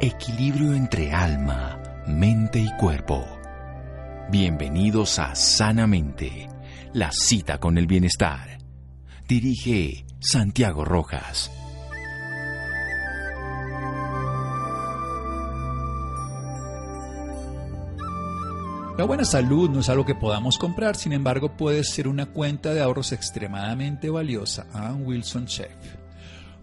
Equilibrio 0.00 0.74
entre 0.74 1.12
alma, 1.12 1.80
mente 2.06 2.58
y 2.58 2.68
cuerpo. 2.76 3.24
Bienvenidos 4.28 5.20
a 5.20 5.36
Sanamente, 5.36 6.48
la 6.92 7.12
cita 7.12 7.58
con 7.58 7.78
el 7.78 7.86
bienestar. 7.86 8.58
Dirige 9.28 10.04
Santiago 10.18 10.84
Rojas. 10.84 11.50
La 18.98 19.04
buena 19.04 19.24
salud 19.24 19.70
no 19.70 19.78
es 19.80 19.88
algo 19.88 20.04
que 20.04 20.16
podamos 20.16 20.58
comprar, 20.58 20.96
sin 20.96 21.12
embargo 21.12 21.56
puede 21.56 21.84
ser 21.84 22.08
una 22.08 22.26
cuenta 22.26 22.74
de 22.74 22.82
ahorros 22.82 23.12
extremadamente 23.12 24.10
valiosa. 24.10 24.66
Ann 24.72 25.06
Wilson 25.06 25.46
Chef. 25.46 26.03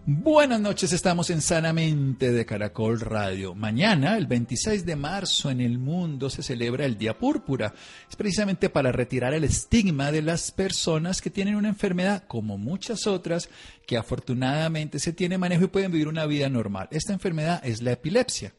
Buenas 0.04 0.60
noches, 0.60 0.92
estamos 0.92 1.30
en 1.30 1.40
Sanamente 1.40 2.32
de 2.32 2.44
Caracol 2.44 2.98
Radio. 2.98 3.54
Mañana, 3.54 4.16
el 4.16 4.26
26 4.26 4.84
de 4.84 4.96
marzo, 4.96 5.48
en 5.48 5.60
el 5.60 5.78
mundo 5.78 6.28
se 6.28 6.42
celebra 6.42 6.86
el 6.86 6.98
Día 6.98 7.16
Púrpura. 7.16 7.72
Es 8.10 8.16
precisamente 8.16 8.68
para 8.68 8.90
retirar 8.90 9.32
el 9.32 9.44
estigma 9.44 10.10
de 10.10 10.22
las 10.22 10.50
personas 10.50 11.22
que 11.22 11.30
tienen 11.30 11.54
una 11.54 11.68
enfermedad, 11.68 12.24
como 12.26 12.58
muchas 12.58 13.06
otras, 13.06 13.48
que 13.86 13.96
afortunadamente 13.96 14.98
se 14.98 15.12
tiene 15.12 15.38
manejo 15.38 15.66
y 15.66 15.68
pueden 15.68 15.92
vivir 15.92 16.08
una 16.08 16.26
vida 16.26 16.48
normal. 16.48 16.88
Esta 16.90 17.12
enfermedad 17.12 17.64
es 17.64 17.80
la 17.80 17.92
epilepsia. 17.92 18.54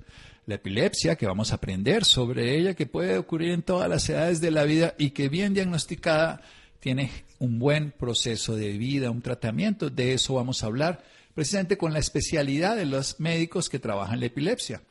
La 0.45 0.55
epilepsia, 0.55 1.17
que 1.17 1.27
vamos 1.27 1.51
a 1.51 1.55
aprender 1.55 2.05
sobre 2.05 2.57
ella, 2.57 2.73
que 2.73 2.85
puede 2.85 3.17
ocurrir 3.17 3.51
en 3.51 3.63
todas 3.63 3.89
las 3.89 4.07
edades 4.07 4.39
de 4.39 4.51
la 4.51 4.63
vida 4.63 4.95
y 4.97 5.09
que 5.09 5.27
bien 5.27 5.53
diagnosticada 5.53 6.39
tiene 6.79 7.11
un 7.39 7.59
buen 7.59 7.91
proceso 7.91 8.55
de 8.55 8.77
vida, 8.77 9.11
un 9.11 9.21
tratamiento. 9.21 9.89
De 9.89 10.13
eso 10.13 10.35
vamos 10.35 10.63
a 10.63 10.67
hablar 10.67 11.03
precisamente 11.33 11.77
con 11.77 11.93
la 11.93 11.99
especialidad 11.99 12.75
de 12.75 12.85
los 12.85 13.19
médicos 13.19 13.69
que 13.69 13.79
trabajan 13.79 14.19
la 14.19 14.27
epilepsia. 14.27 14.81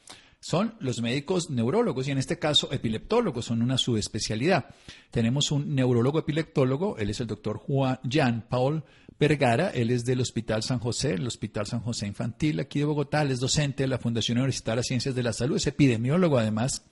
Son 0.40 0.74
los 0.80 1.00
médicos 1.00 1.50
neurólogos 1.50 2.08
y 2.08 2.10
en 2.10 2.18
este 2.18 2.40
caso 2.40 2.72
epileptólogos, 2.72 3.44
son 3.44 3.62
una 3.62 3.78
subespecialidad. 3.78 4.66
Tenemos 5.12 5.52
un 5.52 5.74
neurólogo 5.76 6.18
epileptólogo, 6.18 6.98
él 6.98 7.10
es 7.10 7.20
el 7.20 7.28
doctor 7.28 7.58
Juan 7.58 8.00
Jean 8.02 8.44
Paul 8.48 8.82
Vergara, 9.20 9.70
él 9.70 9.92
es 9.92 10.04
del 10.04 10.20
Hospital 10.20 10.64
San 10.64 10.80
José, 10.80 11.12
el 11.12 11.28
Hospital 11.28 11.66
San 11.66 11.78
José 11.78 12.08
Infantil 12.08 12.58
aquí 12.58 12.80
de 12.80 12.86
Bogotá, 12.86 13.22
es 13.22 13.38
docente 13.38 13.84
de 13.84 13.86
la 13.86 13.98
Fundación 13.98 14.38
Universitaria 14.38 14.80
de 14.80 14.84
Ciencias 14.88 15.14
de 15.14 15.22
la 15.22 15.32
Salud, 15.32 15.56
es 15.58 15.68
epidemiólogo 15.68 16.38
además 16.38 16.82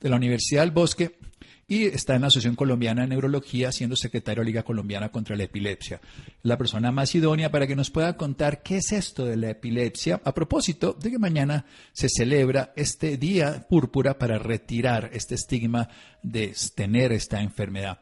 de 0.00 0.08
la 0.08 0.14
Universidad 0.14 0.62
del 0.62 0.70
Bosque 0.70 1.18
y 1.70 1.84
está 1.84 2.16
en 2.16 2.22
la 2.22 2.26
Asociación 2.26 2.56
Colombiana 2.56 3.02
de 3.02 3.06
Neurología 3.06 3.70
siendo 3.70 3.94
secretario 3.94 4.42
de 4.42 4.46
Liga 4.46 4.64
Colombiana 4.64 5.10
contra 5.10 5.36
la 5.36 5.44
Epilepsia. 5.44 6.00
La 6.42 6.58
persona 6.58 6.90
más 6.90 7.14
idónea 7.14 7.52
para 7.52 7.68
que 7.68 7.76
nos 7.76 7.92
pueda 7.92 8.16
contar 8.16 8.60
qué 8.64 8.78
es 8.78 8.90
esto 8.90 9.24
de 9.24 9.36
la 9.36 9.50
epilepsia 9.50 10.20
a 10.24 10.34
propósito 10.34 10.94
de 10.94 11.12
que 11.12 11.20
mañana 11.20 11.64
se 11.92 12.08
celebra 12.08 12.72
este 12.74 13.16
día 13.16 13.68
púrpura 13.68 14.18
para 14.18 14.36
retirar 14.36 15.10
este 15.12 15.36
estigma 15.36 15.88
de 16.24 16.52
tener 16.74 17.12
esta 17.12 17.40
enfermedad. 17.40 18.00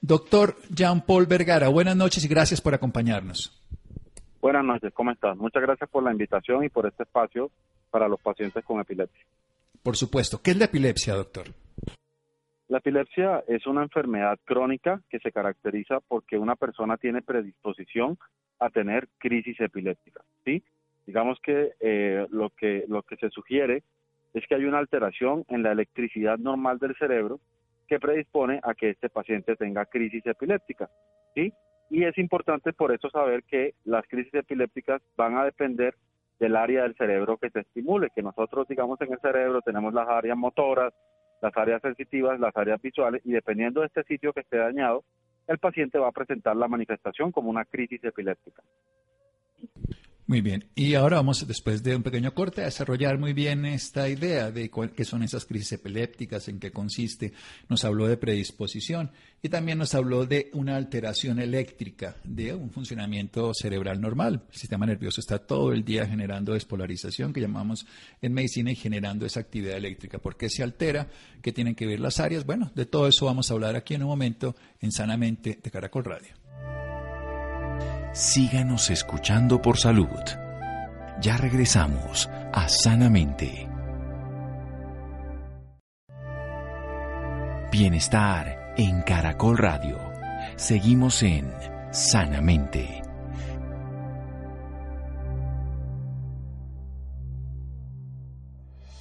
Doctor 0.00 0.56
Jean-Paul 0.70 1.26
Vergara, 1.26 1.66
buenas 1.68 1.96
noches 1.96 2.24
y 2.24 2.28
gracias 2.28 2.60
por 2.60 2.72
acompañarnos. 2.72 3.60
Buenas 4.40 4.64
noches, 4.64 4.92
¿cómo 4.94 5.10
estás? 5.10 5.36
Muchas 5.36 5.60
gracias 5.60 5.90
por 5.90 6.04
la 6.04 6.12
invitación 6.12 6.62
y 6.62 6.68
por 6.68 6.86
este 6.86 7.02
espacio 7.02 7.50
para 7.90 8.06
los 8.06 8.20
pacientes 8.20 8.64
con 8.64 8.78
epilepsia. 8.80 9.24
Por 9.82 9.96
supuesto. 9.96 10.40
¿Qué 10.40 10.52
es 10.52 10.56
la 10.56 10.66
epilepsia, 10.66 11.14
doctor? 11.14 11.61
La 12.72 12.78
epilepsia 12.78 13.44
es 13.48 13.66
una 13.66 13.82
enfermedad 13.82 14.38
crónica 14.46 15.02
que 15.10 15.18
se 15.18 15.30
caracteriza 15.30 16.00
porque 16.00 16.38
una 16.38 16.56
persona 16.56 16.96
tiene 16.96 17.20
predisposición 17.20 18.16
a 18.58 18.70
tener 18.70 19.10
crisis 19.18 19.60
epiléptica. 19.60 20.22
¿sí? 20.42 20.64
Digamos 21.06 21.38
que, 21.42 21.72
eh, 21.80 22.26
lo 22.30 22.48
que 22.48 22.86
lo 22.88 23.02
que 23.02 23.16
se 23.16 23.28
sugiere 23.28 23.82
es 24.32 24.46
que 24.46 24.54
hay 24.54 24.64
una 24.64 24.78
alteración 24.78 25.44
en 25.48 25.62
la 25.62 25.72
electricidad 25.72 26.38
normal 26.38 26.78
del 26.78 26.96
cerebro 26.96 27.40
que 27.88 28.00
predispone 28.00 28.58
a 28.62 28.72
que 28.72 28.88
este 28.88 29.10
paciente 29.10 29.54
tenga 29.54 29.84
crisis 29.84 30.24
epiléptica. 30.24 30.88
¿sí? 31.34 31.52
Y 31.90 32.04
es 32.04 32.16
importante 32.16 32.72
por 32.72 32.90
eso 32.90 33.10
saber 33.10 33.44
que 33.44 33.74
las 33.84 34.08
crisis 34.08 34.32
epilépticas 34.32 35.02
van 35.14 35.36
a 35.36 35.44
depender 35.44 35.94
del 36.40 36.56
área 36.56 36.84
del 36.84 36.96
cerebro 36.96 37.36
que 37.36 37.50
se 37.50 37.60
estimule, 37.60 38.08
que 38.14 38.22
nosotros, 38.22 38.66
digamos, 38.66 38.98
en 39.02 39.12
el 39.12 39.20
cerebro 39.20 39.60
tenemos 39.60 39.92
las 39.92 40.08
áreas 40.08 40.38
motoras, 40.38 40.94
las 41.42 41.56
áreas 41.56 41.82
sensitivas, 41.82 42.40
las 42.40 42.56
áreas 42.56 42.80
visuales, 42.80 43.20
y 43.24 43.32
dependiendo 43.32 43.80
de 43.80 43.88
este 43.88 44.04
sitio 44.04 44.32
que 44.32 44.40
esté 44.40 44.56
dañado, 44.56 45.04
el 45.48 45.58
paciente 45.58 45.98
va 45.98 46.08
a 46.08 46.12
presentar 46.12 46.56
la 46.56 46.68
manifestación 46.68 47.32
como 47.32 47.50
una 47.50 47.64
crisis 47.64 48.02
epiléptica. 48.04 48.62
Muy 50.26 50.40
bien. 50.40 50.64
Y 50.76 50.94
ahora 50.94 51.16
vamos, 51.16 51.46
después 51.46 51.82
de 51.82 51.96
un 51.96 52.02
pequeño 52.02 52.32
corte, 52.32 52.62
a 52.62 52.66
desarrollar 52.66 53.18
muy 53.18 53.32
bien 53.32 53.66
esta 53.66 54.08
idea 54.08 54.52
de 54.52 54.70
qué 54.94 55.04
son 55.04 55.24
esas 55.24 55.44
crisis 55.44 55.72
epilépticas, 55.72 56.46
en 56.48 56.60
qué 56.60 56.70
consiste. 56.70 57.32
Nos 57.68 57.84
habló 57.84 58.06
de 58.06 58.16
predisposición 58.16 59.10
y 59.42 59.48
también 59.48 59.78
nos 59.78 59.94
habló 59.94 60.24
de 60.24 60.48
una 60.52 60.76
alteración 60.76 61.40
eléctrica, 61.40 62.16
de 62.22 62.54
un 62.54 62.70
funcionamiento 62.70 63.52
cerebral 63.52 64.00
normal. 64.00 64.44
El 64.52 64.58
sistema 64.58 64.86
nervioso 64.86 65.20
está 65.20 65.40
todo 65.40 65.72
el 65.72 65.84
día 65.84 66.06
generando 66.06 66.52
despolarización, 66.54 67.32
que 67.32 67.40
llamamos 67.40 67.84
en 68.20 68.32
medicina, 68.32 68.70
y 68.70 68.76
generando 68.76 69.26
esa 69.26 69.40
actividad 69.40 69.76
eléctrica. 69.76 70.18
¿Por 70.18 70.36
qué 70.36 70.48
se 70.48 70.62
altera? 70.62 71.08
¿Qué 71.42 71.52
tienen 71.52 71.74
que 71.74 71.86
ver 71.86 71.98
las 71.98 72.20
áreas? 72.20 72.46
Bueno, 72.46 72.70
de 72.76 72.86
todo 72.86 73.08
eso 73.08 73.26
vamos 73.26 73.50
a 73.50 73.54
hablar 73.54 73.74
aquí 73.74 73.94
en 73.94 74.04
un 74.04 74.08
momento 74.08 74.54
en 74.80 74.92
Sanamente 74.92 75.58
de 75.60 75.70
Caracol 75.70 76.04
Radio. 76.04 76.41
Síganos 78.14 78.90
escuchando 78.90 79.62
por 79.62 79.78
salud. 79.78 80.20
Ya 81.22 81.38
regresamos 81.38 82.28
a 82.52 82.68
Sanamente. 82.68 83.66
Bienestar 87.72 88.74
en 88.76 89.00
Caracol 89.00 89.56
Radio. 89.56 89.98
Seguimos 90.56 91.22
en 91.22 91.50
Sanamente. 91.90 93.00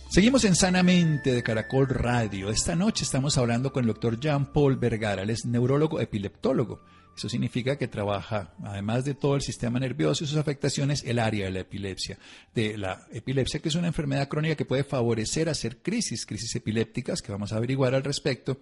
Seguimos 0.10 0.46
en 0.46 0.56
Sanamente 0.56 1.34
de 1.34 1.44
Caracol 1.44 1.90
Radio. 1.90 2.50
Esta 2.50 2.78
noche 2.78 3.04
estamos 3.04 3.38
hablando 3.38 3.74
con 3.74 3.84
el 3.84 3.88
doctor 3.88 4.18
Jean-Paul 4.22 4.78
Vergara, 4.78 5.24
él 5.24 5.32
es 5.32 5.46
neurólogo 5.46 6.00
epileptólogo 6.00 6.82
eso 7.16 7.30
significa 7.30 7.78
que 7.78 7.88
trabaja, 7.88 8.54
además 8.64 9.06
de 9.06 9.14
todo 9.14 9.36
el 9.36 9.42
sistema 9.42 9.80
nervioso 9.80 10.24
y 10.24 10.28
sus 10.28 10.38
afectaciones, 10.38 11.04
el 11.04 11.20
área 11.20 11.46
de 11.46 11.52
la 11.52 11.60
epilepsia. 11.60 12.18
De 12.56 12.78
la 12.78 13.06
epilepsia, 13.12 13.60
que 13.60 13.70
es 13.70 13.76
una 13.76 13.88
enfermedad 13.88 14.28
crónica 14.28 14.56
que 14.56 14.66
puede 14.66 14.84
favorecer 14.84 15.50
hacer 15.50 15.78
crisis, 15.78 16.26
crisis 16.26 16.56
epilépticas, 16.56 17.22
que 17.22 17.32
vamos 17.32 17.52
a 17.52 17.58
averiguar 17.58 17.94
al 17.94 18.04
respecto, 18.04 18.60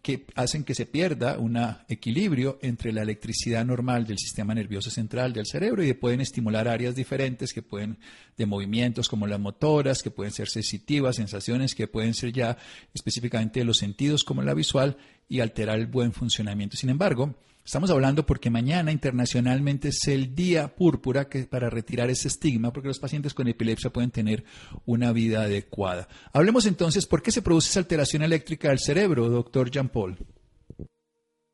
que 0.00 0.26
hacen 0.36 0.64
que 0.64 0.74
se 0.74 0.86
pierda 0.86 1.38
un 1.38 1.58
equilibrio 1.88 2.58
entre 2.62 2.92
la 2.92 3.02
electricidad 3.02 3.64
normal 3.64 4.06
del 4.06 4.18
sistema 4.18 4.54
nervioso 4.54 4.90
central 4.90 5.32
del 5.32 5.46
cerebro 5.46 5.82
y 5.82 5.92
pueden 5.92 6.20
estimular 6.20 6.68
áreas 6.68 6.94
diferentes 6.94 7.52
que 7.52 7.62
pueden 7.62 7.98
de 8.36 8.46
movimientos 8.46 9.08
como 9.08 9.26
las 9.26 9.40
motoras, 9.40 10.02
que 10.02 10.10
pueden 10.10 10.32
ser 10.32 10.48
sensitivas, 10.48 11.16
sensaciones 11.16 11.74
que 11.74 11.88
pueden 11.88 12.14
ser 12.14 12.32
ya 12.32 12.56
específicamente 12.94 13.60
de 13.60 13.66
los 13.66 13.78
sentidos 13.78 14.22
como 14.22 14.42
la 14.42 14.54
visual 14.54 14.96
y 15.28 15.40
alterar 15.40 15.80
el 15.80 15.88
buen 15.88 16.12
funcionamiento. 16.12 16.76
Sin 16.76 16.90
embargo, 16.90 17.34
Estamos 17.68 17.90
hablando 17.90 18.24
porque 18.24 18.48
mañana 18.48 18.92
internacionalmente 18.92 19.88
es 19.88 20.08
el 20.08 20.34
día 20.34 20.68
púrpura 20.68 21.28
que, 21.28 21.44
para 21.44 21.68
retirar 21.68 22.08
ese 22.08 22.28
estigma, 22.28 22.72
porque 22.72 22.88
los 22.88 22.98
pacientes 22.98 23.34
con 23.34 23.46
epilepsia 23.46 23.90
pueden 23.90 24.10
tener 24.10 24.42
una 24.86 25.12
vida 25.12 25.42
adecuada. 25.42 26.08
Hablemos 26.32 26.64
entonces, 26.66 27.06
¿por 27.06 27.20
qué 27.20 27.30
se 27.30 27.42
produce 27.42 27.68
esa 27.68 27.80
alteración 27.80 28.22
eléctrica 28.22 28.70
del 28.70 28.78
cerebro, 28.78 29.28
doctor 29.28 29.70
Jean 29.70 29.90
Paul? 29.90 30.16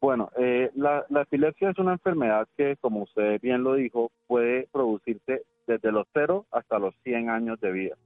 Bueno, 0.00 0.30
eh, 0.38 0.70
la, 0.76 1.04
la, 1.08 1.22
epilepsia 1.22 1.70
es 1.70 1.78
una 1.80 1.94
enfermedad 1.94 2.46
que, 2.56 2.76
como 2.80 3.02
usted 3.02 3.40
bien 3.40 3.64
lo 3.64 3.74
dijo, 3.74 4.12
puede 4.28 4.68
producirse 4.70 5.42
desde 5.66 5.90
los 5.90 6.06
0 6.12 6.46
hasta 6.52 6.78
los 6.78 6.94
100 7.02 7.28
años 7.28 7.58
de 7.58 7.72
vida, 7.72 7.96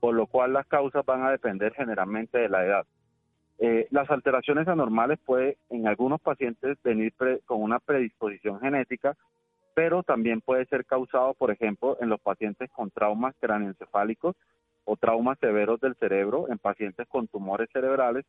por 0.00 0.16
lo 0.16 0.26
cual 0.26 0.54
las 0.54 0.66
causas 0.66 1.06
van 1.06 1.22
a 1.22 1.30
depender 1.30 1.72
generalmente 1.74 2.36
de 2.36 2.48
la 2.48 2.64
edad. 2.64 2.84
Eh, 3.58 3.86
las 3.90 4.10
alteraciones 4.10 4.66
anormales 4.66 5.18
pueden 5.24 5.56
en 5.70 5.86
algunos 5.86 6.20
pacientes 6.20 6.76
venir 6.82 7.14
con 7.44 7.62
una 7.62 7.78
predisposición 7.78 8.60
genética, 8.60 9.16
pero 9.74 10.02
también 10.02 10.40
puede 10.40 10.66
ser 10.66 10.84
causado, 10.84 11.34
por 11.34 11.50
ejemplo, 11.50 11.96
en 12.00 12.08
los 12.08 12.20
pacientes 12.20 12.70
con 12.70 12.90
traumas 12.90 13.34
craneoencefálicos 13.40 14.36
o 14.84 14.96
traumas 14.96 15.38
severos 15.38 15.80
del 15.80 15.94
cerebro, 15.96 16.46
en 16.48 16.58
pacientes 16.58 17.06
con 17.08 17.28
tumores 17.28 17.68
cerebrales 17.72 18.24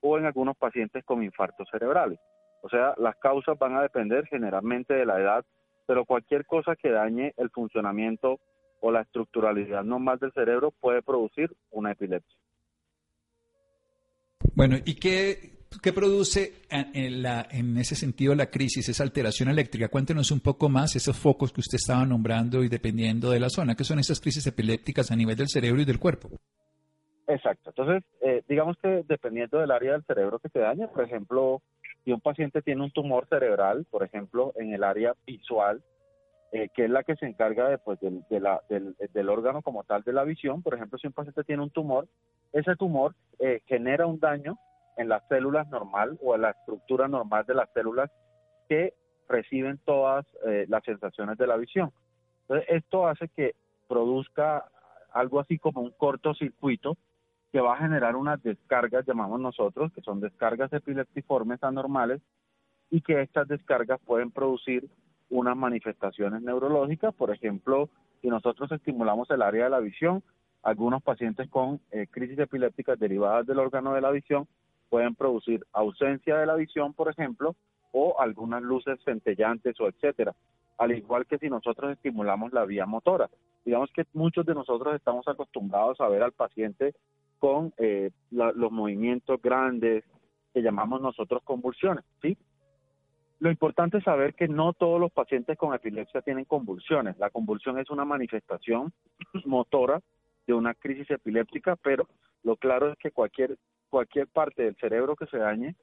o 0.00 0.18
en 0.18 0.26
algunos 0.26 0.56
pacientes 0.56 1.04
con 1.04 1.22
infartos 1.22 1.68
cerebrales. 1.70 2.18
O 2.62 2.68
sea, 2.68 2.94
las 2.98 3.16
causas 3.16 3.58
van 3.58 3.76
a 3.76 3.82
depender 3.82 4.26
generalmente 4.26 4.94
de 4.94 5.06
la 5.06 5.20
edad, 5.20 5.44
pero 5.86 6.04
cualquier 6.04 6.44
cosa 6.46 6.76
que 6.76 6.90
dañe 6.90 7.32
el 7.36 7.50
funcionamiento 7.50 8.40
o 8.80 8.90
la 8.90 9.02
estructuralidad 9.02 9.84
normal 9.84 10.18
del 10.18 10.32
cerebro 10.32 10.70
puede 10.70 11.02
producir 11.02 11.54
una 11.70 11.92
epilepsia. 11.92 12.39
Bueno, 14.60 14.76
¿y 14.84 14.96
qué, 14.96 15.54
produce 15.94 16.52
en, 16.68 17.22
la, 17.22 17.48
en 17.50 17.78
ese 17.78 17.94
sentido 17.94 18.34
la 18.34 18.50
crisis, 18.50 18.90
esa 18.90 19.04
alteración 19.04 19.48
eléctrica? 19.48 19.88
Cuéntenos 19.88 20.30
un 20.30 20.40
poco 20.40 20.68
más 20.68 20.94
esos 20.96 21.18
focos 21.18 21.50
que 21.50 21.62
usted 21.62 21.76
estaba 21.76 22.04
nombrando 22.04 22.62
y 22.62 22.68
dependiendo 22.68 23.30
de 23.30 23.40
la 23.40 23.48
zona. 23.48 23.74
¿Qué 23.74 23.84
son 23.84 24.00
esas 24.00 24.20
crisis 24.20 24.46
epilépticas 24.46 25.10
a 25.10 25.16
nivel 25.16 25.34
del 25.34 25.48
cerebro 25.48 25.80
y 25.80 25.86
del 25.86 25.98
cuerpo? 25.98 26.28
Exacto. 27.26 27.70
Entonces, 27.70 28.04
eh, 28.20 28.42
digamos 28.50 28.76
que 28.82 29.02
dependiendo 29.08 29.60
del 29.60 29.70
área 29.70 29.92
del 29.92 30.04
cerebro 30.04 30.38
que 30.40 30.50
se 30.50 30.58
daña, 30.58 30.88
por 30.88 31.04
ejemplo, 31.04 31.62
si 32.04 32.12
un 32.12 32.20
paciente 32.20 32.60
tiene 32.60 32.84
un 32.84 32.90
tumor 32.90 33.26
cerebral, 33.30 33.86
por 33.90 34.02
ejemplo, 34.02 34.52
en 34.56 34.74
el 34.74 34.84
área 34.84 35.14
visual, 35.26 35.82
eh, 36.52 36.68
que 36.74 36.84
es 36.84 36.90
la 36.90 37.04
que 37.04 37.16
se 37.16 37.26
encarga 37.26 37.68
después 37.68 37.98
del, 38.00 38.24
del, 38.28 39.28
órgano 39.28 39.62
como 39.62 39.84
tal 39.84 40.02
de 40.02 40.12
la 40.12 40.24
visión, 40.24 40.62
por 40.62 40.74
ejemplo, 40.74 40.98
si 40.98 41.06
un 41.06 41.12
paciente 41.12 41.44
tiene 41.44 41.62
un 41.62 41.70
tumor, 41.70 42.08
ese 42.52 42.74
tumor 42.76 43.14
eh, 43.38 43.62
genera 43.66 44.06
un 44.06 44.18
daño 44.18 44.58
en 44.96 45.08
las 45.08 45.26
células 45.28 45.68
normal 45.68 46.18
o 46.22 46.34
en 46.34 46.42
la 46.42 46.50
estructura 46.50 47.08
normal 47.08 47.44
de 47.46 47.54
las 47.54 47.70
células 47.72 48.10
que 48.68 48.94
reciben 49.28 49.78
todas 49.84 50.26
las 50.66 50.82
sensaciones 50.82 51.38
de 51.38 51.46
la 51.46 51.56
visión. 51.56 51.92
Entonces, 52.42 52.66
esto 52.68 53.06
hace 53.06 53.28
que 53.28 53.54
produzca 53.88 54.64
algo 55.12 55.38
así 55.38 55.58
como 55.58 55.80
un 55.80 55.92
cortocircuito 55.92 56.96
que 57.52 57.60
va 57.60 57.74
a 57.74 57.78
generar 57.78 58.16
unas 58.16 58.42
descargas, 58.42 59.06
llamamos 59.06 59.40
nosotros, 59.40 59.92
que 59.92 60.02
son 60.02 60.20
descargas 60.20 60.72
epileptiformes 60.72 61.62
anormales, 61.62 62.20
y 62.90 63.00
que 63.02 63.22
estas 63.22 63.48
descargas 63.48 64.00
pueden 64.04 64.30
producir 64.30 64.88
unas 65.30 65.56
manifestaciones 65.56 66.42
neurológicas. 66.42 67.14
Por 67.14 67.30
ejemplo, 67.30 67.88
si 68.20 68.28
nosotros 68.28 68.70
estimulamos 68.72 69.30
el 69.30 69.42
área 69.42 69.64
de 69.64 69.70
la 69.70 69.80
visión, 69.80 70.22
algunos 70.62 71.02
pacientes 71.02 71.48
con 71.48 71.80
eh, 71.90 72.06
crisis 72.10 72.38
epilépticas 72.38 72.98
derivadas 72.98 73.46
del 73.46 73.58
órgano 73.58 73.94
de 73.94 74.02
la 74.02 74.10
visión 74.10 74.46
pueden 74.90 75.14
producir 75.14 75.64
ausencia 75.72 76.36
de 76.36 76.46
la 76.46 76.56
visión, 76.56 76.92
por 76.92 77.08
ejemplo, 77.08 77.54
o 77.92 78.20
algunas 78.20 78.62
luces 78.62 78.98
centellantes 79.04 79.80
o 79.80 79.88
etcétera. 79.88 80.34
Al 80.78 80.92
igual 80.92 81.26
que 81.26 81.38
si 81.38 81.48
nosotros 81.48 81.92
estimulamos 81.92 82.52
la 82.52 82.64
vía 82.64 82.86
motora. 82.86 83.30
Digamos 83.64 83.90
que 83.94 84.04
muchos 84.14 84.44
de 84.46 84.54
nosotros 84.54 84.94
estamos 84.94 85.28
acostumbrados 85.28 86.00
a 86.00 86.08
ver 86.08 86.22
al 86.22 86.32
paciente 86.32 86.94
con 87.38 87.72
eh, 87.78 88.10
los 88.30 88.72
movimientos 88.72 89.40
grandes 89.40 90.04
que 90.52 90.62
llamamos 90.62 91.00
nosotros 91.00 91.42
convulsiones, 91.44 92.04
¿sí? 92.20 92.36
Lo 93.40 93.50
importante 93.50 93.98
es 93.98 94.04
saber 94.04 94.34
que 94.34 94.48
no 94.48 94.74
todos 94.74 95.00
los 95.00 95.10
pacientes 95.10 95.56
con 95.56 95.74
epilepsia 95.74 96.20
tienen 96.20 96.44
convulsiones. 96.44 97.18
La 97.18 97.30
convulsión 97.30 97.78
es 97.78 97.88
una 97.88 98.04
manifestación 98.04 98.92
motora 99.46 100.00
de 100.46 100.52
una 100.52 100.74
crisis 100.74 101.10
epiléptica, 101.10 101.76
pero 101.76 102.06
lo 102.42 102.56
claro 102.56 102.92
es 102.92 102.98
que 102.98 103.10
cualquier, 103.10 103.56
cualquier 103.88 104.28
parte 104.28 104.64
del 104.64 104.76
cerebro 104.76 105.16
que 105.16 105.26
se 105.26 105.38
dañe 105.38 105.74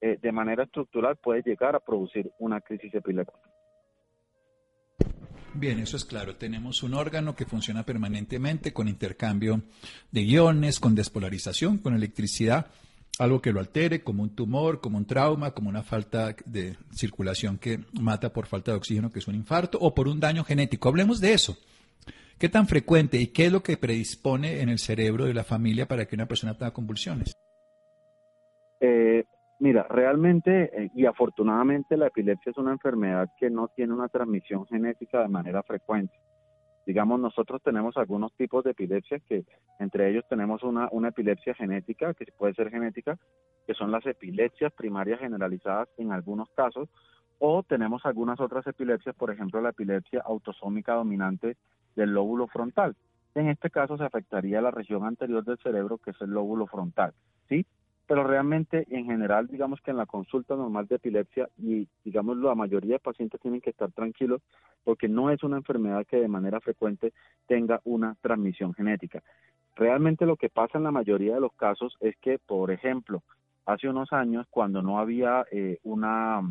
eh, 0.00 0.18
de 0.20 0.32
manera 0.32 0.64
estructural 0.64 1.16
puede 1.16 1.42
llegar 1.42 1.76
a 1.76 1.80
producir 1.80 2.30
una 2.40 2.60
crisis 2.60 2.92
epiléptica. 2.92 3.38
Bien, 5.54 5.78
eso 5.78 5.96
es 5.96 6.04
claro. 6.04 6.34
Tenemos 6.34 6.82
un 6.82 6.94
órgano 6.94 7.36
que 7.36 7.46
funciona 7.46 7.84
permanentemente 7.84 8.72
con 8.72 8.88
intercambio 8.88 9.62
de 10.10 10.22
iones, 10.22 10.80
con 10.80 10.96
despolarización, 10.96 11.78
con 11.78 11.94
electricidad, 11.94 12.66
algo 13.18 13.40
que 13.40 13.52
lo 13.52 13.60
altere, 13.60 14.02
como 14.02 14.22
un 14.22 14.34
tumor, 14.34 14.80
como 14.80 14.98
un 14.98 15.06
trauma, 15.06 15.52
como 15.52 15.68
una 15.68 15.82
falta 15.82 16.34
de 16.46 16.76
circulación 16.90 17.58
que 17.58 17.80
mata 18.00 18.32
por 18.32 18.46
falta 18.46 18.72
de 18.72 18.78
oxígeno, 18.78 19.10
que 19.10 19.20
es 19.20 19.28
un 19.28 19.34
infarto, 19.34 19.78
o 19.80 19.94
por 19.94 20.08
un 20.08 20.20
daño 20.20 20.44
genético. 20.44 20.88
Hablemos 20.88 21.20
de 21.20 21.32
eso. 21.32 21.56
¿Qué 22.38 22.48
tan 22.48 22.66
frecuente 22.66 23.18
y 23.18 23.28
qué 23.28 23.46
es 23.46 23.52
lo 23.52 23.62
que 23.62 23.76
predispone 23.76 24.60
en 24.60 24.68
el 24.68 24.78
cerebro 24.78 25.24
de 25.26 25.34
la 25.34 25.44
familia 25.44 25.86
para 25.86 26.06
que 26.06 26.16
una 26.16 26.26
persona 26.26 26.56
tenga 26.56 26.72
convulsiones? 26.72 27.32
Eh, 28.80 29.24
Mira, 29.60 29.86
realmente 29.88 30.64
eh, 30.64 30.90
y 30.94 31.06
afortunadamente 31.06 31.96
la 31.96 32.08
epilepsia 32.08 32.50
es 32.50 32.58
una 32.58 32.72
enfermedad 32.72 33.28
que 33.38 33.50
no 33.50 33.68
tiene 33.68 33.94
una 33.94 34.08
transmisión 34.08 34.66
genética 34.66 35.22
de 35.22 35.28
manera 35.28 35.62
frecuente. 35.62 36.14
Digamos, 36.86 37.18
nosotros 37.18 37.62
tenemos 37.62 37.96
algunos 37.96 38.32
tipos 38.34 38.62
de 38.64 38.72
epilepsia 38.72 39.18
que 39.20 39.44
entre 39.78 40.10
ellos 40.10 40.24
tenemos 40.28 40.62
una, 40.62 40.88
una 40.92 41.08
epilepsia 41.08 41.54
genética, 41.54 42.12
que 42.14 42.26
puede 42.36 42.54
ser 42.54 42.70
genética, 42.70 43.18
que 43.66 43.74
son 43.74 43.90
las 43.90 44.04
epilepsias 44.06 44.72
primarias 44.72 45.20
generalizadas 45.20 45.88
en 45.96 46.12
algunos 46.12 46.50
casos, 46.50 46.88
o 47.38 47.62
tenemos 47.62 48.04
algunas 48.04 48.38
otras 48.40 48.66
epilepsias, 48.66 49.14
por 49.16 49.30
ejemplo, 49.30 49.60
la 49.60 49.70
epilepsia 49.70 50.22
autosómica 50.24 50.94
dominante 50.94 51.56
del 51.96 52.10
lóbulo 52.10 52.46
frontal. 52.48 52.94
En 53.34 53.48
este 53.48 53.70
caso 53.70 53.96
se 53.96 54.04
afectaría 54.04 54.60
la 54.60 54.70
región 54.70 55.04
anterior 55.04 55.44
del 55.44 55.58
cerebro, 55.58 55.98
que 55.98 56.10
es 56.10 56.20
el 56.20 56.30
lóbulo 56.30 56.66
frontal, 56.66 57.12
¿sí? 57.48 57.66
Pero 58.06 58.24
realmente 58.24 58.86
en 58.90 59.06
general 59.06 59.46
digamos 59.46 59.80
que 59.80 59.90
en 59.90 59.96
la 59.96 60.06
consulta 60.06 60.56
normal 60.56 60.86
de 60.86 60.96
epilepsia 60.96 61.48
y 61.56 61.88
digamos 62.04 62.36
la 62.36 62.54
mayoría 62.54 62.94
de 62.94 62.98
pacientes 62.98 63.40
tienen 63.40 63.60
que 63.60 63.70
estar 63.70 63.90
tranquilos 63.92 64.42
porque 64.84 65.08
no 65.08 65.30
es 65.30 65.42
una 65.42 65.56
enfermedad 65.56 66.06
que 66.06 66.18
de 66.18 66.28
manera 66.28 66.60
frecuente 66.60 67.12
tenga 67.46 67.80
una 67.84 68.16
transmisión 68.20 68.74
genética. 68.74 69.22
Realmente 69.76 70.26
lo 70.26 70.36
que 70.36 70.50
pasa 70.50 70.78
en 70.78 70.84
la 70.84 70.92
mayoría 70.92 71.34
de 71.34 71.40
los 71.40 71.52
casos 71.54 71.96
es 72.00 72.16
que, 72.18 72.38
por 72.38 72.70
ejemplo, 72.70 73.22
hace 73.66 73.88
unos 73.88 74.12
años 74.12 74.46
cuando 74.50 74.82
no 74.82 74.98
había 74.98 75.44
eh, 75.50 75.78
una, 75.82 76.42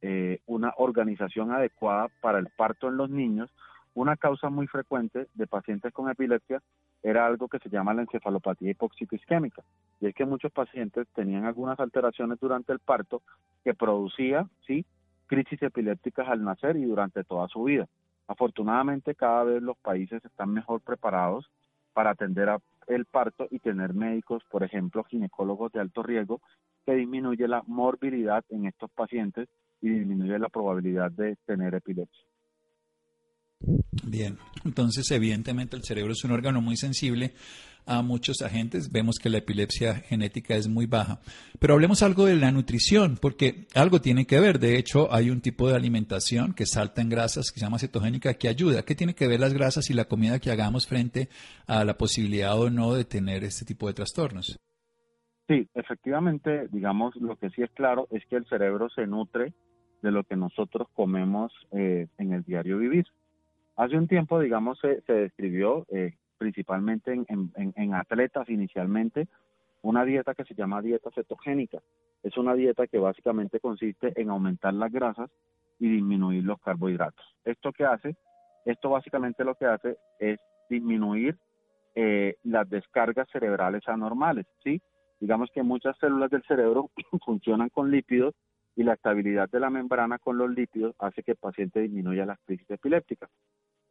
eh, 0.00 0.40
una 0.46 0.72
organización 0.78 1.52
adecuada 1.52 2.08
para 2.20 2.38
el 2.38 2.48
parto 2.56 2.88
en 2.88 2.96
los 2.96 3.10
niños, 3.10 3.50
una 3.94 4.16
causa 4.16 4.48
muy 4.48 4.66
frecuente 4.66 5.28
de 5.34 5.46
pacientes 5.46 5.92
con 5.92 6.10
epilepsia 6.10 6.62
era 7.02 7.26
algo 7.26 7.48
que 7.48 7.58
se 7.58 7.68
llama 7.68 7.94
la 7.94 8.02
encefalopatía 8.02 8.70
hipóxico 8.70 9.16
isquémica. 9.16 9.62
Y 10.00 10.06
es 10.06 10.14
que 10.14 10.24
muchos 10.24 10.52
pacientes 10.52 11.06
tenían 11.14 11.44
algunas 11.44 11.78
alteraciones 11.80 12.38
durante 12.40 12.72
el 12.72 12.78
parto 12.78 13.22
que 13.64 13.74
producía, 13.74 14.46
sí, 14.66 14.84
crisis 15.26 15.62
epilépticas 15.62 16.28
al 16.28 16.44
nacer 16.44 16.76
y 16.76 16.84
durante 16.84 17.24
toda 17.24 17.48
su 17.48 17.64
vida. 17.64 17.88
Afortunadamente 18.28 19.14
cada 19.14 19.44
vez 19.44 19.62
los 19.62 19.76
países 19.78 20.24
están 20.24 20.52
mejor 20.52 20.80
preparados 20.80 21.50
para 21.92 22.10
atender 22.10 22.48
el 22.86 23.04
parto 23.06 23.46
y 23.50 23.58
tener 23.58 23.94
médicos, 23.94 24.42
por 24.50 24.62
ejemplo, 24.62 25.04
ginecólogos 25.04 25.72
de 25.72 25.80
alto 25.80 26.02
riesgo, 26.02 26.40
que 26.84 26.94
disminuye 26.94 27.46
la 27.48 27.62
morbilidad 27.66 28.44
en 28.48 28.66
estos 28.66 28.90
pacientes 28.90 29.48
y 29.80 29.88
disminuye 29.88 30.38
la 30.38 30.48
probabilidad 30.48 31.10
de 31.10 31.36
tener 31.46 31.74
epilepsia. 31.74 32.31
Bien, 34.04 34.38
entonces 34.64 35.10
evidentemente 35.10 35.76
el 35.76 35.84
cerebro 35.84 36.12
es 36.12 36.24
un 36.24 36.32
órgano 36.32 36.60
muy 36.60 36.76
sensible 36.76 37.34
a 37.86 38.02
muchos 38.02 38.42
agentes. 38.42 38.90
Vemos 38.92 39.18
que 39.18 39.28
la 39.28 39.38
epilepsia 39.38 39.94
genética 39.94 40.54
es 40.54 40.68
muy 40.68 40.86
baja. 40.86 41.20
Pero 41.58 41.74
hablemos 41.74 42.02
algo 42.02 42.26
de 42.26 42.36
la 42.36 42.52
nutrición, 42.52 43.18
porque 43.20 43.66
algo 43.74 44.00
tiene 44.00 44.26
que 44.26 44.40
ver. 44.40 44.58
De 44.58 44.78
hecho, 44.78 45.12
hay 45.12 45.30
un 45.30 45.40
tipo 45.40 45.68
de 45.68 45.76
alimentación 45.76 46.54
que 46.54 46.66
salta 46.66 47.02
en 47.02 47.08
grasas, 47.08 47.50
que 47.50 47.60
se 47.60 47.66
llama 47.66 47.78
cetogénica, 47.78 48.34
que 48.34 48.48
ayuda. 48.48 48.84
¿Qué 48.84 48.94
tiene 48.94 49.14
que 49.14 49.26
ver 49.26 49.40
las 49.40 49.54
grasas 49.54 49.90
y 49.90 49.94
la 49.94 50.06
comida 50.06 50.38
que 50.38 50.50
hagamos 50.50 50.86
frente 50.86 51.28
a 51.66 51.84
la 51.84 51.96
posibilidad 51.96 52.58
o 52.58 52.70
no 52.70 52.94
de 52.94 53.04
tener 53.04 53.44
este 53.44 53.64
tipo 53.64 53.86
de 53.86 53.94
trastornos? 53.94 54.58
Sí, 55.48 55.68
efectivamente, 55.74 56.68
digamos, 56.70 57.14
lo 57.16 57.36
que 57.36 57.50
sí 57.50 57.62
es 57.62 57.70
claro 57.72 58.06
es 58.10 58.24
que 58.26 58.36
el 58.36 58.46
cerebro 58.46 58.88
se 58.90 59.06
nutre 59.06 59.52
de 60.02 60.10
lo 60.10 60.24
que 60.24 60.36
nosotros 60.36 60.88
comemos 60.94 61.52
eh, 61.72 62.08
en 62.18 62.32
el 62.32 62.42
diario 62.42 62.78
vivir. 62.78 63.06
Hace 63.82 63.98
un 63.98 64.06
tiempo, 64.06 64.38
digamos, 64.38 64.78
se, 64.78 65.02
describió 65.12 65.84
eh, 65.88 66.14
principalmente 66.38 67.20
en, 67.26 67.94
atletas 67.94 68.48
inicialmente 68.48 69.26
una 69.82 70.04
dieta 70.04 70.36
que 70.36 70.44
se 70.44 70.54
llama 70.54 70.80
dieta 70.80 71.10
cetogénica. 71.12 71.80
Es 72.22 72.36
una 72.36 72.54
dieta 72.54 72.86
que 72.86 72.98
básicamente 72.98 73.58
consiste 73.58 74.12
en 74.14 74.30
aumentar 74.30 74.72
las 74.72 74.92
grasas 74.92 75.30
y 75.80 75.88
disminuir 75.88 76.44
los 76.44 76.60
carbohidratos. 76.60 77.26
¿Esto 77.44 77.72
qué 77.72 77.84
hace? 77.84 78.14
Esto 78.64 78.88
básicamente 78.88 79.42
lo 79.42 79.56
que 79.56 79.66
hace 79.66 79.96
es 80.20 80.38
disminuir 80.70 81.36
eh, 81.96 82.36
las 82.44 82.70
descargas 82.70 83.28
cerebrales 83.32 83.82
anormales, 83.88 84.46
¿sí? 84.62 84.80
Digamos 85.18 85.50
que 85.52 85.64
muchas 85.64 85.98
células 85.98 86.30
del 86.30 86.44
cerebro 86.44 86.88
funcionan 87.26 87.68
con 87.68 87.90
lípidos 87.90 88.32
y 88.76 88.84
la 88.84 88.94
estabilidad 88.94 89.50
de 89.50 89.58
la 89.58 89.70
membrana 89.70 90.20
con 90.20 90.38
los 90.38 90.50
lípidos 90.50 90.94
hace 91.00 91.24
que 91.24 91.32
el 91.32 91.36
paciente 91.36 91.80
disminuya 91.80 92.24
las 92.24 92.38
crisis 92.46 92.70
epilépticas. 92.70 93.28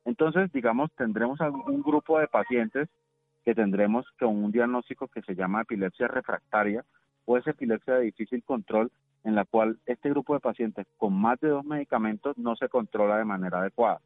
Entonces, 0.05 0.51
digamos, 0.51 0.91
tendremos 0.95 1.39
un 1.39 1.81
grupo 1.81 2.19
de 2.19 2.27
pacientes 2.27 2.89
que 3.43 3.55
tendremos 3.55 4.05
con 4.19 4.43
un 4.43 4.51
diagnóstico 4.51 5.07
que 5.07 5.21
se 5.21 5.35
llama 5.35 5.61
epilepsia 5.61 6.07
refractaria 6.07 6.85
o 7.25 7.37
es 7.37 7.45
epilepsia 7.47 7.95
de 7.95 8.05
difícil 8.05 8.43
control 8.43 8.91
en 9.23 9.35
la 9.35 9.45
cual 9.45 9.77
este 9.85 10.09
grupo 10.09 10.33
de 10.33 10.39
pacientes 10.39 10.87
con 10.97 11.13
más 11.13 11.39
de 11.39 11.49
dos 11.49 11.63
medicamentos 11.63 12.37
no 12.37 12.55
se 12.55 12.69
controla 12.69 13.17
de 13.17 13.25
manera 13.25 13.59
adecuada. 13.59 14.01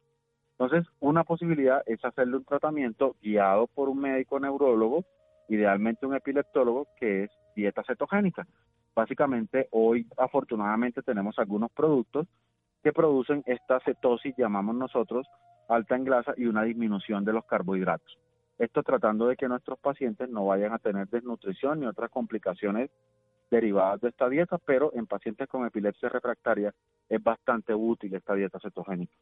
Entonces, 0.58 0.86
una 1.00 1.24
posibilidad 1.24 1.82
es 1.86 2.02
hacerle 2.04 2.36
un 2.36 2.44
tratamiento 2.44 3.16
guiado 3.22 3.66
por 3.66 3.88
un 3.88 4.00
médico 4.00 4.40
neurólogo, 4.40 5.04
idealmente 5.48 6.06
un 6.06 6.14
epileptólogo, 6.14 6.88
que 6.98 7.24
es 7.24 7.30
dieta 7.54 7.82
cetogénica. 7.86 8.46
Básicamente, 8.94 9.68
hoy 9.70 10.06
afortunadamente 10.16 11.02
tenemos 11.02 11.38
algunos 11.38 11.70
productos 11.72 12.26
que 12.82 12.92
producen 12.92 13.42
esta 13.46 13.80
cetosis, 13.80 14.34
llamamos 14.36 14.76
nosotros, 14.76 15.26
alta 15.68 15.96
en 15.96 16.04
grasa 16.04 16.34
y 16.36 16.46
una 16.46 16.62
disminución 16.62 17.24
de 17.24 17.32
los 17.32 17.44
carbohidratos. 17.44 18.18
Esto 18.58 18.82
tratando 18.82 19.26
de 19.26 19.36
que 19.36 19.48
nuestros 19.48 19.78
pacientes 19.78 20.30
no 20.30 20.46
vayan 20.46 20.72
a 20.72 20.78
tener 20.78 21.08
desnutrición 21.08 21.80
ni 21.80 21.86
otras 21.86 22.10
complicaciones 22.10 22.90
derivadas 23.50 24.00
de 24.00 24.08
esta 24.08 24.28
dieta, 24.28 24.58
pero 24.58 24.92
en 24.94 25.06
pacientes 25.06 25.48
con 25.48 25.66
epilepsia 25.66 26.08
refractaria 26.08 26.74
es 27.08 27.22
bastante 27.22 27.74
útil 27.74 28.14
esta 28.14 28.34
dieta 28.34 28.58
cetogénica. 28.60 29.12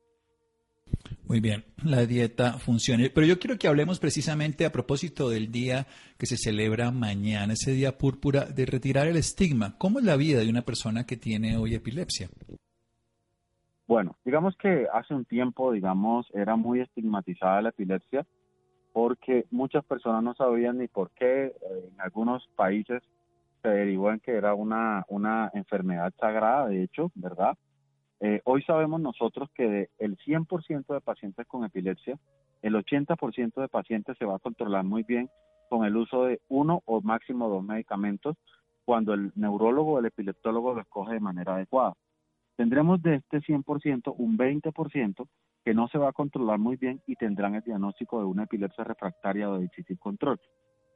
Muy 1.26 1.40
bien, 1.40 1.64
la 1.82 2.04
dieta 2.06 2.58
funciona. 2.58 3.04
Pero 3.12 3.26
yo 3.26 3.38
quiero 3.38 3.58
que 3.58 3.66
hablemos 3.66 3.99
precisamente 3.99 4.66
a 4.66 4.73
propósito 4.73 5.30
del 5.30 5.50
día 5.50 5.87
que 6.18 6.26
se 6.26 6.37
celebra 6.37 6.90
mañana, 6.90 7.54
ese 7.54 7.73
día 7.73 7.96
púrpura, 7.96 8.44
de 8.44 8.66
retirar 8.66 9.08
el 9.08 9.16
estigma. 9.16 9.76
¿Cómo 9.78 9.99
es 9.99 10.04
la 10.04 10.16
vida 10.16 10.40
de 10.40 10.50
una 10.50 10.62
persona 10.62 11.06
que 11.06 11.16
tiene 11.16 11.56
hoy 11.56 11.75
epilepsia? 11.75 12.28
Bueno, 13.87 14.17
digamos 14.25 14.57
que 14.57 14.88
hace 14.93 15.14
un 15.14 15.25
tiempo, 15.25 15.73
digamos, 15.73 16.26
era 16.35 16.57
muy 16.57 16.81
estigmatizada 16.81 17.62
la 17.62 17.69
epilepsia 17.69 18.26
porque 18.95 19.45
muchas 19.50 19.85
personas 19.85 20.23
no 20.23 20.35
sabían 20.35 20.79
ni 20.79 20.88
por 20.88 21.11
qué 21.11 21.47
eh, 21.47 21.55
en 21.93 22.00
algunos 22.00 22.47
países 22.55 23.03
se 23.61 23.69
derivó 23.69 24.11
en 24.12 24.21
que 24.21 24.33
era 24.33 24.55
una, 24.55 25.05
una 25.09 25.50
enfermedad 25.53 26.12
sagrada, 26.19 26.69
de 26.69 26.83
hecho, 26.83 27.11
¿verdad? 27.14 27.59
Eh, 28.21 28.41
hoy 28.45 28.62
sabemos 28.62 29.00
nosotros 29.00 29.50
que 29.55 29.91
el 29.99 30.17
100% 30.19 30.95
de 30.95 31.00
pacientes 31.00 31.47
con 31.47 31.64
epilepsia, 31.64 32.19
el 32.62 32.75
80% 32.75 33.61
de 33.61 33.69
pacientes 33.69 34.17
se 34.17 34.25
va 34.25 34.37
a 34.37 34.38
controlar 34.38 34.85
muy 34.85 35.03
bien 35.03 35.29
con 35.69 35.85
el 35.85 35.97
uso 35.97 36.25
de 36.25 36.41
uno 36.49 36.83
o 36.87 37.03
máximo 37.03 37.49
dos 37.49 37.64
medicamentos 37.64 38.37
cuando 38.85 39.12
el 39.12 39.33
neurólogo 39.35 39.95
o 39.95 39.99
el 39.99 40.07
epileptólogo 40.07 40.75
lo 40.75 40.81
escoge 40.81 41.14
de 41.14 41.21
manera 41.21 41.57
adecuada. 41.57 41.95
Tendremos 42.56 43.02
de 43.02 43.16
este 43.16 43.40
100% 43.40 44.14
un 44.16 44.38
20% 44.38 45.26
que 45.64 45.75
no 45.75 45.88
se 45.88 45.99
va 45.99 46.11
a 46.11 46.12
controlar 46.12 46.58
muy 46.58 46.76
bien 46.76 47.00
y 47.06 47.16
tendrán 47.16 47.54
el 47.54 47.62
diagnóstico 47.62 48.20
de 48.20 48.26
una 48.26 48.44
epilepsia 48.44 48.84
refractaria 48.84 49.50
o 49.50 49.54
de 49.54 49.62
difícil 49.62 49.99
control. 49.99 50.38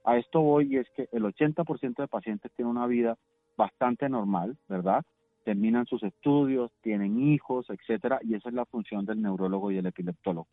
A 0.05 0.17
esto 0.19 0.41
voy 0.41 0.75
y 0.75 0.77
es 0.77 0.89
que 0.91 1.09
el 1.13 1.25
80% 1.25 1.97
de 1.97 2.09
pacientes 2.09 2.53
tiene 2.55 2.71
una 2.71 2.87
vida 2.87 3.17
bastante 3.57 4.09
normal, 4.09 4.57
¿verdad? 4.69 5.05
Terminan 5.45 5.87
sus 5.87 6.03
estudios, 6.03 6.71
tienen 6.83 7.21
hijos, 7.21 7.69
etcétera, 7.71 8.21
y 8.23 8.35
esa 8.35 8.51
es 8.51 8.55
la 8.55 8.67
función 8.67 9.05
del 9.05 9.21
neurólogo 9.21 9.71
y 9.71 9.79
el 9.79 9.87
epileptólogo. 9.87 10.47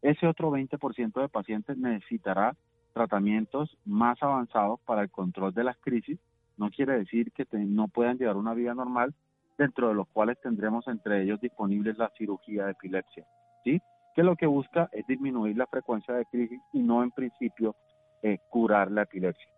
Ese 0.00 0.26
otro 0.26 0.50
20% 0.50 1.20
de 1.20 1.28
pacientes 1.28 1.76
necesitará 1.76 2.56
tratamientos 2.94 3.76
más 3.84 4.22
avanzados 4.22 4.80
para 4.80 5.02
el 5.02 5.10
control 5.10 5.52
de 5.52 5.64
las 5.64 5.76
crisis. 5.78 6.18
No 6.56 6.70
quiere 6.70 6.98
decir 6.98 7.32
que 7.32 7.46
no 7.52 7.88
puedan 7.88 8.18
llevar 8.18 8.36
una 8.36 8.54
vida 8.54 8.74
normal, 8.74 9.14
dentro 9.58 9.88
de 9.88 9.94
los 9.94 10.08
cuales 10.08 10.38
tendremos 10.40 10.86
entre 10.88 11.22
ellos 11.22 11.40
disponibles 11.40 11.98
la 11.98 12.10
cirugía 12.16 12.66
de 12.66 12.72
epilepsia, 12.72 13.26
¿sí? 13.64 13.82
Que 14.14 14.22
lo 14.22 14.36
que 14.36 14.46
busca 14.46 14.88
es 14.92 15.06
disminuir 15.06 15.56
la 15.56 15.66
frecuencia 15.66 16.14
de 16.14 16.24
crisis 16.26 16.60
y 16.72 16.78
no 16.78 17.02
en 17.02 17.10
principio 17.10 17.76
eh, 18.22 18.38
curar 18.48 18.90
la 18.90 19.02
epilepsia. 19.02 19.48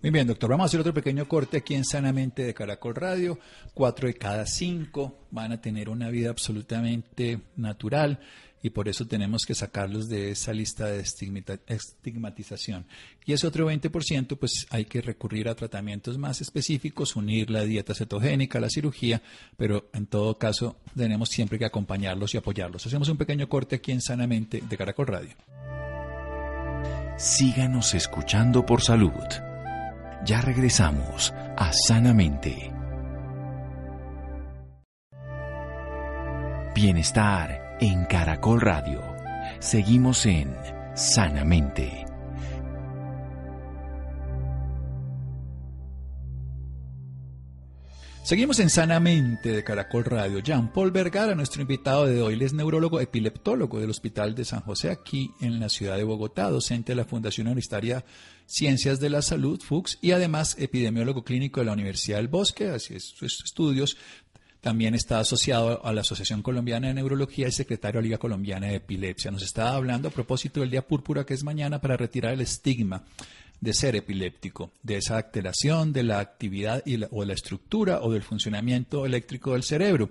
Muy 0.00 0.10
bien, 0.10 0.28
doctor. 0.28 0.50
Vamos 0.50 0.64
a 0.64 0.66
hacer 0.66 0.80
otro 0.80 0.94
pequeño 0.94 1.26
corte 1.26 1.56
aquí 1.56 1.74
en 1.74 1.84
Sanamente 1.84 2.44
de 2.44 2.54
Caracol 2.54 2.94
Radio. 2.94 3.36
Cuatro 3.74 4.06
de 4.06 4.14
cada 4.14 4.46
cinco 4.46 5.26
van 5.32 5.50
a 5.50 5.60
tener 5.60 5.88
una 5.88 6.08
vida 6.08 6.30
absolutamente 6.30 7.40
natural 7.56 8.20
y 8.62 8.70
por 8.70 8.88
eso 8.88 9.06
tenemos 9.06 9.46
que 9.46 9.54
sacarlos 9.54 10.08
de 10.08 10.30
esa 10.30 10.52
lista 10.52 10.86
de 10.86 11.00
estigmatización. 11.00 12.86
Y 13.24 13.32
ese 13.32 13.46
otro 13.46 13.70
20%, 13.70 14.36
pues 14.38 14.66
hay 14.70 14.86
que 14.86 15.00
recurrir 15.00 15.48
a 15.48 15.54
tratamientos 15.54 16.18
más 16.18 16.40
específicos, 16.40 17.16
unir 17.16 17.50
la 17.50 17.64
dieta 17.64 17.94
cetogénica, 17.94 18.60
la 18.60 18.70
cirugía, 18.70 19.22
pero 19.56 19.88
en 19.92 20.06
todo 20.06 20.38
caso 20.38 20.76
tenemos 20.96 21.28
siempre 21.28 21.58
que 21.58 21.66
acompañarlos 21.66 22.34
y 22.34 22.38
apoyarlos. 22.38 22.86
Hacemos 22.86 23.08
un 23.08 23.16
pequeño 23.16 23.48
corte 23.48 23.76
aquí 23.76 23.92
en 23.92 24.00
Sanamente 24.00 24.62
de 24.68 24.76
Caracol 24.76 25.06
Radio. 25.06 25.34
Síganos 27.16 27.94
escuchando 27.94 28.64
por 28.64 28.82
salud. 28.82 29.12
Ya 30.24 30.40
regresamos 30.40 31.32
a 31.56 31.72
Sanamente. 31.72 32.72
Bienestar 36.74 37.67
en 37.80 38.04
Caracol 38.06 38.60
Radio. 38.60 39.00
Seguimos 39.60 40.26
en 40.26 40.54
Sanamente. 40.94 42.04
Seguimos 48.24 48.58
en 48.58 48.68
Sanamente 48.68 49.52
de 49.52 49.64
Caracol 49.64 50.04
Radio. 50.04 50.40
Jean-Paul 50.40 50.90
Vergara, 50.90 51.34
nuestro 51.34 51.62
invitado 51.62 52.06
de 52.06 52.20
hoy, 52.20 52.36
es 52.42 52.52
neurólogo 52.52 53.00
epileptólogo 53.00 53.80
del 53.80 53.88
Hospital 53.90 54.34
de 54.34 54.44
San 54.44 54.60
José, 54.60 54.90
aquí 54.90 55.30
en 55.40 55.60
la 55.60 55.68
ciudad 55.68 55.96
de 55.96 56.04
Bogotá, 56.04 56.50
docente 56.50 56.92
de 56.92 56.96
la 56.96 57.04
Fundación 57.06 57.46
Universitaria 57.46 58.04
Ciencias 58.44 58.98
de 58.98 59.10
la 59.10 59.22
Salud, 59.22 59.60
FUX, 59.62 59.98
y 60.00 60.12
además 60.12 60.56
epidemiólogo 60.58 61.22
clínico 61.22 61.60
de 61.60 61.66
la 61.66 61.74
Universidad 61.74 62.16
del 62.16 62.28
Bosque, 62.28 62.68
así 62.68 62.96
es 62.96 63.04
sus 63.04 63.44
estudios, 63.44 63.96
también 64.60 64.94
está 64.94 65.20
asociado 65.20 65.84
a 65.84 65.92
la 65.92 66.00
Asociación 66.00 66.42
Colombiana 66.42 66.88
de 66.88 66.94
Neurología 66.94 67.48
y 67.48 67.52
secretario 67.52 67.98
de 67.98 68.02
la 68.02 68.08
Liga 68.08 68.18
Colombiana 68.18 68.68
de 68.68 68.76
Epilepsia. 68.76 69.30
Nos 69.30 69.42
estaba 69.42 69.74
hablando 69.74 70.08
a 70.08 70.12
propósito 70.12 70.60
del 70.60 70.70
Día 70.70 70.86
Púrpura 70.86 71.24
que 71.24 71.34
es 71.34 71.44
mañana 71.44 71.80
para 71.80 71.96
retirar 71.96 72.32
el 72.32 72.40
estigma 72.40 73.04
de 73.60 73.74
ser 73.74 73.96
epiléptico, 73.96 74.70
de 74.82 74.96
esa 74.98 75.16
alteración 75.16 75.92
de 75.92 76.04
la 76.04 76.20
actividad 76.20 76.82
y 76.86 77.00
o 77.10 77.24
la 77.24 77.32
estructura 77.32 78.00
o 78.02 78.12
del 78.12 78.22
funcionamiento 78.22 79.04
eléctrico 79.04 79.52
del 79.52 79.64
cerebro, 79.64 80.10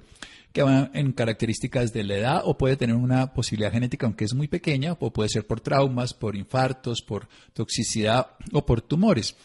que 0.51 0.63
va 0.63 0.89
en 0.94 1.12
características 1.13 1.94
de 1.94 2.04
la 2.04 2.16
edad 2.16 2.42
o 2.44 2.58
puede 2.58 2.77
tener 2.77 2.96
una 2.96 3.34
posibilidad 3.34 3.72
genética, 3.72 4.06
aunque 4.06 4.25
es 4.25 4.34
muy 4.34 4.48
pequeña, 4.48 4.98
o 5.00 5.12
puede 5.12 5.30
ser 5.30 5.46
por 5.46 5.62
traumas, 5.62 6.13
por 6.13 6.36
infartos, 6.36 7.01
por 7.01 7.27
toxicidad 7.54 8.27
o 8.51 8.66
por 8.66 8.82
tumores. 8.82 9.36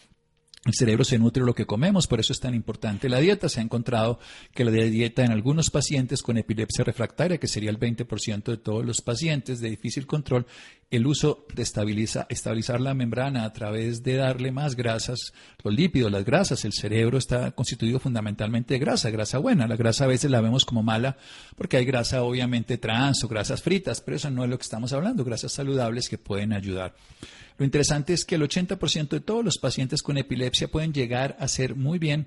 El 0.65 0.75
cerebro 0.75 1.03
se 1.03 1.19
nutre 1.19 1.43
de 1.43 1.47
lo 1.47 1.57
que 1.57 1.67
comemos, 1.67 2.07
por 2.07 2.21
eso 2.21 2.33
es 2.33 2.39
tan 2.39 2.55
importante 2.55 3.09
la 3.09 3.19
dieta. 3.19 3.49
Se 3.49 3.59
ha 3.59 3.65
encontrado 3.65 4.21
que 4.55 4.65
la 4.65 4.71
dieta 4.71 5.25
en 5.25 5.33
algunos 5.33 5.71
pacientes 5.71 6.23
con 6.23 6.39
epilepsia 6.39 6.85
refractaria, 6.85 7.39
que 7.39 7.49
sería 7.49 7.69
el 7.69 7.81
20% 7.81 8.45
de 8.45 8.57
todos 8.59 8.87
los 8.87 9.01
pacientes 9.01 9.61
de 9.61 9.71
difícil 9.71 10.07
control, 10.07 10.47
el 10.89 11.05
uso 11.09 11.47
de 11.53 11.63
estabilizar 11.65 12.81
la 12.81 12.95
membrana 12.95 13.45
a 13.45 13.53
través 13.53 14.05
de 14.05 14.15
darle 14.15 14.53
más 14.53 14.77
grasas, 14.77 15.33
los 15.65 15.75
lípidos, 15.75 16.13
las 16.13 16.25
grasas. 16.25 16.65
El 16.65 16.75
cerebro 16.75 17.19
está 17.19 17.51
constituido 17.51 17.99
fundamentalmente 17.99 18.75
de 18.75 18.79
grasa, 18.79 19.11
grasa 19.11 19.39
buena. 19.39 19.67
La 19.67 19.75
grasa 19.75 20.05
a 20.05 20.09
veces 20.09 20.31
la 20.31 20.41
vemos 20.41 20.65
como 20.65 20.85
mala 20.85 21.17
porque 21.57 21.77
hay 21.77 21.85
grasa 21.85 22.23
obviamente 22.23 22.79
trans 22.79 23.25
o 23.25 23.29
grasas 23.29 23.63
fritas, 23.63 24.01
pero 24.01 24.17
eso 24.17 24.31
no 24.31 24.45
es 24.45 24.51
lo 24.51 24.59
que 24.59 24.63
estamos 24.63 24.93
hablando, 24.93 25.25
grasas 25.25 25.51
saludables 25.51 26.09
que 26.09 26.19
pueden 26.19 26.53
ayudar. 26.53 26.95
Lo 27.63 27.67
interesante 27.67 28.13
es 28.13 28.25
que 28.25 28.35
el 28.35 28.43
80% 28.43 29.09
de 29.11 29.21
todos 29.21 29.45
los 29.45 29.59
pacientes 29.59 30.03
con 30.03 30.19
epilepsia 30.19 30.67
pueden 30.67 30.93
llegar 30.93 31.37
a 31.39 31.47
ser 31.47 31.77
muy 31.77 32.01
bien 32.01 32.27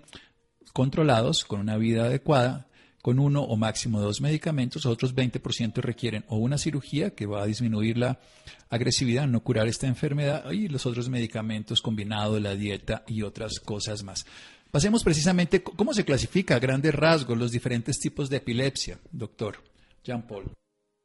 controlados 0.72 1.44
con 1.44 1.60
una 1.60 1.75
vida 1.75 2.06
adecuada, 2.06 2.68
con 3.01 3.20
uno 3.20 3.42
o 3.42 3.58
máximo 3.58 4.00
dos 4.00 4.22
medicamentos, 4.22 4.86
otros 4.86 5.13
20% 5.13 5.82
requieren 5.82 6.24
o 6.30 6.38
una 6.38 6.58
cirugía 6.58 7.10
que 7.15 7.25
va 7.25 7.44
a 7.44 7.48
disminuir 7.48 7.98
la 7.98 8.22
agresividad, 8.70 9.27
no 9.27 9.44
curar 9.44 9.68
esta 9.68 9.88
enfermedad, 9.88 10.50
y 10.51 10.70
los 10.70 10.86
otros 10.86 11.10
medicamentos 11.10 11.82
combinados, 11.82 12.42
la 12.42 12.56
dieta 12.56 13.04
y 13.06 13.22
otras 13.22 13.60
cosas 13.60 14.04
más. 14.04 14.25
Pasemos 14.72 15.04
precisamente, 15.04 15.62
¿cómo 15.62 15.94
se 15.94 16.06
clasifica 16.06 16.56
a 16.56 16.60
grandes 16.60 16.96
rasgos 16.96 17.38
los 17.38 17.51
diferentes 17.51 18.00
tipos 18.00 18.30
de 18.30 18.38
epilepsia, 18.38 19.00
doctor 19.12 19.62
Jean 20.01 20.25
Paul? 20.25 20.46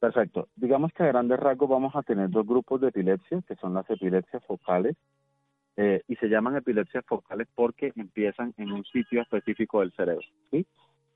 Perfecto. 0.01 0.47
Digamos 0.55 0.91
que 0.93 1.03
a 1.03 1.05
grandes 1.05 1.39
rasgos 1.39 1.69
vamos 1.69 1.95
a 1.95 2.01
tener 2.01 2.31
dos 2.31 2.47
grupos 2.47 2.81
de 2.81 2.87
epilepsia, 2.87 3.43
que 3.47 3.55
son 3.57 3.75
las 3.75 3.87
epilepsias 3.87 4.43
focales, 4.47 4.97
eh, 5.77 6.01
y 6.07 6.15
se 6.15 6.27
llaman 6.27 6.55
epilepsias 6.55 7.05
focales 7.05 7.47
porque 7.53 7.93
empiezan 7.95 8.51
en 8.57 8.71
un 8.71 8.83
sitio 8.85 9.21
específico 9.21 9.81
del 9.81 9.91
cerebro. 9.91 10.25
¿sí? 10.49 10.65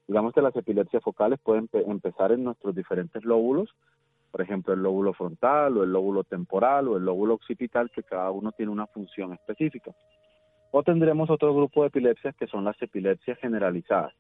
Digamos 0.08 0.34
que 0.36 0.42
las 0.44 0.56
epilepsias 0.56 1.02
focales 1.02 1.40
pueden 1.40 1.68
empezar 1.88 2.32
en 2.32 2.44
nuestros 2.44 2.76
diferentes 2.76 3.26
lóbulos, 3.26 3.76
por 4.30 4.42
ejemplo, 4.42 4.76
el 4.76 4.84
lóbulo 4.84 5.14
frontal 5.14 5.76
o 5.78 5.84
el 5.84 5.92
lóbulo 5.92 6.24
temporal 6.24 6.88
o 6.88 6.98
el 6.98 7.06
lóbulo 7.06 7.34
occipital, 7.34 7.90
que 7.90 8.04
cada 8.04 8.30
uno 8.30 8.52
tiene 8.52 8.72
una 8.72 8.86
función 8.86 9.34
específica. 9.34 9.96
O 10.70 10.84
tendremos 10.84 11.32
otro 11.32 11.56
grupo 11.56 11.82
de 11.82 11.88
epilepsias 11.88 12.36
que 12.36 12.46
son 12.46 12.64
las 12.64 12.80
epilepsias 12.84 13.40
generalizadas. 13.40 14.14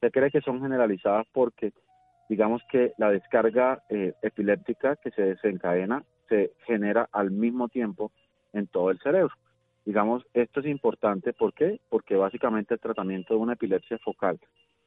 Se 0.00 0.10
cree 0.10 0.30
que 0.30 0.40
son 0.40 0.62
generalizadas 0.62 1.26
porque 1.34 1.74
digamos 2.28 2.62
que 2.70 2.92
la 2.98 3.10
descarga 3.10 3.82
eh, 3.88 4.14
epiléptica 4.22 4.96
que 4.96 5.10
se 5.10 5.22
desencadena 5.22 6.04
se 6.28 6.52
genera 6.66 7.08
al 7.12 7.30
mismo 7.30 7.68
tiempo 7.68 8.12
en 8.52 8.66
todo 8.66 8.90
el 8.90 8.98
cerebro. 9.00 9.34
Digamos, 9.84 10.24
esto 10.34 10.60
es 10.60 10.66
importante, 10.66 11.32
¿por 11.32 11.54
qué? 11.54 11.80
Porque 11.88 12.16
básicamente 12.16 12.74
el 12.74 12.80
tratamiento 12.80 13.34
de 13.34 13.40
una 13.40 13.52
epilepsia 13.52 13.98
focal 13.98 14.38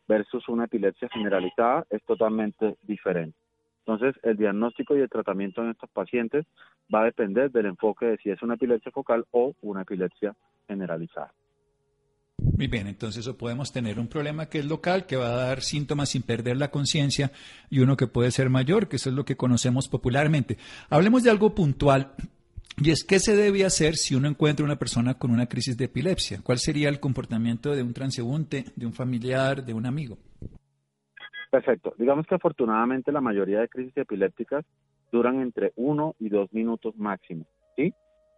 versus 0.07 0.49
una 0.49 0.65
epilepsia 0.65 1.07
generalizada 1.09 1.85
es 1.89 2.03
totalmente 2.03 2.75
diferente. 2.83 3.37
Entonces, 3.85 4.21
el 4.23 4.37
diagnóstico 4.37 4.97
y 4.97 5.01
el 5.01 5.09
tratamiento 5.09 5.63
en 5.63 5.69
estos 5.69 5.89
pacientes 5.91 6.45
va 6.93 7.01
a 7.01 7.05
depender 7.05 7.49
del 7.51 7.67
enfoque 7.67 8.07
de 8.07 8.17
si 8.17 8.29
es 8.29 8.41
una 8.41 8.55
epilepsia 8.55 8.91
focal 8.91 9.25
o 9.31 9.55
una 9.61 9.83
epilepsia 9.83 10.35
generalizada. 10.67 11.31
Muy 12.41 12.67
bien, 12.67 12.87
entonces 12.87 13.27
podemos 13.29 13.71
tener 13.71 13.99
un 13.99 14.07
problema 14.07 14.47
que 14.47 14.59
es 14.59 14.65
local, 14.65 15.05
que 15.05 15.15
va 15.15 15.27
a 15.27 15.47
dar 15.47 15.61
síntomas 15.61 16.09
sin 16.09 16.23
perder 16.23 16.57
la 16.57 16.71
conciencia, 16.71 17.31
y 17.69 17.79
uno 17.79 17.97
que 17.97 18.07
puede 18.07 18.31
ser 18.31 18.49
mayor, 18.49 18.87
que 18.87 18.97
eso 18.97 19.09
es 19.09 19.15
lo 19.15 19.25
que 19.25 19.37
conocemos 19.37 19.87
popularmente. 19.87 20.57
Hablemos 20.89 21.23
de 21.23 21.31
algo 21.31 21.55
puntual, 21.55 22.11
y 22.81 22.91
es 22.91 23.03
qué 23.03 23.19
se 23.19 23.35
debe 23.35 23.65
hacer 23.65 23.95
si 23.95 24.15
uno 24.15 24.27
encuentra 24.27 24.65
una 24.65 24.77
persona 24.77 25.15
con 25.15 25.31
una 25.31 25.47
crisis 25.47 25.77
de 25.77 25.85
epilepsia. 25.85 26.39
¿Cuál 26.43 26.59
sería 26.59 26.89
el 26.89 26.99
comportamiento 26.99 27.75
de 27.75 27.83
un 27.83 27.93
transeúnte, 27.93 28.65
de 28.75 28.85
un 28.85 28.93
familiar, 28.93 29.65
de 29.65 29.73
un 29.73 29.85
amigo? 29.85 30.17
Perfecto. 31.51 31.93
Digamos 31.97 32.25
que 32.25 32.35
afortunadamente 32.35 33.11
la 33.11 33.21
mayoría 33.21 33.59
de 33.59 33.67
crisis 33.67 33.97
epilépticas 33.97 34.65
duran 35.11 35.41
entre 35.41 35.73
uno 35.75 36.15
y 36.19 36.29
dos 36.29 36.53
minutos 36.53 36.95
máximo, 36.97 37.45
¿sí? 37.75 37.93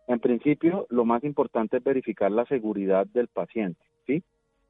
En 0.08 0.20
principio, 0.20 0.88
lo 0.90 1.06
más 1.06 1.24
importante 1.24 1.78
es 1.78 1.84
verificar 1.84 2.32
la 2.32 2.46
seguridad 2.46 3.06
del 3.08 3.28
paciente. 3.28 3.91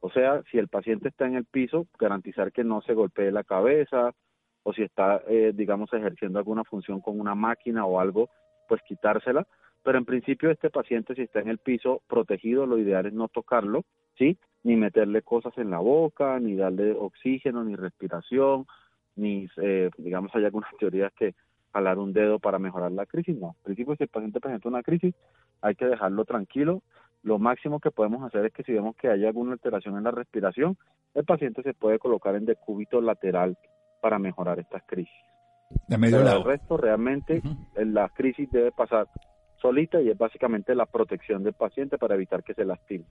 O 0.01 0.09
sea, 0.11 0.41
si 0.51 0.57
el 0.57 0.67
paciente 0.67 1.09
está 1.09 1.27
en 1.27 1.35
el 1.35 1.45
piso, 1.45 1.87
garantizar 1.99 2.51
que 2.51 2.63
no 2.63 2.81
se 2.81 2.93
golpee 2.93 3.31
la 3.31 3.43
cabeza 3.43 4.11
o 4.63 4.73
si 4.73 4.83
está, 4.83 5.21
eh, 5.27 5.53
digamos, 5.55 5.93
ejerciendo 5.93 6.39
alguna 6.39 6.63
función 6.63 7.01
con 7.01 7.19
una 7.19 7.35
máquina 7.35 7.85
o 7.85 7.99
algo, 7.99 8.29
pues 8.67 8.81
quitársela. 8.87 9.47
Pero 9.83 9.97
en 9.97 10.05
principio 10.05 10.51
este 10.51 10.69
paciente 10.69 11.15
si 11.15 11.21
está 11.21 11.39
en 11.39 11.49
el 11.49 11.57
piso 11.57 12.01
protegido, 12.07 12.65
lo 12.65 12.77
ideal 12.77 13.05
es 13.05 13.13
no 13.13 13.27
tocarlo, 13.27 13.83
¿sí? 14.17 14.37
Ni 14.63 14.75
meterle 14.75 15.21
cosas 15.21 15.57
en 15.57 15.71
la 15.71 15.79
boca, 15.79 16.39
ni 16.39 16.55
darle 16.55 16.91
oxígeno, 16.91 17.63
ni 17.63 17.75
respiración, 17.75 18.65
ni, 19.15 19.47
eh, 19.57 19.89
digamos, 19.97 20.33
hay 20.35 20.45
algunas 20.45 20.69
teorías 20.79 21.11
que 21.13 21.33
jalar 21.73 21.97
un 21.97 22.13
dedo 22.13 22.39
para 22.39 22.59
mejorar 22.59 22.91
la 22.91 23.05
crisis, 23.05 23.35
no. 23.37 23.55
En 23.59 23.63
principio 23.63 23.95
si 23.95 24.03
el 24.03 24.09
paciente 24.09 24.39
presenta 24.39 24.69
una 24.69 24.83
crisis, 24.83 25.15
hay 25.61 25.75
que 25.75 25.85
dejarlo 25.85 26.25
tranquilo. 26.25 26.81
Lo 27.23 27.37
máximo 27.39 27.79
que 27.79 27.91
podemos 27.91 28.23
hacer 28.23 28.45
es 28.45 28.53
que 28.53 28.63
si 28.63 28.73
vemos 28.73 28.95
que 28.95 29.09
hay 29.09 29.25
alguna 29.25 29.53
alteración 29.53 29.97
en 29.97 30.03
la 30.03 30.11
respiración, 30.11 30.77
el 31.13 31.23
paciente 31.23 31.61
se 31.61 31.73
puede 31.73 31.99
colocar 31.99 32.35
en 32.35 32.45
decúbito 32.45 32.99
lateral 33.01 33.57
para 34.01 34.17
mejorar 34.17 34.59
estas 34.59 34.83
crisis. 34.87 35.13
De 35.87 35.97
medio 35.97 36.17
Pero 36.17 36.25
lado. 36.25 36.39
el 36.39 36.45
resto 36.45 36.77
realmente 36.77 37.41
la 37.75 38.09
crisis 38.09 38.49
debe 38.51 38.71
pasar 38.71 39.07
solita 39.61 40.01
y 40.01 40.09
es 40.09 40.17
básicamente 40.17 40.75
la 40.75 40.85
protección 40.85 41.43
del 41.43 41.53
paciente 41.53 41.97
para 41.97 42.15
evitar 42.15 42.43
que 42.43 42.53
se 42.53 42.65
lastime. 42.65 43.05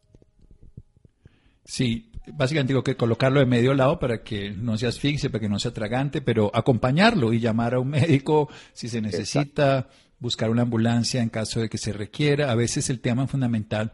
Sí, 1.64 2.10
básicamente 2.34 2.72
digo 2.72 2.82
que 2.82 2.96
colocarlo 2.96 3.38
de 3.38 3.46
medio 3.46 3.74
lado 3.74 3.98
para 3.98 4.22
que 4.22 4.50
no 4.50 4.76
se 4.76 4.88
asfixie, 4.88 5.30
para 5.30 5.40
que 5.40 5.48
no 5.48 5.58
se 5.58 5.68
atragante, 5.68 6.20
pero 6.20 6.50
acompañarlo 6.52 7.32
y 7.32 7.38
llamar 7.38 7.74
a 7.74 7.80
un 7.80 7.90
médico 7.90 8.48
si 8.72 8.88
se 8.88 9.00
necesita, 9.00 9.88
buscar 10.20 10.50
una 10.50 10.62
ambulancia 10.62 11.22
en 11.22 11.30
caso 11.30 11.60
de 11.60 11.68
que 11.68 11.78
se 11.78 11.92
requiera. 11.92 12.50
A 12.50 12.54
veces 12.54 12.90
el 12.90 13.00
tema 13.00 13.26
fundamental 13.26 13.92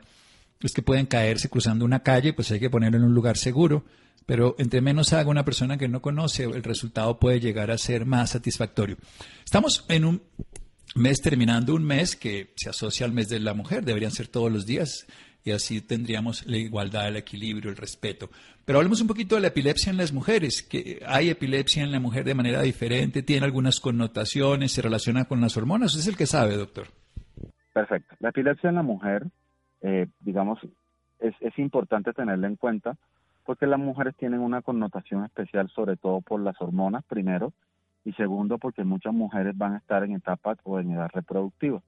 es 0.61 0.73
que 0.73 0.83
pueden 0.83 1.07
caerse 1.07 1.49
cruzando 1.49 1.85
una 1.85 2.03
calle, 2.03 2.33
pues 2.33 2.51
hay 2.51 2.61
que 2.61 2.71
ponerlo 2.71 2.99
en 2.99 3.05
un 3.05 3.15
lugar 3.15 3.37
seguro. 3.37 3.85
Pero 4.27 4.57
entre 4.59 4.81
menos 4.81 5.13
haga 5.13 5.31
una 5.31 5.45
persona 5.45 5.79
que 5.79 5.89
no 5.89 6.03
conoce, 6.03 6.45
el 6.45 6.65
resultado 6.65 7.21
puede 7.21 7.39
llegar 7.39 7.71
a 7.71 7.79
ser 7.79 8.07
más 8.07 8.31
satisfactorio. 8.31 8.97
Estamos 9.45 9.85
en 9.89 10.05
un 10.05 10.23
mes 10.97 11.21
terminando 11.21 11.75
un 11.75 11.85
mes 11.85 12.17
que 12.17 12.53
se 12.57 12.69
asocia 12.71 13.07
al 13.07 13.13
mes 13.13 13.29
de 13.29 13.39
la 13.39 13.55
mujer, 13.55 13.85
deberían 13.85 14.11
ser 14.11 14.27
todos 14.27 14.51
los 14.51 14.67
días 14.67 15.07
y 15.47 15.53
así 15.53 15.81
tendríamos 15.81 16.45
la 16.47 16.57
igualdad, 16.57 17.07
el 17.07 17.17
equilibrio, 17.17 17.71
el 17.71 17.77
respeto. 17.77 18.29
Pero 18.65 18.79
hablemos 18.79 19.01
un 19.01 19.07
poquito 19.07 19.37
de 19.37 19.43
la 19.43 19.47
epilepsia 19.47 19.91
en 19.91 19.97
las 19.97 20.13
mujeres, 20.13 20.63
que 20.63 21.01
hay 21.07 21.31
epilepsia 21.31 21.85
en 21.85 21.93
la 21.93 22.01
mujer 22.01 22.25
de 22.25 22.35
manera 22.35 22.61
diferente, 22.63 23.23
tiene 23.23 23.47
algunas 23.47 23.79
connotaciones, 23.79 24.73
se 24.73 24.83
relaciona 24.83 25.27
con 25.27 25.41
las 25.41 25.57
hormonas, 25.57 25.95
es 25.95 26.09
el 26.09 26.17
que 26.17 26.27
sabe, 26.27 26.57
doctor. 26.57 26.89
Perfecto. 27.73 28.17
La 28.19 28.31
epilepsia 28.31 28.71
en 28.71 28.75
la 28.75 28.83
mujer, 28.83 29.25
eh, 29.83 30.09
digamos, 30.19 30.59
es, 31.21 31.35
es 31.41 31.57
importante 31.61 32.13
tenerla 32.13 32.49
en 32.49 32.57
cuenta 32.57 32.97
porque 33.45 33.67
las 33.67 33.79
mujeres 33.79 34.17
tienen 34.17 34.41
una 34.41 34.61
connotación 34.63 35.25
especial, 35.25 35.71
sobre 35.71 35.97
todo 35.97 36.21
por 36.23 36.41
las 36.41 36.61
hormonas, 36.61 37.05
primero, 37.05 37.53
y 38.05 38.13
segundo, 38.15 38.59
porque 38.59 38.83
muchas 38.83 39.15
mujeres 39.15 39.57
van 39.57 39.75
a 39.75 39.79
estar 39.79 40.03
en 40.03 40.17
etapa 40.17 40.57
o 40.65 40.81
en 40.81 40.91
edad 40.91 41.09
reproductiva. 41.15 41.81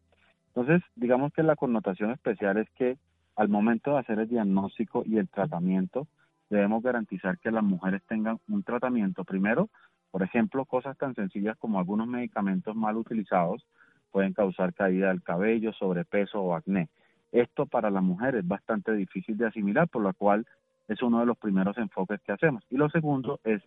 Entonces, 0.54 0.82
digamos 0.96 1.32
que 1.32 1.42
la 1.42 1.56
connotación 1.56 2.10
especial 2.10 2.56
es 2.58 2.68
que 2.70 2.96
al 3.38 3.48
momento 3.48 3.92
de 3.92 3.98
hacer 4.00 4.18
el 4.18 4.28
diagnóstico 4.28 5.04
y 5.06 5.16
el 5.16 5.28
tratamiento, 5.28 6.08
debemos 6.50 6.82
garantizar 6.82 7.38
que 7.38 7.52
las 7.52 7.62
mujeres 7.62 8.02
tengan 8.08 8.40
un 8.48 8.64
tratamiento. 8.64 9.24
Primero, 9.24 9.68
por 10.10 10.24
ejemplo, 10.24 10.64
cosas 10.64 10.98
tan 10.98 11.14
sencillas 11.14 11.56
como 11.56 11.78
algunos 11.78 12.08
medicamentos 12.08 12.74
mal 12.74 12.96
utilizados 12.96 13.64
pueden 14.10 14.32
causar 14.32 14.74
caída 14.74 15.10
del 15.10 15.22
cabello, 15.22 15.72
sobrepeso 15.72 16.40
o 16.40 16.56
acné. 16.56 16.88
Esto 17.30 17.66
para 17.66 17.90
la 17.90 18.00
mujer 18.00 18.34
es 18.34 18.46
bastante 18.46 18.92
difícil 18.92 19.36
de 19.36 19.46
asimilar, 19.46 19.86
por 19.86 20.02
lo 20.02 20.12
cual 20.14 20.44
es 20.88 21.00
uno 21.00 21.20
de 21.20 21.26
los 21.26 21.38
primeros 21.38 21.78
enfoques 21.78 22.20
que 22.22 22.32
hacemos. 22.32 22.64
Y 22.70 22.76
lo 22.76 22.90
segundo 22.90 23.38
es 23.44 23.62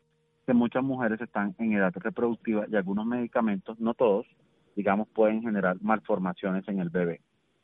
que 0.45 0.53
muchas 0.53 0.83
mujeres 0.83 1.21
están 1.21 1.55
en 1.59 1.71
edad 1.71 1.93
reproductiva 1.95 2.65
y 2.69 2.75
algunos 2.75 3.05
medicamentos, 3.05 3.79
no 3.79 3.93
todos, 3.93 4.25
digamos, 4.75 5.07
pueden 5.07 5.41
generar 5.41 5.77
malformaciones 5.81 6.67
en 6.67 6.79
el 6.81 6.89
bebé. 6.89 7.21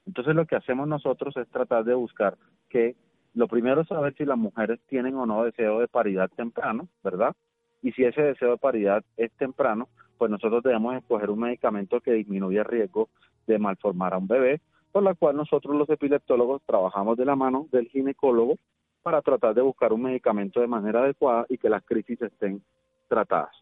Entonces 0.07 0.33
lo 0.35 0.45
que 0.45 0.55
hacemos 0.55 0.87
nosotros 0.87 1.35
es 1.37 1.47
tratar 1.49 1.83
de 1.83 1.93
buscar 1.93 2.37
que 2.69 2.95
lo 3.33 3.47
primero 3.47 3.81
es 3.81 3.87
saber 3.87 4.15
si 4.17 4.25
las 4.25 4.37
mujeres 4.37 4.79
tienen 4.87 5.15
o 5.15 5.25
no 5.25 5.43
deseo 5.43 5.79
de 5.79 5.87
paridad 5.87 6.29
temprano, 6.35 6.87
¿verdad? 7.03 7.35
Y 7.83 7.91
si 7.91 8.03
ese 8.03 8.21
deseo 8.21 8.51
de 8.51 8.57
paridad 8.57 9.03
es 9.17 9.31
temprano, 9.33 9.89
pues 10.17 10.31
nosotros 10.31 10.63
debemos 10.63 10.95
escoger 10.95 11.29
un 11.29 11.41
medicamento 11.41 11.99
que 11.99 12.13
disminuya 12.13 12.61
el 12.61 12.67
riesgo 12.67 13.09
de 13.45 13.59
malformar 13.59 14.13
a 14.13 14.17
un 14.17 14.27
bebé, 14.27 14.61
por 14.91 15.03
la 15.03 15.13
cual 15.13 15.35
nosotros 15.35 15.75
los 15.75 15.89
epileptólogos 15.89 16.63
trabajamos 16.65 17.17
de 17.17 17.25
la 17.25 17.35
mano 17.35 17.67
del 17.71 17.87
ginecólogo 17.89 18.55
para 19.03 19.21
tratar 19.21 19.53
de 19.53 19.61
buscar 19.61 19.93
un 19.93 20.03
medicamento 20.03 20.61
de 20.61 20.67
manera 20.67 21.03
adecuada 21.03 21.45
y 21.49 21.57
que 21.57 21.69
las 21.69 21.83
crisis 21.83 22.21
estén 22.21 22.63
tratadas. 23.07 23.55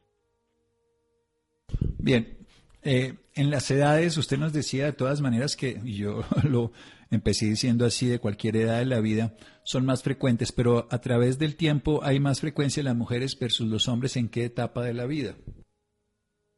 Bien, 1.99 2.44
eh, 2.85 3.15
en 3.33 3.49
las 3.49 3.69
edades, 3.71 4.15
usted 4.17 4.37
nos 4.37 4.53
decía 4.53 4.85
de 4.85 4.93
todas 4.93 5.19
maneras 5.19 5.55
que, 5.57 5.79
y 5.83 5.97
yo 5.97 6.21
lo 6.49 6.71
empecé 7.09 7.47
diciendo 7.47 7.85
así, 7.85 8.07
de 8.07 8.19
cualquier 8.19 8.55
edad 8.57 8.79
de 8.79 8.85
la 8.85 8.99
vida, 8.99 9.33
son 9.63 9.85
más 9.85 10.03
frecuentes, 10.03 10.51
pero 10.51 10.85
a 10.91 10.99
través 10.99 11.39
del 11.39 11.57
tiempo 11.57 12.01
hay 12.03 12.19
más 12.19 12.41
frecuencia 12.41 12.81
en 12.81 12.85
las 12.85 12.95
mujeres 12.95 13.37
versus 13.39 13.67
los 13.67 13.87
hombres 13.87 14.15
en 14.17 14.29
qué 14.29 14.45
etapa 14.45 14.83
de 14.83 14.93
la 14.93 15.05
vida. 15.05 15.33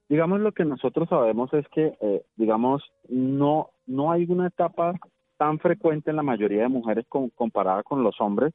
Digamos, 0.09 0.39
lo 0.41 0.51
que 0.51 0.65
nosotros 0.65 1.09
sabemos 1.09 1.53
es 1.53 1.65
que, 1.69 1.97
eh, 2.01 2.25
digamos, 2.35 2.83
no, 3.09 3.71
no 3.85 4.11
hay 4.11 4.25
una 4.29 4.47
etapa 4.47 4.93
tan 5.37 5.59
frecuente 5.59 6.09
en 6.09 6.17
la 6.17 6.23
mayoría 6.23 6.63
de 6.63 6.69
mujeres 6.69 7.05
con, 7.07 7.29
comparada 7.29 7.83
con 7.83 8.03
los 8.03 8.19
hombres. 8.19 8.53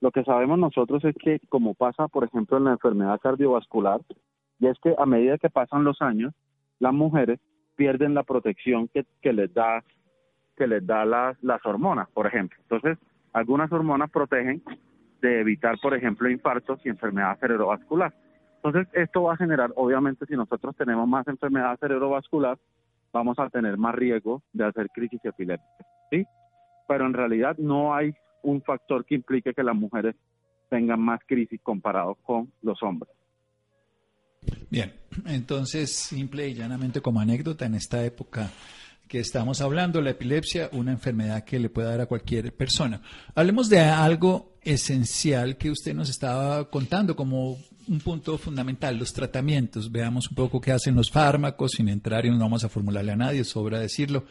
Lo 0.00 0.10
que 0.10 0.24
sabemos 0.24 0.58
nosotros 0.58 1.04
es 1.04 1.14
que, 1.16 1.40
como 1.48 1.74
pasa, 1.74 2.08
por 2.08 2.24
ejemplo, 2.24 2.58
en 2.58 2.64
la 2.64 2.72
enfermedad 2.72 3.20
cardiovascular, 3.20 4.00
y 4.58 4.66
es 4.66 4.78
que 4.82 4.94
a 4.96 5.06
medida 5.06 5.38
que 5.38 5.50
pasan 5.50 5.84
los 5.84 6.00
años, 6.00 6.34
las 6.78 6.92
mujeres 6.92 7.40
pierden 7.76 8.14
la 8.14 8.22
protección 8.22 8.88
que, 8.88 9.04
que 9.20 9.32
les 9.32 9.52
da 9.52 9.82
que 10.56 10.66
les 10.66 10.86
da 10.86 11.04
las, 11.04 11.42
las 11.42 11.64
hormonas, 11.66 12.08
por 12.10 12.26
ejemplo. 12.26 12.56
Entonces, 12.62 12.96
algunas 13.32 13.72
hormonas 13.72 14.10
protegen 14.10 14.62
de 15.20 15.40
evitar, 15.40 15.78
por 15.80 15.94
ejemplo, 15.94 16.30
infartos 16.30 16.78
y 16.84 16.88
enfermedad 16.88 17.38
cerebrovascular. 17.40 18.14
Entonces, 18.56 18.86
esto 18.94 19.24
va 19.24 19.34
a 19.34 19.36
generar, 19.36 19.72
obviamente, 19.76 20.26
si 20.26 20.34
nosotros 20.34 20.76
tenemos 20.76 21.08
más 21.08 21.26
enfermedad 21.28 21.78
cerebrovascular, 21.78 22.56
vamos 23.12 23.38
a 23.38 23.48
tener 23.50 23.76
más 23.76 23.94
riesgo 23.94 24.42
de 24.52 24.64
hacer 24.64 24.88
crisis 24.90 25.24
epiléptica, 25.24 25.84
¿sí? 26.10 26.24
Pero 26.88 27.06
en 27.06 27.14
realidad 27.14 27.56
no 27.58 27.94
hay 27.94 28.14
un 28.42 28.62
factor 28.62 29.04
que 29.04 29.16
implique 29.16 29.54
que 29.54 29.62
las 29.62 29.74
mujeres 29.74 30.14
tengan 30.68 31.00
más 31.00 31.20
crisis 31.26 31.60
comparados 31.62 32.16
con 32.22 32.50
los 32.62 32.82
hombres. 32.82 33.12
Bien, 34.70 34.92
entonces, 35.26 35.94
simple 35.94 36.48
y 36.48 36.54
llanamente 36.54 37.00
como 37.00 37.20
anécdota, 37.20 37.66
en 37.66 37.74
esta 37.74 38.04
época 38.04 38.50
que 39.08 39.20
estamos 39.20 39.60
hablando, 39.60 40.00
la 40.00 40.10
epilepsia, 40.10 40.70
una 40.72 40.92
enfermedad 40.92 41.44
que 41.44 41.58
le 41.58 41.68
puede 41.68 41.88
dar 41.88 42.00
a 42.00 42.06
cualquier 42.06 42.52
persona. 42.54 43.00
Hablemos 43.34 43.68
de 43.68 43.80
algo 43.80 44.56
esencial 44.62 45.56
que 45.56 45.70
usted 45.70 45.94
nos 45.94 46.08
estaba 46.08 46.68
contando 46.70 47.14
como 47.14 47.58
un 47.86 48.00
punto 48.00 48.38
fundamental, 48.38 48.98
los 48.98 49.12
tratamientos. 49.12 49.92
Veamos 49.92 50.30
un 50.30 50.36
poco 50.36 50.60
qué 50.60 50.72
hacen 50.72 50.94
los 50.94 51.10
fármacos, 51.10 51.72
sin 51.72 51.88
entrar 51.88 52.24
y 52.24 52.30
no 52.30 52.38
vamos 52.38 52.64
a 52.64 52.68
formularle 52.68 53.12
a 53.12 53.16
nadie, 53.16 53.44
sobra 53.44 53.78
decirlo. 53.78 54.24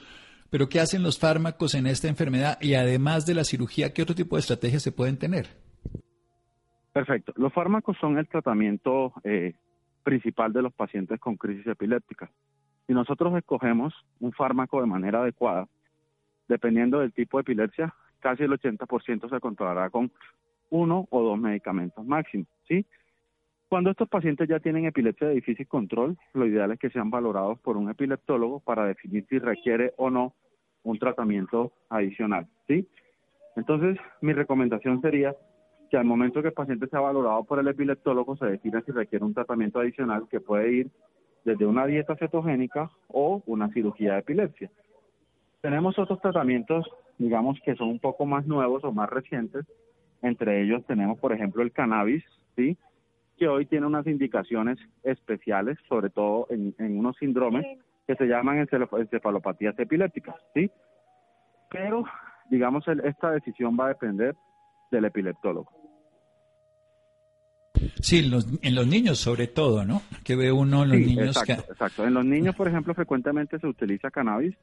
Pero 0.50 0.70
qué 0.70 0.80
hacen 0.80 1.04
los 1.04 1.18
fármacos 1.18 1.74
en 1.76 1.88
esta 1.88 2.08
enfermedad 2.08 2.58
y 2.62 2.74
además 2.74 3.26
de 3.26 3.36
la 3.36 3.44
cirugía, 3.44 3.94
¿qué 3.94 4.02
otro 4.02 4.16
tipo 4.16 4.36
de 4.36 4.42
estrategias 4.42 4.84
se 4.84 4.92
pueden 4.92 5.18
tener? 5.18 5.48
Perfecto. 6.92 7.34
Los 7.38 7.52
fármacos 7.54 7.98
son 8.00 8.18
el 8.20 8.28
tratamiento 8.28 9.14
eh, 9.24 9.56
principal 10.04 10.54
de 10.54 10.62
los 10.62 10.74
pacientes 10.74 11.20
con 11.20 11.38
crisis 11.38 11.68
epiléptica. 11.68 12.30
Si 12.86 12.94
nosotros 12.94 13.36
escogemos 13.36 13.94
un 14.20 14.34
fármaco 14.34 14.82
de 14.82 14.88
manera 14.88 15.22
adecuada, 15.22 15.68
dependiendo 16.48 17.00
del 17.00 17.14
tipo 17.14 17.38
de 17.38 17.42
epilepsia, 17.42 17.94
casi 18.20 18.44
el 18.44 18.52
80% 18.52 19.30
se 19.30 19.40
controlará 19.40 19.90
con 19.90 20.12
uno 20.70 21.08
o 21.10 21.22
dos 21.22 21.40
medicamentos 21.40 22.06
máximo, 22.06 22.46
¿sí? 22.68 22.86
Cuando 23.70 23.90
estos 23.90 24.08
pacientes 24.08 24.48
ya 24.48 24.60
tienen 24.60 24.86
epilepsia 24.86 25.28
de 25.28 25.36
difícil 25.36 25.68
control, 25.68 26.16
lo 26.34 26.46
ideal 26.46 26.72
es 26.72 26.80
que 26.80 26.92
sean 26.92 27.10
valorados 27.10 27.60
por 27.60 27.76
un 27.76 27.90
epileptólogo 27.90 28.60
para 28.60 28.86
definir 28.86 29.26
si 29.28 29.40
requiere 29.40 29.94
o 29.98 30.10
no 30.12 30.36
un 30.84 31.00
tratamiento 31.00 31.74
adicional, 31.90 32.48
¿sí? 32.68 32.88
Entonces, 33.56 33.98
mi 34.22 34.34
recomendación 34.34 35.02
sería 35.02 35.36
que 35.94 35.98
al 35.98 36.06
momento 36.06 36.42
que 36.42 36.48
el 36.48 36.56
paciente 36.56 36.88
sea 36.88 37.02
valorado 37.02 37.44
por 37.44 37.60
el 37.60 37.68
epileptólogo 37.68 38.36
se 38.36 38.48
defina 38.48 38.82
si 38.82 38.92
requiere 38.92 39.24
un 39.24 39.36
tratamiento 39.36 39.80
adicional 39.80 40.28
que 40.28 40.40
puede 40.40 40.74
ir 40.74 40.88
desde 41.46 41.68
una 41.68 41.86
dieta 41.86 42.16
cetogénica 42.16 42.90
o 43.10 43.44
una 43.46 43.70
cirugía 43.70 44.14
de 44.14 44.20
epilepsia. 44.22 44.72
Tenemos 45.62 46.00
otros 46.00 46.20
tratamientos, 46.20 46.90
digamos, 47.20 47.60
que 47.64 47.76
son 47.76 47.90
un 47.90 48.00
poco 48.00 48.26
más 48.26 48.48
nuevos 48.48 48.84
o 48.84 48.92
más 48.92 49.08
recientes. 49.08 49.68
Entre 50.24 50.64
ellos 50.64 50.84
tenemos, 50.88 51.20
por 51.20 51.32
ejemplo, 51.32 51.62
el 51.62 51.72
cannabis, 51.72 52.24
¿sí? 52.56 52.76
que 53.38 53.48
hoy 53.48 53.68
tiene 53.68 53.86
unas 53.86 54.08
indicaciones 54.08 54.80
especiales, 55.04 55.78
sobre 55.88 56.10
todo 56.10 56.48
en, 56.50 56.74
unos 56.98 57.18
síndromes 57.18 57.68
que 58.08 58.16
se 58.16 58.26
llaman 58.26 58.58
encefalopatías 58.58 59.78
epilépticas, 59.78 60.38
¿sí? 60.56 60.72
Pero, 61.70 62.04
digamos, 62.50 62.84
esta 62.88 63.30
decisión 63.30 63.78
va 63.80 63.86
a 63.86 63.90
depender 63.90 64.36
del 64.90 65.06
epileptólogo. 65.06 65.83
Sí, 68.00 68.32
en 68.62 68.76
los 68.76 68.88
niños 68.88 69.20
sobre 69.20 69.48
todo, 69.48 69.86
¿no? 69.86 70.02
Que 70.24 70.36
ve 70.36 70.52
uno 70.52 70.84
en 70.84 70.90
los 70.90 71.00
niños. 71.00 71.38
Exacto, 71.38 71.72
exacto. 71.72 72.08
En 72.08 72.14
los 72.14 72.26
niños, 72.26 72.56
por 72.56 72.68
ejemplo, 72.68 72.94
frecuentemente 72.94 73.60
se 73.60 73.68
utiliza 73.68 74.12
cannabis. 74.12 74.56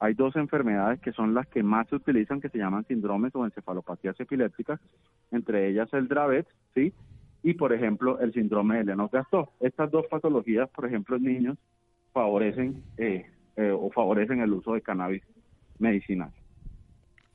Hay 0.00 0.14
dos 0.14 0.36
enfermedades 0.36 1.00
que 1.00 1.12
son 1.12 1.34
las 1.34 1.46
que 1.46 1.62
más 1.62 1.88
se 1.88 1.96
utilizan, 1.96 2.40
que 2.40 2.48
se 2.48 2.58
llaman 2.58 2.84
síndromes 2.86 3.34
o 3.34 3.44
encefalopatías 3.44 4.18
epilépticas, 4.18 4.80
entre 5.30 5.68
ellas 5.68 5.88
el 5.92 6.08
Dravet, 6.08 6.46
¿sí? 6.74 6.92
Y, 7.42 7.54
por 7.54 7.72
ejemplo, 7.72 8.18
el 8.20 8.32
síndrome 8.32 8.78
de 8.78 8.84
Lennox-Gastaut. 8.84 9.50
Estas 9.60 9.90
dos 9.90 10.06
patologías, 10.06 10.68
por 10.70 10.86
ejemplo, 10.86 11.16
en 11.16 11.24
niños, 11.24 11.58
favorecen 12.12 12.82
eh, 12.96 13.26
eh, 13.56 13.70
o 13.70 13.90
favorecen 13.90 14.40
el 14.40 14.52
uso 14.52 14.74
de 14.74 14.82
cannabis 14.82 15.22
medicinal. 15.78 16.30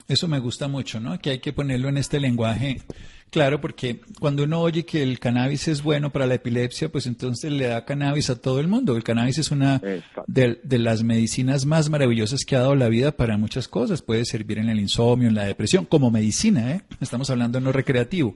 Eso 0.09 0.27
me 0.27 0.39
gusta 0.39 0.67
mucho, 0.67 0.99
¿no? 0.99 1.17
Que 1.19 1.29
hay 1.29 1.39
que 1.39 1.53
ponerlo 1.53 1.87
en 1.87 1.97
este 1.97 2.19
lenguaje 2.19 2.81
claro, 3.29 3.61
porque 3.61 4.01
cuando 4.19 4.43
uno 4.43 4.59
oye 4.59 4.85
que 4.85 5.03
el 5.03 5.19
cannabis 5.19 5.67
es 5.67 5.83
bueno 5.83 6.11
para 6.11 6.25
la 6.25 6.35
epilepsia, 6.35 6.91
pues 6.91 7.05
entonces 7.05 7.51
le 7.51 7.67
da 7.67 7.85
cannabis 7.85 8.29
a 8.29 8.35
todo 8.35 8.59
el 8.59 8.67
mundo. 8.67 8.95
El 8.95 9.03
cannabis 9.03 9.37
es 9.37 9.51
una 9.51 9.79
de, 10.27 10.59
de, 10.63 10.79
las 10.79 11.03
medicinas 11.03 11.65
más 11.65 11.89
maravillosas 11.89 12.41
que 12.45 12.55
ha 12.55 12.61
dado 12.61 12.75
la 12.75 12.89
vida 12.89 13.11
para 13.11 13.37
muchas 13.37 13.67
cosas. 13.67 14.01
Puede 14.01 14.25
servir 14.25 14.57
en 14.57 14.69
el 14.69 14.79
insomnio, 14.79 15.27
en 15.29 15.35
la 15.35 15.45
depresión, 15.45 15.85
como 15.85 16.11
medicina, 16.11 16.71
¿eh? 16.71 16.81
Estamos 16.99 17.29
hablando 17.29 17.59
no 17.59 17.71
recreativo. 17.71 18.35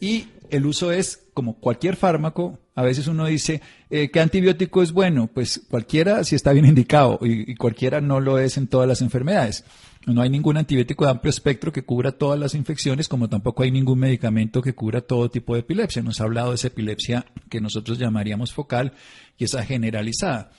Y 0.00 0.26
el 0.54 0.66
uso 0.66 0.92
es 0.92 1.26
como 1.34 1.58
cualquier 1.58 1.96
fármaco. 1.96 2.60
A 2.74 2.82
veces 2.82 3.06
uno 3.08 3.26
dice, 3.26 3.60
eh, 3.90 4.10
¿qué 4.10 4.20
antibiótico 4.20 4.82
es 4.82 4.92
bueno? 4.92 5.26
Pues 5.26 5.62
cualquiera 5.68 6.24
si 6.24 6.34
está 6.34 6.52
bien 6.52 6.66
indicado 6.66 7.18
y 7.22 7.54
cualquiera 7.56 8.00
no 8.00 8.20
lo 8.20 8.38
es 8.38 8.56
en 8.56 8.68
todas 8.68 8.88
las 8.88 9.00
enfermedades. 9.02 9.64
No 10.06 10.20
hay 10.20 10.28
ningún 10.28 10.56
antibiótico 10.56 11.04
de 11.04 11.12
amplio 11.12 11.30
espectro 11.30 11.72
que 11.72 11.82
cubra 11.82 12.12
todas 12.12 12.38
las 12.38 12.54
infecciones, 12.54 13.08
como 13.08 13.28
tampoco 13.28 13.62
hay 13.62 13.70
ningún 13.70 13.98
medicamento 13.98 14.60
que 14.60 14.74
cubra 14.74 15.00
todo 15.00 15.30
tipo 15.30 15.54
de 15.54 15.60
epilepsia. 15.60 16.02
Nos 16.02 16.20
ha 16.20 16.24
hablado 16.24 16.50
de 16.50 16.56
esa 16.56 16.68
epilepsia 16.68 17.26
que 17.48 17.60
nosotros 17.60 17.98
llamaríamos 17.98 18.52
focal 18.52 18.92
y 19.38 19.44
esa 19.44 19.64
generalizada. 19.64 20.50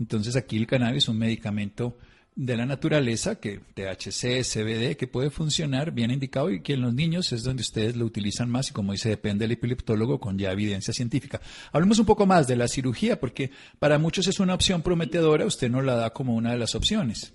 Entonces 0.00 0.36
aquí 0.36 0.56
el 0.56 0.66
cannabis 0.66 1.04
es 1.04 1.08
un 1.08 1.18
medicamento 1.18 1.98
de 2.36 2.56
la 2.56 2.66
naturaleza, 2.66 3.40
que 3.40 3.58
THC, 3.58 4.42
CBD, 4.42 4.96
que 4.96 5.06
puede 5.06 5.30
funcionar 5.30 5.92
bien 5.92 6.10
indicado 6.10 6.50
y 6.50 6.62
que 6.62 6.74
en 6.74 6.82
los 6.82 6.92
niños 6.92 7.32
es 7.32 7.44
donde 7.44 7.60
ustedes 7.60 7.96
lo 7.96 8.04
utilizan 8.04 8.50
más 8.50 8.70
y 8.70 8.74
como 8.74 8.92
dice, 8.92 9.08
depende 9.08 9.44
del 9.44 9.52
epileptólogo 9.52 10.18
con 10.18 10.36
ya 10.36 10.50
evidencia 10.50 10.92
científica. 10.92 11.40
Hablemos 11.72 11.98
un 12.00 12.06
poco 12.06 12.26
más 12.26 12.48
de 12.48 12.56
la 12.56 12.66
cirugía, 12.66 13.20
porque 13.20 13.50
para 13.78 13.98
muchos 13.98 14.26
es 14.26 14.40
una 14.40 14.54
opción 14.54 14.82
prometedora, 14.82 15.46
usted 15.46 15.70
nos 15.70 15.84
la 15.84 15.94
da 15.94 16.10
como 16.10 16.34
una 16.34 16.52
de 16.52 16.58
las 16.58 16.74
opciones. 16.74 17.32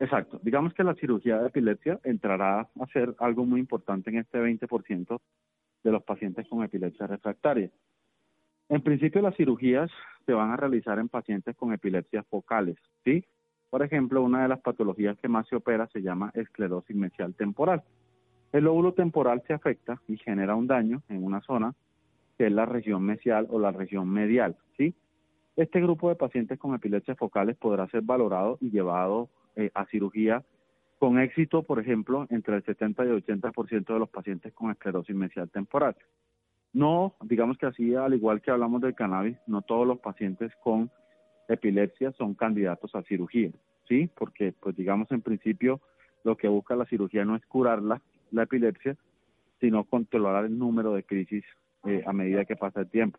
Exacto. 0.00 0.40
Digamos 0.42 0.74
que 0.74 0.84
la 0.84 0.94
cirugía 0.94 1.38
de 1.38 1.48
epilepsia 1.48 2.00
entrará 2.04 2.60
a 2.60 2.86
ser 2.92 3.14
algo 3.18 3.44
muy 3.44 3.60
importante 3.60 4.10
en 4.10 4.18
este 4.18 4.38
20% 4.38 5.20
de 5.84 5.92
los 5.92 6.02
pacientes 6.02 6.46
con 6.48 6.64
epilepsia 6.64 7.06
refractaria. 7.06 7.70
En 8.68 8.82
principio, 8.82 9.22
las 9.22 9.36
cirugías 9.36 9.90
se 10.26 10.32
van 10.32 10.50
a 10.50 10.56
realizar 10.56 10.98
en 10.98 11.08
pacientes 11.08 11.56
con 11.56 11.72
epilepsias 11.72 12.26
focales, 12.26 12.76
¿sí? 13.04 13.24
Por 13.70 13.82
ejemplo, 13.82 14.22
una 14.22 14.42
de 14.42 14.48
las 14.48 14.60
patologías 14.60 15.18
que 15.18 15.28
más 15.28 15.46
se 15.48 15.56
opera 15.56 15.86
se 15.88 16.00
llama 16.00 16.30
esclerosis 16.34 16.96
mesial 16.96 17.34
temporal. 17.34 17.82
El 18.52 18.64
lóbulo 18.64 18.92
temporal 18.92 19.42
se 19.46 19.52
afecta 19.52 20.00
y 20.08 20.16
genera 20.16 20.54
un 20.54 20.66
daño 20.66 21.02
en 21.08 21.22
una 21.22 21.40
zona 21.42 21.74
que 22.38 22.46
es 22.46 22.52
la 22.52 22.64
región 22.64 23.02
mesial 23.02 23.46
o 23.50 23.58
la 23.58 23.72
región 23.72 24.08
medial, 24.08 24.56
¿sí? 24.76 24.94
Este 25.56 25.80
grupo 25.80 26.08
de 26.08 26.14
pacientes 26.14 26.58
con 26.58 26.72
epilepsias 26.74 27.18
focales 27.18 27.56
podrá 27.56 27.88
ser 27.88 28.02
valorado 28.02 28.58
y 28.60 28.70
llevado 28.70 29.28
eh, 29.56 29.72
a 29.74 29.86
cirugía 29.86 30.44
con 31.00 31.18
éxito, 31.18 31.64
por 31.64 31.80
ejemplo, 31.80 32.26
entre 32.30 32.56
el 32.56 32.64
70 32.64 33.04
y 33.04 33.08
el 33.08 33.24
80% 33.24 33.92
de 33.92 33.98
los 33.98 34.08
pacientes 34.08 34.52
con 34.52 34.70
esclerosis 34.70 35.16
mesial 35.16 35.50
temporal. 35.50 35.96
No, 36.72 37.16
digamos 37.22 37.58
que 37.58 37.66
así, 37.66 37.94
al 37.94 38.14
igual 38.14 38.40
que 38.40 38.50
hablamos 38.50 38.80
del 38.80 38.94
cannabis, 38.94 39.36
no 39.46 39.62
todos 39.62 39.86
los 39.86 39.98
pacientes 39.98 40.52
con 40.62 40.90
epilepsia 41.48 42.12
son 42.12 42.34
candidatos 42.34 42.94
a 42.94 43.02
cirugía, 43.02 43.50
¿sí? 43.88 44.08
Porque, 44.16 44.52
pues 44.60 44.76
digamos, 44.76 45.10
en 45.10 45.22
principio, 45.22 45.80
lo 46.24 46.36
que 46.36 46.48
busca 46.48 46.76
la 46.76 46.86
cirugía 46.86 47.24
no 47.24 47.36
es 47.36 47.44
curar 47.46 47.82
la, 47.82 48.00
epilepsia, 48.42 48.96
sino 49.60 49.84
controlar 49.84 50.44
el 50.44 50.58
número 50.58 50.92
de 50.92 51.02
crisis 51.02 51.44
eh, 51.84 52.02
a 52.06 52.12
medida 52.12 52.44
que 52.44 52.56
pasa 52.56 52.80
el 52.80 52.90
tiempo. 52.90 53.18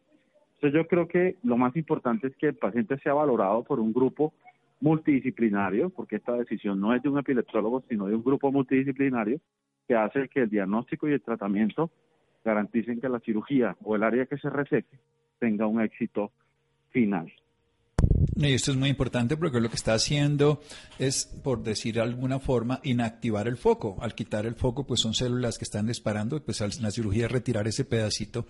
Entonces 0.56 0.78
yo 0.78 0.88
creo 0.88 1.08
que 1.08 1.38
lo 1.44 1.58
más 1.58 1.76
importante 1.76 2.28
es 2.28 2.36
que 2.36 2.48
el 2.48 2.56
paciente 2.56 2.98
sea 3.00 3.14
valorado 3.14 3.64
por 3.64 3.80
un 3.80 3.94
grupo 3.94 4.34
multidisciplinario, 4.82 5.90
porque 5.90 6.18
esta 6.18 6.34
decisión 6.34 6.80
no 6.80 6.94
es 6.94 7.02
de 7.02 7.10
un 7.10 7.18
epileptólogo, 7.18 7.84
sino 7.90 8.08
de 8.08 8.16
un 8.16 8.24
grupo 8.24 8.52
multidisciplinario 8.52 9.40
que 9.88 9.96
hace 9.96 10.28
que 10.28 10.42
el 10.42 10.50
diagnóstico 10.50 11.08
y 11.08 11.14
el 11.14 11.22
tratamiento 11.22 11.90
garanticen 12.44 13.02
que 13.02 13.10
la 13.10 13.20
cirugía 13.20 13.76
o 13.84 13.96
el 13.96 14.04
área 14.04 14.26
que 14.26 14.38
se 14.38 14.50
resete 14.50 15.00
tenga 15.40 15.66
un 15.68 15.82
éxito 15.82 16.32
final. 16.90 17.32
Y 18.36 18.54
esto 18.54 18.72
es 18.72 18.78
muy 18.78 18.90
importante 18.90 19.36
porque 19.36 19.60
lo 19.60 19.70
que 19.70 19.76
está 19.76 19.94
haciendo 19.94 20.62
es, 20.98 21.26
por 21.26 21.62
decir 21.62 21.96
de 21.96 22.02
alguna 22.02 22.40
forma, 22.40 22.80
inactivar 22.84 23.50
el 23.50 23.58
foco. 23.58 23.98
Al 24.00 24.16
quitar 24.16 24.46
el 24.46 24.56
foco, 24.56 24.88
pues 24.88 25.02
son 25.02 25.14
células 25.14 25.58
que 25.58 25.66
están 25.66 25.88
disparando 25.88 26.42
pues 26.42 26.62
la 26.80 26.92
cirugía 26.92 27.28
retirar 27.28 27.68
ese 27.68 27.84
pedacito. 27.84 28.48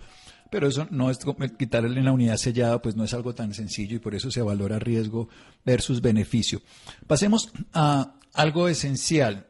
Pero 0.48 0.68
eso 0.68 0.86
no 0.90 1.10
es 1.10 1.18
quitarle 1.58 1.98
en 1.98 2.04
la 2.04 2.12
unidad 2.12 2.36
sellada, 2.36 2.80
pues 2.80 2.94
no 2.94 3.02
es 3.02 3.14
algo 3.14 3.34
tan 3.34 3.52
sencillo 3.52 3.96
y 3.96 4.00
por 4.00 4.14
eso 4.14 4.30
se 4.30 4.42
valora 4.42 4.78
riesgo 4.78 5.28
versus 5.64 6.00
beneficio. 6.00 6.62
Pasemos 7.08 7.52
a 7.72 8.14
algo 8.32 8.68
esencial. 8.68 9.48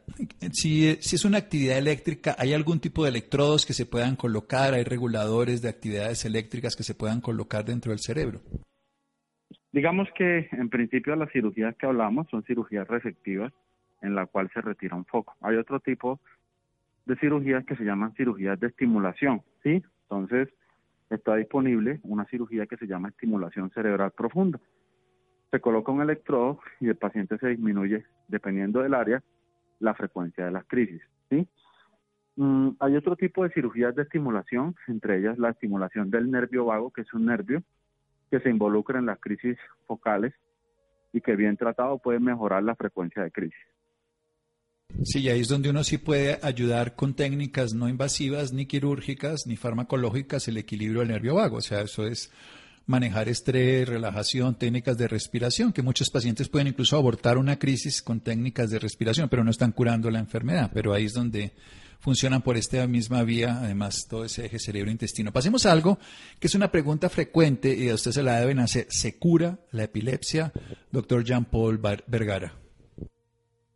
Si, 0.52 0.96
si, 1.00 1.16
es 1.16 1.24
una 1.26 1.38
actividad 1.38 1.76
eléctrica, 1.76 2.34
¿hay 2.38 2.54
algún 2.54 2.80
tipo 2.80 3.04
de 3.04 3.10
electrodos 3.10 3.66
que 3.66 3.74
se 3.74 3.84
puedan 3.84 4.16
colocar? 4.16 4.72
¿Hay 4.72 4.84
reguladores 4.84 5.60
de 5.60 5.68
actividades 5.68 6.24
eléctricas 6.24 6.76
que 6.76 6.82
se 6.82 6.94
puedan 6.94 7.20
colocar 7.20 7.64
dentro 7.66 7.92
del 7.92 8.00
cerebro? 8.00 8.40
Digamos 9.72 10.08
que 10.16 10.48
en 10.52 10.68
principio 10.68 11.14
las 11.14 11.30
cirugías 11.30 11.76
que 11.76 11.86
hablamos 11.86 12.28
son 12.28 12.42
cirugías 12.42 12.88
receptivas 12.88 13.52
en 14.02 14.14
la 14.14 14.26
cual 14.26 14.50
se 14.52 14.60
retira 14.60 14.96
un 14.96 15.04
foco. 15.04 15.36
Hay 15.40 15.56
otro 15.56 15.78
tipo 15.80 16.20
de 17.06 17.16
cirugías 17.16 17.64
que 17.64 17.76
se 17.76 17.84
llaman 17.84 18.14
cirugías 18.14 18.58
de 18.58 18.68
estimulación, 18.68 19.42
¿sí? 19.62 19.82
Entonces 20.02 20.48
está 21.08 21.36
disponible 21.36 22.00
una 22.02 22.24
cirugía 22.26 22.66
que 22.66 22.76
se 22.76 22.86
llama 22.86 23.08
estimulación 23.08 23.70
cerebral 23.70 24.12
profunda. 24.12 24.60
Se 25.50 25.60
coloca 25.60 25.92
un 25.92 26.02
electrodo 26.02 26.60
y 26.80 26.88
el 26.88 26.96
paciente 26.96 27.38
se 27.38 27.48
disminuye, 27.48 28.04
dependiendo 28.28 28.80
del 28.80 28.94
área, 28.94 29.22
la 29.78 29.94
frecuencia 29.94 30.44
de 30.44 30.50
las 30.50 30.64
crisis, 30.66 31.02
¿sí? 31.28 31.46
Mm, 32.36 32.70
hay 32.78 32.96
otro 32.96 33.16
tipo 33.16 33.42
de 33.42 33.50
cirugías 33.50 33.94
de 33.94 34.02
estimulación, 34.02 34.74
entre 34.88 35.18
ellas 35.18 35.38
la 35.38 35.50
estimulación 35.50 36.10
del 36.10 36.30
nervio 36.30 36.66
vago, 36.66 36.90
que 36.90 37.02
es 37.02 37.12
un 37.12 37.26
nervio 37.26 37.62
que 38.30 38.40
se 38.40 38.50
involucra 38.50 38.98
en 38.98 39.06
las 39.06 39.18
crisis 39.18 39.56
focales 39.86 40.32
y 41.12 41.20
que 41.20 41.36
bien 41.36 41.56
tratado 41.56 41.98
puede 41.98 42.20
mejorar 42.20 42.62
la 42.62 42.76
frecuencia 42.76 43.22
de 43.22 43.30
crisis. 43.30 43.58
Sí, 45.04 45.28
ahí 45.28 45.40
es 45.40 45.48
donde 45.48 45.70
uno 45.70 45.84
sí 45.84 45.98
puede 45.98 46.38
ayudar 46.42 46.94
con 46.94 47.14
técnicas 47.14 47.74
no 47.74 47.88
invasivas, 47.88 48.52
ni 48.52 48.66
quirúrgicas, 48.66 49.46
ni 49.46 49.56
farmacológicas, 49.56 50.48
el 50.48 50.58
equilibrio 50.58 51.00
del 51.00 51.08
nervio 51.08 51.36
vago. 51.36 51.58
O 51.58 51.60
sea, 51.60 51.80
eso 51.82 52.06
es 52.06 52.30
manejar 52.86 53.28
estrés, 53.28 53.88
relajación, 53.88 54.56
técnicas 54.56 54.98
de 54.98 55.08
respiración, 55.08 55.72
que 55.72 55.82
muchos 55.82 56.10
pacientes 56.10 56.48
pueden 56.48 56.68
incluso 56.68 56.96
abortar 56.96 57.38
una 57.38 57.58
crisis 57.58 58.02
con 58.02 58.20
técnicas 58.20 58.70
de 58.70 58.78
respiración, 58.78 59.28
pero 59.28 59.44
no 59.44 59.50
están 59.50 59.72
curando 59.72 60.10
la 60.10 60.18
enfermedad. 60.18 60.70
Pero 60.74 60.92
ahí 60.92 61.04
es 61.04 61.14
donde 61.14 61.52
funcionan 62.00 62.42
por 62.42 62.56
esta 62.56 62.86
misma 62.86 63.22
vía, 63.22 63.58
además 63.60 64.06
todo 64.08 64.24
ese 64.24 64.46
eje 64.46 64.58
cerebro-intestino. 64.58 65.32
Pasemos 65.32 65.66
a 65.66 65.72
algo 65.72 65.98
que 66.40 66.46
es 66.46 66.54
una 66.54 66.68
pregunta 66.68 67.08
frecuente 67.08 67.74
y 67.74 67.88
a 67.90 67.94
usted 67.94 68.10
se 68.10 68.22
la 68.22 68.40
deben 68.40 68.58
hacer. 68.58 68.86
¿Se 68.88 69.18
cura 69.18 69.58
la 69.70 69.84
epilepsia, 69.84 70.52
doctor 70.90 71.22
Jean-Paul 71.22 71.80
Vergara? 72.06 72.52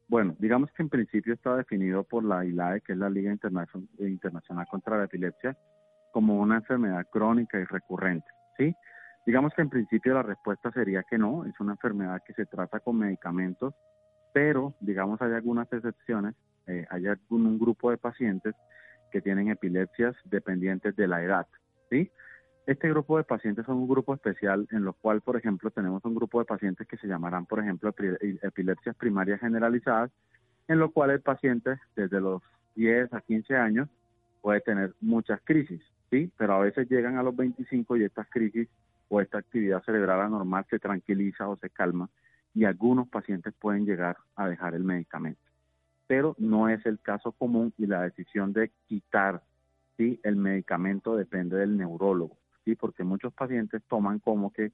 Bueno, 0.08 0.36
digamos 0.38 0.70
que 0.72 0.82
en 0.82 0.88
principio 0.88 1.34
está 1.34 1.56
definido 1.56 2.04
por 2.04 2.24
la 2.24 2.44
ILAE, 2.44 2.80
que 2.82 2.92
es 2.92 2.98
la 2.98 3.10
Liga 3.10 3.32
Internacional 3.32 4.66
contra 4.70 4.98
la 4.98 5.04
Epilepsia, 5.04 5.56
como 6.12 6.38
una 6.40 6.56
enfermedad 6.56 7.06
crónica 7.10 7.58
y 7.58 7.64
recurrente, 7.64 8.26
¿sí? 8.56 8.74
Digamos 9.26 9.52
que 9.54 9.62
en 9.62 9.70
principio 9.70 10.14
la 10.14 10.22
respuesta 10.22 10.70
sería 10.70 11.02
que 11.02 11.16
no, 11.16 11.46
es 11.46 11.58
una 11.58 11.72
enfermedad 11.72 12.22
que 12.26 12.34
se 12.34 12.44
trata 12.44 12.78
con 12.80 12.98
medicamentos, 12.98 13.74
pero 14.32 14.74
digamos 14.80 15.20
hay 15.22 15.32
algunas 15.32 15.72
excepciones 15.72 16.34
eh, 16.66 16.86
hay 16.90 17.04
un 17.30 17.58
grupo 17.58 17.90
de 17.90 17.98
pacientes 17.98 18.54
que 19.10 19.20
tienen 19.20 19.48
epilepsias 19.48 20.14
dependientes 20.24 20.96
de 20.96 21.06
la 21.06 21.22
edad, 21.22 21.46
¿sí? 21.90 22.10
Este 22.66 22.88
grupo 22.88 23.18
de 23.18 23.24
pacientes 23.24 23.66
son 23.66 23.76
un 23.76 23.88
grupo 23.88 24.14
especial 24.14 24.66
en 24.70 24.84
lo 24.84 24.94
cual, 24.94 25.20
por 25.20 25.36
ejemplo, 25.36 25.70
tenemos 25.70 26.02
un 26.04 26.14
grupo 26.14 26.38
de 26.38 26.46
pacientes 26.46 26.86
que 26.88 26.96
se 26.96 27.06
llamarán, 27.06 27.44
por 27.44 27.60
ejemplo, 27.60 27.94
epilepsias 28.42 28.96
primarias 28.96 29.40
generalizadas, 29.40 30.10
en 30.66 30.78
lo 30.78 30.90
cual 30.90 31.10
el 31.10 31.20
paciente 31.20 31.78
desde 31.94 32.20
los 32.20 32.42
10 32.74 33.12
a 33.12 33.20
15 33.20 33.54
años 33.54 33.88
puede 34.40 34.62
tener 34.62 34.94
muchas 35.02 35.40
crisis, 35.44 35.82
¿sí? 36.10 36.32
Pero 36.38 36.54
a 36.54 36.60
veces 36.60 36.88
llegan 36.88 37.18
a 37.18 37.22
los 37.22 37.36
25 37.36 37.98
y 37.98 38.04
estas 38.04 38.28
crisis 38.30 38.68
o 39.08 39.20
esta 39.20 39.38
actividad 39.38 39.82
cerebral 39.82 40.22
anormal 40.22 40.64
se 40.70 40.78
tranquiliza 40.78 41.46
o 41.48 41.56
se 41.56 41.68
calma 41.68 42.08
y 42.54 42.64
algunos 42.64 43.08
pacientes 43.08 43.52
pueden 43.60 43.84
llegar 43.84 44.16
a 44.36 44.48
dejar 44.48 44.74
el 44.74 44.84
medicamento. 44.84 45.40
Pero 46.06 46.34
no 46.38 46.68
es 46.68 46.84
el 46.86 47.00
caso 47.00 47.32
común 47.32 47.72
y 47.78 47.86
la 47.86 48.02
decisión 48.02 48.52
de 48.52 48.70
quitar 48.86 49.42
¿sí? 49.96 50.20
el 50.22 50.36
medicamento 50.36 51.16
depende 51.16 51.56
del 51.56 51.76
neurólogo, 51.76 52.36
¿sí? 52.64 52.74
porque 52.74 53.04
muchos 53.04 53.32
pacientes 53.32 53.82
toman 53.88 54.18
como 54.18 54.52
que 54.52 54.72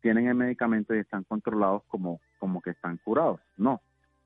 tienen 0.00 0.26
el 0.26 0.34
medicamento 0.34 0.94
y 0.94 0.98
están 0.98 1.24
controlados 1.24 1.82
como, 1.84 2.20
como 2.38 2.60
que 2.60 2.70
están 2.70 2.98
curados. 2.98 3.40
No, 3.56 3.80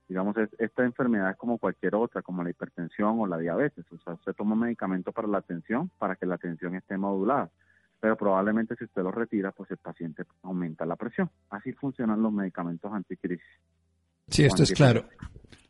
digamos, 0.08 0.34
esta 0.58 0.84
enfermedad 0.84 1.30
es 1.30 1.36
como 1.36 1.58
cualquier 1.58 1.94
otra, 1.94 2.22
como 2.22 2.42
la 2.42 2.50
hipertensión 2.50 3.20
o 3.20 3.26
la 3.26 3.38
diabetes. 3.38 3.84
O 3.92 3.98
sea, 3.98 4.16
se 4.24 4.32
toma 4.32 4.54
un 4.54 4.60
medicamento 4.60 5.12
para 5.12 5.28
la 5.28 5.42
tensión, 5.42 5.90
para 5.98 6.16
que 6.16 6.26
la 6.26 6.38
tensión 6.38 6.74
esté 6.74 6.96
modulada. 6.96 7.50
Pero 8.00 8.16
probablemente 8.16 8.74
si 8.76 8.84
usted 8.84 9.02
lo 9.02 9.10
retira, 9.10 9.52
pues 9.52 9.70
el 9.70 9.76
paciente 9.76 10.24
aumenta 10.42 10.86
la 10.86 10.96
presión. 10.96 11.30
Así 11.50 11.72
funcionan 11.72 12.22
los 12.22 12.32
medicamentos 12.32 12.92
anticrisis. 12.92 13.46
Sí, 14.28 14.44
esto 14.44 14.62
es 14.62 14.72
claro. 14.72 15.04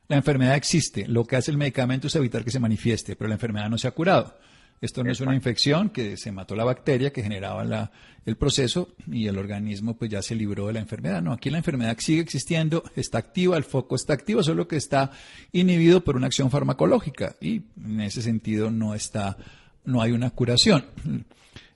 La 0.09 0.17
enfermedad 0.17 0.57
existe. 0.57 1.07
Lo 1.07 1.25
que 1.25 1.37
hace 1.37 1.51
el 1.51 1.59
medicamento 1.59 2.07
es 2.07 2.17
evitar 2.17 2.43
que 2.43 2.51
se 2.51 2.59
manifieste, 2.59 3.15
pero 3.15 3.29
la 3.29 3.35
enfermedad 3.35 3.69
no 3.69 3.77
se 3.77 3.89
ha 3.89 3.93
curado. 3.93 4.39
Esto 4.81 5.03
no 5.03 5.11
es 5.11 5.21
una 5.21 5.35
infección 5.35 5.91
que 5.91 6.17
se 6.17 6.33
mató 6.33 6.55
la 6.55 6.65
bacteria 6.65 7.13
que 7.13 7.23
generaba 7.23 7.65
la, 7.65 7.91
el 8.25 8.37
proceso 8.37 8.95
y 9.11 9.27
el 9.27 9.37
organismo 9.37 9.97
pues 9.97 10.11
ya 10.11 10.23
se 10.23 10.37
libró 10.37 10.69
de 10.69 10.75
la 10.75 10.79
enfermedad. 10.79 11.21
No, 11.21 11.33
aquí 11.33 11.51
la 11.51 11.59
enfermedad 11.59 11.97
sigue 11.99 12.23
existiendo, 12.23 12.85
está 12.95 13.19
activa, 13.19 13.57
el 13.57 13.65
foco 13.65 13.97
está 13.97 14.13
activo, 14.13 14.43
solo 14.43 14.69
que 14.69 14.77
está 14.77 15.11
inhibido 15.53 16.05
por 16.05 16.17
una 16.17 16.29
acción 16.29 16.51
farmacológica 16.51 17.35
y 17.41 17.63
en 17.85 18.01
ese 18.01 18.23
sentido 18.23 18.71
no 18.71 18.95
está, 18.95 19.37
no 19.85 20.01
hay 20.01 20.13
una 20.13 20.31
curación. 20.31 20.87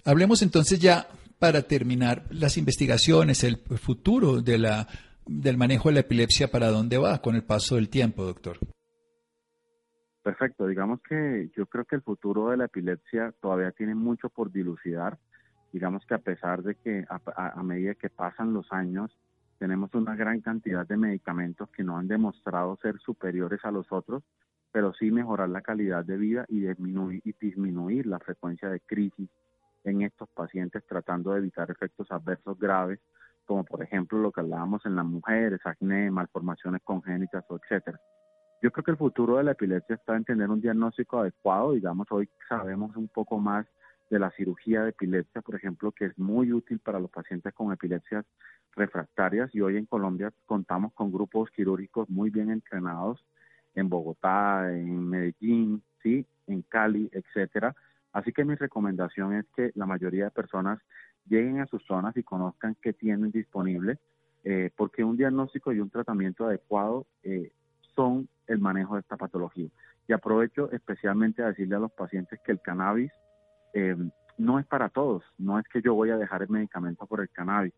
Hablemos 0.05 0.41
entonces 0.43 0.79
ya 0.79 1.09
para 1.41 1.63
terminar 1.63 2.25
las 2.31 2.57
investigaciones, 2.57 3.43
el 3.43 3.59
futuro 3.59 4.41
de 4.41 4.59
la, 4.59 4.87
del 5.27 5.57
manejo 5.57 5.89
de 5.89 5.95
la 5.95 6.01
epilepsia, 6.01 6.49
para 6.49 6.69
dónde 6.69 6.99
va 6.99 7.21
con 7.21 7.35
el 7.35 7.45
paso 7.45 7.77
del 7.77 7.89
tiempo, 7.89 8.25
doctor. 8.25 8.59
Perfecto, 10.23 10.69
digamos 10.69 11.01
que 11.03 11.51
yo 11.57 11.67
creo 11.67 11.85
que 11.85 11.97
el 11.97 12.03
futuro 12.03 12.51
de 12.51 12.57
la 12.57 12.67
epilepsia 12.67 13.35
todavía 13.41 13.73
tiene 13.73 13.95
mucho 13.95 14.29
por 14.29 14.53
dilucidar. 14.53 15.19
Digamos 15.73 16.07
que 16.07 16.15
a 16.15 16.19
pesar 16.19 16.63
de 16.63 16.77
que 16.77 17.05
a, 17.09 17.63
medida 17.63 17.95
que 17.95 18.09
pasan 18.09 18.53
los 18.53 18.71
años, 18.73 19.11
tenemos 19.59 19.93
una 19.95 20.15
gran 20.15 20.41
cantidad 20.41 20.87
de 20.87 20.97
medicamentos 20.97 21.69
que 21.71 21.83
no 21.83 21.99
han 21.99 22.07
demostrado 22.07 22.77
ser 22.83 22.99
superiores 22.99 23.65
a 23.65 23.73
los 23.73 23.91
otros, 23.91 24.23
pero 24.71 24.93
sí 24.95 25.11
mejorar 25.11 25.49
la 25.49 25.61
calidad 25.61 26.05
de 26.05 26.17
vida 26.17 26.45
y 26.49 26.61
disminuir, 26.61 27.21
y 27.25 27.35
disminuir 27.41 28.07
la 28.07 28.21
frecuencia 28.21 28.69
de 28.69 28.81
crisis 28.81 29.29
en 29.85 30.03
estos 30.03 30.29
pacientes, 30.31 30.85
tratando 30.87 31.33
de 31.33 31.39
evitar 31.39 31.71
efectos 31.71 32.13
adversos 32.13 32.59
graves, 32.59 33.01
como 33.53 33.65
por 33.65 33.83
ejemplo 33.83 34.19
lo 34.19 34.33
que 34.33 34.41
hablábamos 34.41 34.87
en 34.87 34.97
las 34.97 35.05
mujeres, 35.05 35.61
acné, 35.65 36.11
malformaciones 36.11 36.81
congénitas 36.83 37.45
etcétera. 37.51 38.01
Yo 38.63 38.71
creo 38.71 38.83
que 38.83 38.93
el 38.93 38.97
futuro 38.97 39.37
de 39.37 39.45
la 39.45 39.53
epilepsia 39.53 39.97
está 39.97 40.17
en 40.17 40.25
tener 40.25 40.49
un 40.49 40.63
diagnóstico 40.63 41.19
adecuado. 41.19 41.73
Digamos, 41.73 42.07
hoy 42.11 42.31
sabemos 42.49 42.97
un 42.97 43.09
poco 43.09 43.39
más 43.39 43.67
de 44.09 44.19
la 44.19 44.31
cirugía 44.31 44.85
de 44.85 44.91
epilepsia, 44.91 45.43
por 45.43 45.55
ejemplo, 45.55 45.93
que 45.93 46.07
es 46.07 46.19
muy 46.19 46.51
útil 46.51 46.79
para 46.79 46.99
los 46.99 47.11
pacientes 47.11 47.53
con 47.53 47.71
epilepsias 47.73 48.25
refractarias. 48.75 49.55
Y 49.55 49.61
hoy 49.61 49.77
en 49.77 49.85
Colombia 49.85 50.33
contamos 50.47 50.95
con 50.95 51.13
grupos 51.13 51.51
quirúrgicos 51.51 52.09
muy 52.09 52.31
bien 52.31 52.51
entrenados 52.51 53.23
en 53.75 53.91
Bogotá, 53.91 54.73
en 54.73 55.11
Medellín, 55.11 55.83
sí, 56.03 56.25
en 56.47 56.63
Cali, 56.63 57.11
etcétera. 57.13 57.75
Así 58.15 58.33
que 58.33 58.47
mi 58.47 58.55
recomendación 58.55 59.35
es 59.35 59.45
que 59.55 59.73
la 59.75 59.85
mayoría 59.85 60.25
de 60.25 60.31
personas 60.31 60.81
lleguen 61.27 61.61
a 61.61 61.67
sus 61.67 61.85
zonas 61.87 62.17
y 62.17 62.23
conozcan 62.23 62.77
qué 62.81 62.93
tienen 62.93 63.31
disponible, 63.31 63.99
eh, 64.45 64.71
porque 64.77 65.05
un 65.05 65.17
diagnóstico 65.17 65.73
y 65.73 65.81
un 65.81 65.91
tratamiento 65.91 66.47
adecuado 66.47 67.07
eh, 67.23 67.53
son 67.95 68.29
el 68.47 68.59
manejo 68.59 68.95
de 68.95 69.01
esta 69.01 69.17
patología. 69.17 69.69
Y 70.09 70.13
aprovecho 70.13 70.71
especialmente 70.73 71.43
a 71.43 71.49
decirle 71.49 71.77
a 71.77 71.81
los 71.81 71.93
pacientes 71.93 72.41
que 72.45 72.53
el 72.53 72.61
cannabis 72.61 73.13
eh, 73.75 73.97
no 74.39 74.59
es 74.59 74.67
para 74.67 74.89
todos, 74.89 75.23
no 75.39 75.59
es 75.59 75.67
que 75.69 75.83
yo 75.83 75.95
voy 75.95 76.11
a 76.11 76.17
dejar 76.17 76.43
el 76.43 76.49
medicamento 76.49 77.07
por 77.07 77.21
el 77.21 77.29
cannabis 77.31 77.73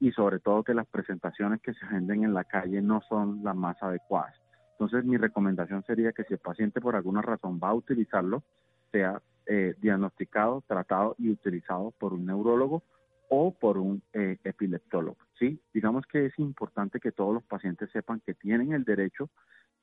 y 0.00 0.10
sobre 0.12 0.40
todo 0.40 0.64
que 0.64 0.74
las 0.74 0.86
presentaciones 0.86 1.60
que 1.62 1.74
se 1.74 1.86
venden 1.86 2.24
en 2.24 2.34
la 2.34 2.44
calle 2.44 2.82
no 2.82 3.00
son 3.08 3.42
las 3.42 3.56
más 3.56 3.80
adecuadas. 3.82 4.34
Entonces 4.72 5.04
mi 5.04 5.16
recomendación 5.16 5.84
sería 5.84 6.12
que 6.12 6.24
si 6.24 6.34
el 6.34 6.40
paciente 6.40 6.80
por 6.80 6.96
alguna 6.96 7.22
razón 7.22 7.60
va 7.62 7.68
a 7.68 7.74
utilizarlo, 7.74 8.42
sea 8.90 9.22
eh, 9.46 9.74
diagnosticado, 9.80 10.62
tratado 10.66 11.14
y 11.18 11.30
utilizado 11.30 11.92
por 11.98 12.12
un 12.12 12.26
neurólogo 12.26 12.82
o 13.28 13.52
por 13.52 13.78
un 13.78 14.02
eh, 14.12 14.38
epileptólogo. 14.44 15.16
¿sí? 15.38 15.60
Digamos 15.72 16.06
que 16.06 16.26
es 16.26 16.38
importante 16.38 17.00
que 17.00 17.12
todos 17.12 17.34
los 17.34 17.42
pacientes 17.44 17.90
sepan 17.90 18.20
que 18.20 18.34
tienen 18.34 18.72
el 18.72 18.84
derecho 18.84 19.30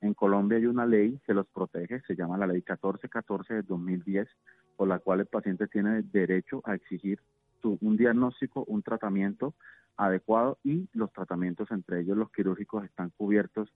en 0.02 0.14
Colombia 0.14 0.58
hay 0.58 0.66
una 0.66 0.86
ley 0.86 1.20
que 1.26 1.34
los 1.34 1.48
protege, 1.48 2.02
se 2.02 2.16
llama 2.16 2.38
la 2.38 2.48
ley 2.48 2.58
1414 2.58 3.56
de 3.56 3.62
2010, 3.64 4.28
por 4.78 4.88
la 4.88 5.00
cual 5.00 5.20
el 5.20 5.26
paciente 5.26 5.68
tiene 5.68 6.04
derecho 6.04 6.62
a 6.64 6.76
exigir 6.76 7.20
un 7.64 7.98
diagnóstico, 7.98 8.64
un 8.66 8.82
tratamiento 8.82 9.54
adecuado 9.98 10.58
y 10.64 10.88
los 10.94 11.12
tratamientos, 11.12 11.70
entre 11.72 12.00
ellos 12.00 12.16
los 12.16 12.32
quirúrgicos, 12.32 12.86
están 12.86 13.10
cubiertos 13.10 13.70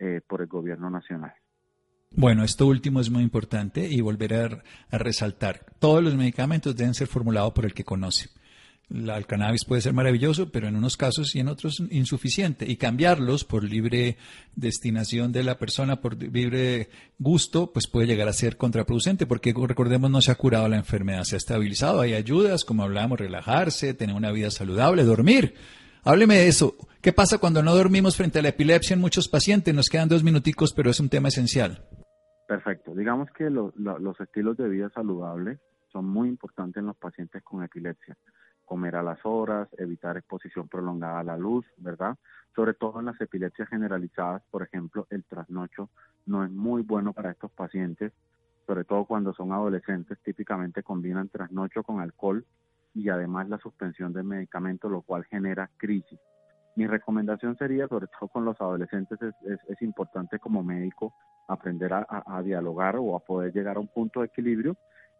eh, 0.00 0.20
por 0.26 0.40
el 0.40 0.48
gobierno 0.48 0.90
nacional. 0.90 1.32
Bueno, 2.12 2.44
esto 2.44 2.66
último 2.66 3.00
es 3.00 3.10
muy 3.10 3.22
importante 3.22 3.88
y 3.88 4.00
volver 4.00 4.62
a 4.90 4.98
resaltar. 4.98 5.64
Todos 5.78 6.02
los 6.02 6.14
medicamentos 6.14 6.76
deben 6.76 6.94
ser 6.94 7.06
formulados 7.06 7.52
por 7.52 7.64
el 7.64 7.72
que 7.72 7.84
conoce 7.84 8.28
el 8.90 9.26
cannabis 9.26 9.64
puede 9.64 9.82
ser 9.82 9.92
maravilloso, 9.92 10.50
pero 10.50 10.66
en 10.66 10.74
unos 10.74 10.96
casos 10.96 11.34
y 11.34 11.40
en 11.40 11.48
otros 11.48 11.82
insuficiente. 11.90 12.68
Y 12.68 12.76
cambiarlos 12.76 13.44
por 13.44 13.62
libre 13.62 14.16
destinación 14.56 15.32
de 15.32 15.44
la 15.44 15.58
persona, 15.58 16.00
por 16.00 16.20
libre 16.20 16.90
gusto, 17.18 17.72
pues 17.72 17.86
puede 17.86 18.08
llegar 18.08 18.28
a 18.28 18.32
ser 18.32 18.56
contraproducente, 18.56 19.26
porque 19.26 19.54
recordemos, 19.54 20.10
no 20.10 20.20
se 20.20 20.32
ha 20.32 20.34
curado 20.34 20.68
la 20.68 20.76
enfermedad, 20.76 21.22
se 21.24 21.36
ha 21.36 21.38
estabilizado. 21.38 22.00
Hay 22.00 22.14
ayudas, 22.14 22.64
como 22.64 22.82
hablábamos, 22.82 23.20
relajarse, 23.20 23.94
tener 23.94 24.16
una 24.16 24.32
vida 24.32 24.50
saludable, 24.50 25.04
dormir. 25.04 25.54
Hábleme 26.02 26.36
de 26.36 26.48
eso. 26.48 26.76
¿Qué 27.00 27.12
pasa 27.12 27.38
cuando 27.38 27.62
no 27.62 27.74
dormimos 27.74 28.16
frente 28.16 28.40
a 28.40 28.42
la 28.42 28.48
epilepsia 28.48 28.94
en 28.94 29.00
muchos 29.00 29.28
pacientes? 29.28 29.74
Nos 29.74 29.88
quedan 29.88 30.08
dos 30.08 30.24
minuticos, 30.24 30.72
pero 30.74 30.90
es 30.90 30.98
un 30.98 31.08
tema 31.08 31.28
esencial. 31.28 31.84
Perfecto. 32.50 32.96
Digamos 32.96 33.30
que 33.30 33.48
los 33.48 34.20
estilos 34.20 34.56
de 34.56 34.68
vida 34.68 34.90
saludables 34.90 35.60
son 35.92 36.06
muy 36.06 36.28
importantes 36.28 36.80
en 36.80 36.86
los 36.86 36.96
pacientes 36.96 37.44
con 37.44 37.62
epilepsia 37.62 38.16
comer 38.64 38.96
a 38.96 39.04
las 39.04 39.24
horas, 39.24 39.68
evitar 39.78 40.16
exposición 40.16 40.66
prolongada 40.66 41.20
a 41.20 41.22
la 41.22 41.36
luz, 41.36 41.64
¿verdad? 41.76 42.16
Sobre 42.56 42.74
todo 42.74 42.98
en 42.98 43.06
las 43.06 43.20
epilepsias 43.20 43.68
generalizadas, 43.68 44.42
por 44.50 44.64
ejemplo, 44.64 45.06
el 45.10 45.22
trasnocho 45.22 45.90
no 46.26 46.44
es 46.44 46.50
muy 46.50 46.82
bueno 46.82 47.12
para 47.12 47.30
estos 47.30 47.52
pacientes, 47.52 48.12
sobre 48.66 48.82
todo 48.82 49.04
cuando 49.04 49.32
son 49.32 49.52
adolescentes, 49.52 50.18
típicamente 50.24 50.82
combinan 50.82 51.28
trasnocho 51.28 51.84
con 51.84 52.00
alcohol 52.00 52.44
y 52.94 53.10
además 53.10 53.48
la 53.48 53.58
suspensión 53.58 54.12
del 54.12 54.24
medicamento, 54.24 54.88
lo 54.88 55.02
cual 55.02 55.24
genera 55.24 55.70
crisis. 55.76 56.18
Mi 56.76 56.86
recomendación 56.86 57.56
sería, 57.56 57.88
sobre 57.88 58.06
todo 58.06 58.28
con 58.28 58.44
los 58.44 58.60
adolescentes, 58.60 59.18
es, 59.22 59.82
importante 59.82 60.38
como 60.38 60.62
médico 60.62 61.14
aprender 61.48 61.92
a 61.92 62.42
dialogar 62.44 62.96
o 62.96 63.16
a 63.16 63.20
poder 63.20 63.52
llegar 63.52 63.76
a 63.76 63.80
un 63.80 63.88
punto 63.88 64.20
de 64.20 64.26
equilibrio 64.26 64.76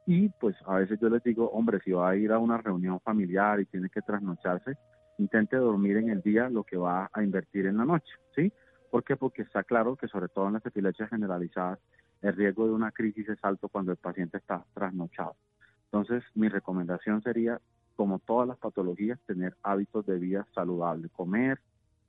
y 0.07 0.29
pues 0.29 0.57
a 0.67 0.77
veces 0.77 0.99
yo 1.01 1.09
les 1.09 1.23
digo, 1.23 1.51
hombre, 1.51 1.81
si 1.85 1.93
va 1.93 2.11
a 2.11 2.17
ir 2.17 2.33
a 2.33 2.39
una 2.39 2.59
reunión 2.59 3.01
familiar 3.01 3.61
y 3.61 3.67
tiene 3.67 3.89
que 3.91 4.03
trasnocharse, 4.03 4.77
intente 5.19 5.57
dormir 5.57 5.99
en 5.99 6.11
el 6.11 6.23
día 6.23 6.49
lo 6.49 6.65
que 6.65 6.77
va 6.77 7.11
a 7.13 7.23
invertir 7.23 7.67
en 7.67 7.77
la 7.77 7.85
noche, 7.85 8.13
¿sí? 8.35 8.53
¿Por 8.91 9.05
qué? 9.05 9.17
Porque 9.17 9.43
está 9.43 9.63
claro 9.63 9.97
que 9.97 10.09
sobre 10.09 10.29
todo 10.29 10.49
en 10.49 10.55
las 10.55 10.67
epilepsias 10.67 11.11
generalizadas, 11.11 11.79
el 12.23 12.35
riesgo 12.35 12.67
de 12.67 12.73
una 12.73 12.91
crisis 12.91 13.29
es 13.29 13.39
alto 13.43 13.69
cuando 13.69 13.93
el 13.93 13.99
paciente 13.99 14.39
está 14.39 14.65
trasnochado. 14.75 15.37
Entonces, 15.85 16.25
mi 16.35 16.49
recomendación 16.49 17.23
sería, 17.23 17.61
como 18.01 18.19
todas 18.19 18.49
las 18.49 18.57
patologías, 18.57 19.21
tener 19.27 19.55
hábitos 19.63 20.07
de 20.07 20.19
vida 20.19 20.47
saludables, 20.55 21.11
comer, 21.13 21.61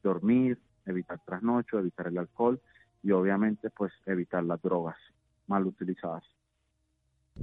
dormir, 0.01 0.57
evitar 0.85 1.19
trasnocho, 1.25 1.79
evitar 1.79 2.07
el 2.07 2.17
alcohol 2.17 2.61
y 3.03 3.11
obviamente 3.11 3.69
pues 3.71 3.91
evitar 4.05 4.41
las 4.45 4.61
drogas 4.61 4.95
mal 5.47 5.67
utilizadas. 5.67 6.23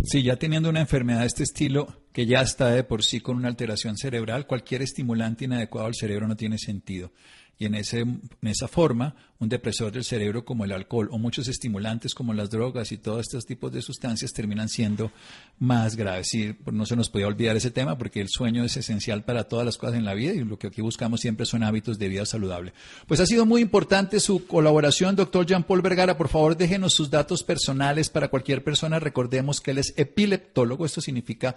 Sí, 0.02 0.22
ya 0.22 0.36
teniendo 0.36 0.70
una 0.70 0.80
enfermedad 0.80 1.20
de 1.20 1.26
este 1.26 1.42
estilo, 1.42 1.88
que 2.10 2.24
ya 2.24 2.40
está 2.40 2.70
de 2.70 2.84
por 2.84 3.04
sí 3.04 3.20
con 3.20 3.36
una 3.36 3.48
alteración 3.48 3.98
cerebral, 3.98 4.46
cualquier 4.46 4.80
estimulante 4.80 5.44
inadecuado 5.44 5.86
al 5.86 5.94
cerebro 5.94 6.26
no 6.26 6.34
tiene 6.34 6.56
sentido. 6.56 7.12
Y 7.58 7.66
en, 7.66 7.74
ese, 7.74 8.00
en 8.00 8.30
esa 8.42 8.68
forma 8.68 9.14
un 9.40 9.48
depresor 9.48 9.92
del 9.92 10.04
cerebro 10.04 10.44
como 10.44 10.64
el 10.64 10.72
alcohol 10.72 11.08
o 11.12 11.18
muchos 11.18 11.46
estimulantes 11.46 12.14
como 12.14 12.34
las 12.34 12.50
drogas 12.50 12.90
y 12.90 12.98
todos 12.98 13.20
estos 13.20 13.46
tipos 13.46 13.72
de 13.72 13.82
sustancias 13.82 14.32
terminan 14.32 14.68
siendo 14.68 15.12
más 15.60 15.94
graves. 15.94 16.34
Y 16.34 16.56
no 16.72 16.86
se 16.86 16.96
nos 16.96 17.08
podía 17.08 17.28
olvidar 17.28 17.56
ese 17.56 17.70
tema 17.70 17.96
porque 17.96 18.20
el 18.20 18.28
sueño 18.28 18.64
es 18.64 18.76
esencial 18.76 19.24
para 19.24 19.44
todas 19.44 19.64
las 19.64 19.76
cosas 19.76 19.96
en 19.96 20.04
la 20.04 20.14
vida 20.14 20.32
y 20.32 20.42
lo 20.42 20.58
que 20.58 20.66
aquí 20.66 20.82
buscamos 20.82 21.20
siempre 21.20 21.46
son 21.46 21.62
hábitos 21.62 21.98
de 21.98 22.08
vida 22.08 22.26
saludable. 22.26 22.72
Pues 23.06 23.20
ha 23.20 23.26
sido 23.26 23.46
muy 23.46 23.62
importante 23.62 24.18
su 24.18 24.44
colaboración, 24.46 25.14
doctor 25.14 25.46
Jean-Paul 25.46 25.82
Vergara. 25.82 26.18
Por 26.18 26.28
favor, 26.28 26.56
déjenos 26.56 26.94
sus 26.94 27.10
datos 27.10 27.44
personales 27.44 28.08
para 28.10 28.28
cualquier 28.28 28.64
persona. 28.64 28.98
Recordemos 28.98 29.60
que 29.60 29.70
él 29.70 29.78
es 29.78 29.94
epileptólogo. 29.96 30.84
Esto 30.84 31.00
significa 31.00 31.54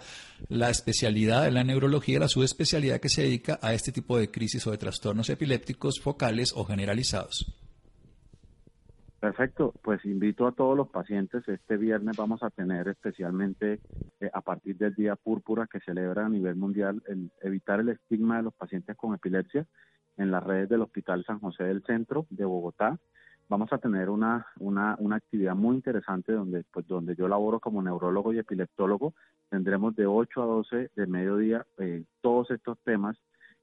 la 0.48 0.70
especialidad 0.70 1.42
de 1.44 1.50
la 1.50 1.64
neurología, 1.64 2.20
la 2.20 2.28
subespecialidad 2.28 3.00
que 3.00 3.08
se 3.08 3.22
dedica 3.22 3.58
a 3.60 3.74
este 3.74 3.90
tipo 3.90 4.18
de 4.18 4.30
crisis 4.30 4.64
o 4.68 4.70
de 4.70 4.78
trastornos 4.78 5.28
epilépticos 5.28 5.91
focales 6.00 6.52
o 6.56 6.64
generalizados. 6.64 7.58
Perfecto, 9.22 9.72
pues 9.84 10.04
invito 10.04 10.48
a 10.48 10.52
todos 10.52 10.76
los 10.76 10.88
pacientes. 10.88 11.46
Este 11.46 11.76
viernes 11.76 12.16
vamos 12.16 12.42
a 12.42 12.50
tener 12.50 12.88
especialmente 12.88 13.78
eh, 14.18 14.28
a 14.32 14.40
partir 14.40 14.76
del 14.76 14.96
Día 14.96 15.14
Púrpura 15.14 15.68
que 15.70 15.78
celebra 15.78 16.26
a 16.26 16.28
nivel 16.28 16.56
mundial 16.56 17.00
el 17.06 17.30
evitar 17.40 17.78
el 17.78 17.90
estigma 17.90 18.38
de 18.38 18.42
los 18.42 18.54
pacientes 18.54 18.96
con 18.96 19.14
epilepsia 19.14 19.64
en 20.16 20.32
las 20.32 20.42
redes 20.42 20.68
del 20.68 20.82
Hospital 20.82 21.24
San 21.24 21.38
José 21.38 21.62
del 21.62 21.84
Centro 21.84 22.26
de 22.30 22.44
Bogotá. 22.44 22.98
Vamos 23.48 23.72
a 23.72 23.78
tener 23.78 24.10
una, 24.10 24.44
una, 24.58 24.96
una 24.98 25.16
actividad 25.16 25.54
muy 25.54 25.76
interesante 25.76 26.32
donde, 26.32 26.64
pues, 26.72 26.88
donde 26.88 27.14
yo 27.14 27.28
laboro 27.28 27.60
como 27.60 27.80
neurólogo 27.80 28.32
y 28.32 28.40
epileptólogo. 28.40 29.14
Tendremos 29.50 29.94
de 29.94 30.06
8 30.06 30.42
a 30.42 30.46
12 30.46 30.90
de 30.96 31.06
mediodía 31.06 31.64
eh, 31.78 32.02
todos 32.22 32.50
estos 32.50 32.76
temas 32.82 33.16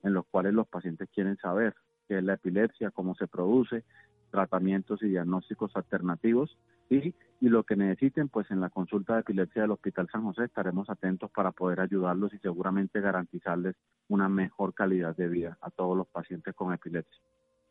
en 0.04 0.14
los 0.14 0.26
cuales 0.28 0.54
los 0.54 0.70
pacientes 0.70 1.10
quieren 1.14 1.36
saber 1.36 1.76
qué 2.10 2.18
es 2.18 2.24
la 2.24 2.34
epilepsia, 2.34 2.90
cómo 2.90 3.14
se 3.14 3.28
produce, 3.28 3.84
tratamientos 4.32 5.02
y 5.04 5.10
diagnósticos 5.10 5.76
alternativos 5.76 6.58
y, 6.90 7.14
y 7.40 7.50
lo 7.50 7.64
que 7.64 7.76
necesiten, 7.76 8.30
pues 8.30 8.50
en 8.50 8.60
la 8.60 8.70
consulta 8.70 9.14
de 9.14 9.22
epilepsia 9.22 9.62
del 9.62 9.72
Hospital 9.72 10.10
San 10.12 10.24
José 10.24 10.46
estaremos 10.46 10.90
atentos 10.90 11.30
para 11.30 11.52
poder 11.52 11.80
ayudarlos 11.80 12.34
y 12.34 12.40
seguramente 12.40 13.00
garantizarles 13.00 13.76
una 14.08 14.28
mejor 14.28 14.74
calidad 14.74 15.16
de 15.16 15.28
vida 15.28 15.58
a 15.62 15.70
todos 15.70 15.96
los 15.96 16.08
pacientes 16.08 16.56
con 16.56 16.74
epilepsia. 16.74 17.22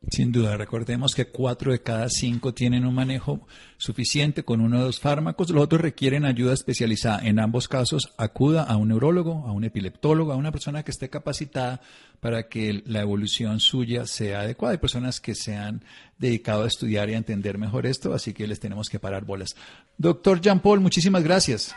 Sin 0.07 0.31
duda, 0.31 0.55
recordemos 0.55 1.13
que 1.13 1.25
cuatro 1.25 1.73
de 1.73 1.81
cada 1.81 2.07
cinco 2.09 2.53
tienen 2.53 2.85
un 2.85 2.95
manejo 2.95 3.45
suficiente 3.77 4.43
con 4.43 4.61
uno 4.61 4.79
o 4.79 4.83
dos 4.83 4.99
fármacos, 5.01 5.49
los 5.49 5.61
otros 5.61 5.81
requieren 5.81 6.23
ayuda 6.23 6.53
especializada. 6.53 7.19
En 7.19 7.37
ambos 7.37 7.67
casos, 7.67 8.13
acuda 8.17 8.63
a 8.63 8.77
un 8.77 8.87
neurólogo, 8.87 9.45
a 9.45 9.51
un 9.51 9.65
epileptólogo, 9.65 10.31
a 10.31 10.37
una 10.37 10.53
persona 10.53 10.83
que 10.83 10.91
esté 10.91 11.09
capacitada 11.09 11.81
para 12.21 12.47
que 12.47 12.81
la 12.85 13.01
evolución 13.01 13.59
suya 13.59 14.05
sea 14.05 14.41
adecuada. 14.41 14.71
Hay 14.71 14.77
personas 14.79 15.19
que 15.19 15.35
se 15.35 15.57
han 15.57 15.83
dedicado 16.17 16.63
a 16.63 16.67
estudiar 16.67 17.09
y 17.09 17.13
a 17.13 17.17
entender 17.17 17.57
mejor 17.57 17.85
esto, 17.85 18.13
así 18.13 18.33
que 18.33 18.47
les 18.47 18.61
tenemos 18.61 18.87
que 18.87 18.99
parar 18.99 19.25
bolas. 19.25 19.55
Doctor 19.97 20.39
Jean 20.39 20.61
Paul, 20.61 20.79
muchísimas 20.79 21.23
gracias. 21.23 21.75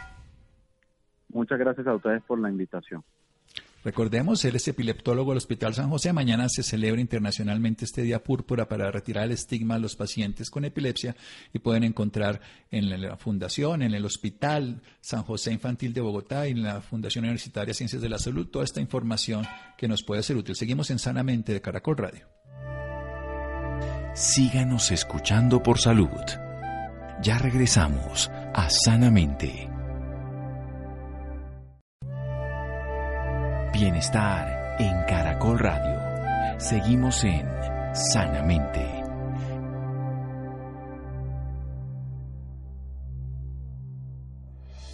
Muchas 1.29 1.59
gracias 1.59 1.87
a 1.87 1.95
ustedes 1.95 2.23
por 2.23 2.39
la 2.39 2.51
invitación. 2.51 3.03
Recordemos, 3.85 4.45
él 4.45 4.57
es 4.57 4.69
epileptólogo 4.69 5.33
del 5.33 5.39
Hospital 5.39 5.75
San 5.75 5.91
José. 5.91 6.13
Mañana 6.13 6.49
se 6.49 6.63
celebra 6.63 7.01
internacionalmente 7.01 7.85
este 7.85 8.03
Día 8.03 8.23
Púrpura 8.23 8.69
para 8.69 8.91
retirar 8.91 9.25
el 9.25 9.33
estigma 9.33 9.75
a 9.75 9.79
los 9.79 9.97
pacientes 9.97 10.51
con 10.51 10.65
epilepsia 10.65 11.17
y 11.53 11.59
pueden 11.59 11.83
encontrar 11.83 12.41
en 12.71 13.01
la 13.01 13.17
Fundación, 13.17 13.83
en 13.83 13.95
el 13.95 14.05
Hospital 14.05 14.83
San 15.01 15.25
José 15.25 15.53
Infantil 15.53 15.93
de 15.93 16.01
Bogotá 16.01 16.47
y 16.47 16.53
en 16.53 16.63
la 16.63 16.81
Fundación 16.81 17.25
Universitaria 17.25 17.75
Ciencias 17.75 18.03
de 18.03 18.09
la 18.09 18.19
Salud 18.19 18.47
toda 18.47 18.65
esta 18.65 18.81
información 18.81 19.47
que 19.77 19.89
nos 19.89 20.05
puede 20.05 20.23
ser 20.23 20.37
útil. 20.37 20.55
Seguimos 20.55 20.91
en 20.91 20.99
Sanamente 20.99 21.53
de 21.53 21.61
Caracol 21.61 21.97
Radio. 21.97 22.29
Síganos 24.15 24.93
escuchando 24.93 25.63
por 25.63 25.79
salud. 25.79 26.09
Ya 27.23 27.39
regresamos 27.39 28.31
a 28.55 28.69
Sanamente. 28.69 29.72
Bienestar 33.83 34.77
en 34.79 34.95
Caracol 35.09 35.59
Radio. 35.59 36.61
Seguimos 36.61 37.25
en 37.25 37.45
Sanamente. 37.93 39.03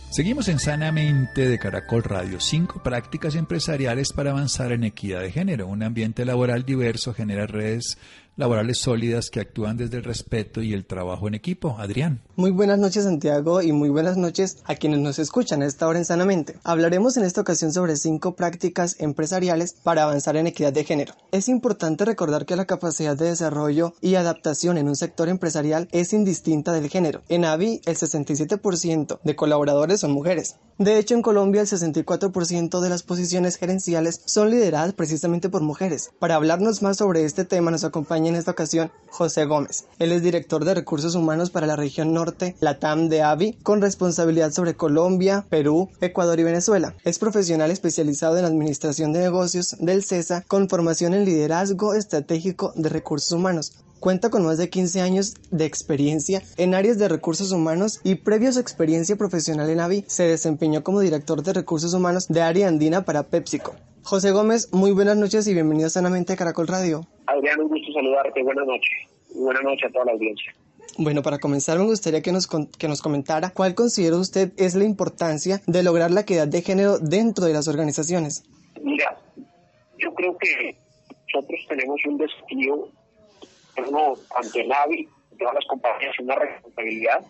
Seguimos 0.08 0.48
en 0.48 0.58
Sanamente 0.58 1.46
de 1.46 1.58
Caracol 1.58 2.02
Radio. 2.02 2.40
Cinco 2.40 2.82
prácticas 2.82 3.34
empresariales 3.34 4.14
para 4.14 4.30
avanzar 4.30 4.72
en 4.72 4.84
equidad 4.84 5.20
de 5.20 5.32
género. 5.32 5.66
Un 5.66 5.82
ambiente 5.82 6.24
laboral 6.24 6.64
diverso 6.64 7.12
genera 7.12 7.46
redes 7.46 7.98
laborales 8.38 8.78
sólidas 8.78 9.30
que 9.30 9.40
actúan 9.40 9.76
desde 9.76 9.98
el 9.98 10.04
respeto 10.04 10.62
y 10.62 10.72
el 10.72 10.86
trabajo 10.86 11.28
en 11.28 11.34
equipo. 11.34 11.76
Adrián. 11.78 12.22
Muy 12.36 12.52
buenas 12.52 12.78
noches 12.78 13.02
Santiago 13.02 13.60
y 13.62 13.72
muy 13.72 13.88
buenas 13.88 14.16
noches 14.16 14.58
a 14.64 14.76
quienes 14.76 15.00
nos 15.00 15.18
escuchan 15.18 15.60
a 15.60 15.66
esta 15.66 15.88
hora 15.88 15.98
en 15.98 16.04
Sanamente. 16.04 16.54
Hablaremos 16.62 17.16
en 17.16 17.24
esta 17.24 17.40
ocasión 17.40 17.72
sobre 17.72 17.96
cinco 17.96 18.36
prácticas 18.36 18.96
empresariales 19.00 19.74
para 19.82 20.04
avanzar 20.04 20.36
en 20.36 20.46
equidad 20.46 20.72
de 20.72 20.84
género. 20.84 21.14
Es 21.32 21.48
importante 21.48 22.04
recordar 22.04 22.46
que 22.46 22.54
la 22.54 22.64
capacidad 22.64 23.16
de 23.16 23.26
desarrollo 23.26 23.92
y 24.00 24.14
adaptación 24.14 24.78
en 24.78 24.88
un 24.88 24.94
sector 24.94 25.28
empresarial 25.28 25.88
es 25.90 26.12
indistinta 26.12 26.72
del 26.72 26.88
género. 26.88 27.22
En 27.28 27.44
AVI 27.44 27.80
el 27.86 27.96
67% 27.96 29.18
de 29.22 29.36
colaboradores 29.36 30.00
son 30.00 30.12
mujeres. 30.12 30.56
De 30.78 30.96
hecho 30.96 31.16
en 31.16 31.22
Colombia 31.22 31.62
el 31.62 31.66
64% 31.66 32.80
de 32.80 32.88
las 32.88 33.02
posiciones 33.02 33.56
gerenciales 33.56 34.22
son 34.26 34.50
lideradas 34.50 34.92
precisamente 34.92 35.48
por 35.48 35.62
mujeres. 35.62 36.12
Para 36.20 36.36
hablarnos 36.36 36.82
más 36.82 36.98
sobre 36.98 37.24
este 37.24 37.44
tema 37.44 37.72
nos 37.72 37.82
acompaña 37.82 38.27
en 38.28 38.36
esta 38.36 38.52
ocasión 38.52 38.90
José 39.10 39.44
Gómez. 39.46 39.86
Él 39.98 40.12
es 40.12 40.22
director 40.22 40.64
de 40.64 40.74
recursos 40.74 41.14
humanos 41.14 41.50
para 41.50 41.66
la 41.66 41.76
región 41.76 42.12
norte, 42.12 42.54
Latam 42.60 43.08
de 43.08 43.22
AVI, 43.22 43.54
con 43.62 43.80
responsabilidad 43.80 44.52
sobre 44.52 44.74
Colombia, 44.74 45.44
Perú, 45.48 45.88
Ecuador 46.00 46.38
y 46.38 46.44
Venezuela. 46.44 46.94
Es 47.04 47.18
profesional 47.18 47.70
especializado 47.70 48.38
en 48.38 48.44
administración 48.44 49.12
de 49.12 49.20
negocios 49.20 49.76
del 49.80 50.04
CESA 50.04 50.42
con 50.46 50.68
formación 50.68 51.14
en 51.14 51.24
liderazgo 51.24 51.94
estratégico 51.94 52.72
de 52.76 52.88
recursos 52.88 53.32
humanos. 53.32 53.72
Cuenta 54.00 54.30
con 54.30 54.44
más 54.44 54.58
de 54.58 54.70
15 54.70 55.00
años 55.00 55.34
de 55.50 55.64
experiencia 55.64 56.40
en 56.56 56.74
áreas 56.74 56.98
de 56.98 57.08
recursos 57.08 57.50
humanos 57.50 58.00
y 58.04 58.14
previo 58.14 58.48
a 58.48 58.52
su 58.52 58.60
experiencia 58.60 59.16
profesional 59.16 59.68
en 59.70 59.80
AVI 59.80 60.04
se 60.06 60.22
desempeñó 60.22 60.84
como 60.84 61.00
director 61.00 61.42
de 61.42 61.52
recursos 61.52 61.94
humanos 61.94 62.28
de 62.28 62.40
área 62.40 62.68
andina 62.68 63.04
para 63.04 63.24
PepsiCo. 63.24 63.74
José 64.04 64.30
Gómez, 64.30 64.72
muy 64.72 64.92
buenas 64.92 65.16
noches 65.16 65.48
y 65.48 65.54
bienvenido 65.54 65.90
Sanamente 65.90 66.32
a 66.32 66.36
Caracol 66.36 66.68
Radio. 66.68 67.06
Adrián, 67.26 67.60
un 67.60 67.68
gusto 67.68 67.92
saludarte. 67.92 68.40
Buenas 68.44 68.66
noches. 68.66 68.90
Buenas 69.34 69.64
noches 69.64 69.88
a 69.88 69.92
toda 69.92 70.04
la 70.04 70.12
audiencia. 70.12 70.54
Bueno, 70.96 71.22
para 71.22 71.38
comenzar 71.38 71.76
me 71.78 71.84
gustaría 71.84 72.22
que 72.22 72.30
nos, 72.30 72.46
que 72.46 72.88
nos 72.88 73.02
comentara 73.02 73.50
cuál 73.50 73.74
considera 73.74 74.16
usted 74.16 74.52
es 74.56 74.76
la 74.76 74.84
importancia 74.84 75.60
de 75.66 75.82
lograr 75.82 76.12
la 76.12 76.20
equidad 76.20 76.46
de 76.46 76.62
género 76.62 76.98
dentro 76.98 77.46
de 77.46 77.52
las 77.52 77.66
organizaciones. 77.66 78.44
Mira, 78.80 79.18
yo 79.98 80.14
creo 80.14 80.38
que 80.38 80.76
nosotros 81.34 81.60
tenemos 81.68 82.00
un 82.06 82.16
desafío 82.16 82.88
uno, 83.86 84.14
ante 84.34 84.66
Navi, 84.66 85.08
todas 85.38 85.54
las 85.54 85.64
compañías, 85.66 86.18
una 86.18 86.34
responsabilidad 86.36 87.24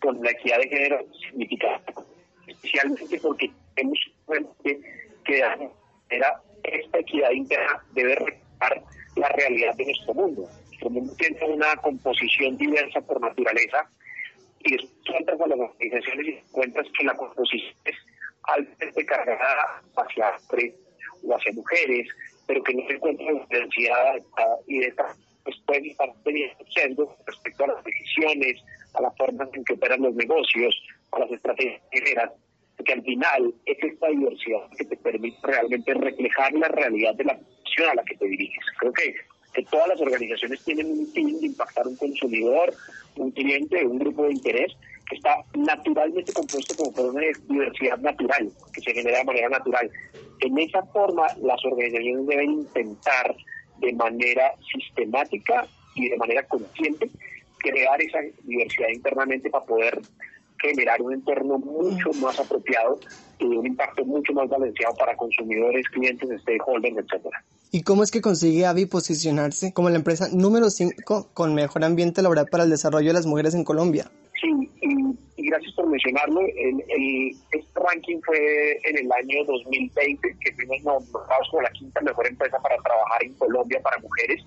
con 0.00 0.22
la 0.22 0.30
equidad 0.30 0.58
de 0.58 0.68
género 0.68 1.04
significativa, 1.20 2.02
especialmente 2.46 3.20
porque 3.20 3.50
tenemos 3.74 3.98
que 4.62 4.80
era 6.10 6.40
esta 6.64 6.98
equidad 6.98 7.30
interna 7.30 7.82
debe 7.92 8.14
reflejar 8.14 8.82
la 9.16 9.28
realidad 9.30 9.74
de 9.74 9.84
nuestro 9.86 10.14
mundo. 10.14 10.48
Nuestro 10.66 10.90
mundo 10.90 11.14
tiene 11.16 11.44
una 11.44 11.76
composición 11.76 12.56
diversa 12.56 13.00
por 13.00 13.20
naturaleza 13.20 13.88
y 14.60 14.72
después 14.72 15.28
a 15.28 15.46
las 15.46 15.58
organizaciones 15.58 16.26
y 16.26 16.30
encuentras 16.30 16.86
que 16.98 17.04
la 17.04 17.14
composición 17.14 17.74
es 17.84 17.96
altamente 18.42 19.06
cargada 19.06 19.82
hacia 19.96 20.36
hombres 20.36 20.74
o 21.26 21.34
hacia 21.34 21.52
mujeres, 21.52 22.08
pero 22.46 22.62
que 22.62 22.74
no 22.74 22.86
se 22.86 22.94
encuentra 22.94 23.26
diversidad 23.26 24.16
y 24.66 24.78
de 24.78 24.94
pues 25.48 25.62
pueden 25.64 25.86
estar 25.86 26.12
siendo 26.74 27.16
respecto 27.24 27.64
a 27.64 27.68
las 27.68 27.82
decisiones, 27.82 28.62
a 28.92 29.00
la 29.00 29.10
forma 29.12 29.48
en 29.50 29.64
que 29.64 29.72
operan 29.72 30.02
los 30.02 30.14
negocios, 30.14 30.76
a 31.10 31.20
las 31.20 31.30
estrategias 31.30 31.80
generas, 31.90 32.32
porque 32.76 32.92
al 32.92 33.02
final 33.02 33.54
es 33.64 33.78
esta 33.82 34.08
diversidad 34.08 34.68
que 34.76 34.84
te 34.84 34.96
permite 34.98 35.38
realmente 35.42 35.94
reflejar 35.94 36.52
la 36.52 36.68
realidad 36.68 37.14
de 37.14 37.24
la 37.24 37.32
a 37.32 37.94
la 37.94 38.02
que 38.02 38.16
te 38.16 38.26
diriges. 38.26 38.64
Creo 38.78 38.92
que, 38.92 39.14
que 39.54 39.62
todas 39.70 39.88
las 39.88 40.00
organizaciones 40.00 40.62
tienen 40.64 40.90
un 40.90 41.06
fin 41.12 41.40
de 41.40 41.46
impactar 41.46 41.86
un 41.86 41.96
consumidor, 41.96 42.74
un 43.16 43.30
cliente, 43.30 43.86
un 43.86 44.00
grupo 44.00 44.24
de 44.24 44.32
interés 44.32 44.76
que 45.08 45.16
está 45.16 45.36
naturalmente 45.54 46.32
compuesto 46.32 46.74
como 46.76 46.92
por 46.92 47.14
una 47.14 47.22
diversidad 47.48 47.98
natural, 47.98 48.50
que 48.74 48.80
se 48.82 48.92
genera 48.92 49.18
de 49.18 49.24
manera 49.24 49.48
natural. 49.48 49.90
En 50.40 50.58
esa 50.58 50.82
forma, 50.86 51.26
las 51.40 51.64
organizaciones 51.64 52.26
deben 52.26 52.50
intentar 52.50 53.34
de 53.80 53.92
manera 53.92 54.52
sistemática 54.72 55.66
y 55.94 56.08
de 56.08 56.16
manera 56.16 56.42
consciente 56.44 57.10
crear 57.58 58.00
esa 58.00 58.18
diversidad 58.44 58.88
internamente 58.88 59.50
para 59.50 59.64
poder 59.64 60.00
generar 60.60 61.00
un 61.02 61.12
entorno 61.12 61.58
mucho 61.58 62.10
más 62.20 62.38
apropiado 62.38 62.98
y 63.38 63.44
un 63.44 63.66
impacto 63.66 64.04
mucho 64.04 64.32
más 64.32 64.48
balanceado 64.48 64.94
para 64.94 65.16
consumidores, 65.16 65.86
clientes, 65.88 66.28
stakeholders, 66.42 66.96
etcétera. 66.96 67.44
¿Y 67.70 67.82
cómo 67.82 68.02
es 68.02 68.10
que 68.10 68.20
consigue 68.20 68.66
AVI 68.66 68.86
posicionarse 68.86 69.72
como 69.72 69.90
la 69.90 69.96
empresa 69.96 70.28
número 70.32 70.70
5 70.70 71.30
con 71.34 71.54
mejor 71.54 71.84
ambiente 71.84 72.22
laboral 72.22 72.46
para 72.50 72.64
el 72.64 72.70
desarrollo 72.70 73.08
de 73.08 73.14
las 73.14 73.26
mujeres 73.26 73.54
en 73.54 73.64
Colombia? 73.64 74.10
Sí, 74.40 74.70
y, 74.80 75.14
gracias 75.48 75.72
por 75.74 75.86
mencionarlo. 75.86 76.40
El, 76.40 77.34
este 77.50 77.80
ranking 77.80 78.20
fue 78.24 78.80
en 78.84 78.98
el 78.98 79.12
año 79.12 79.44
2020, 79.44 80.36
que 80.40 80.52
fuimos 80.54 80.82
nombrados 80.82 81.48
como 81.50 81.62
la 81.62 81.70
quinta 81.70 82.00
mejor 82.00 82.26
empresa 82.26 82.58
para 82.62 82.76
trabajar 82.78 83.24
en 83.24 83.34
Colombia 83.34 83.80
para 83.82 83.98
mujeres. 83.98 84.44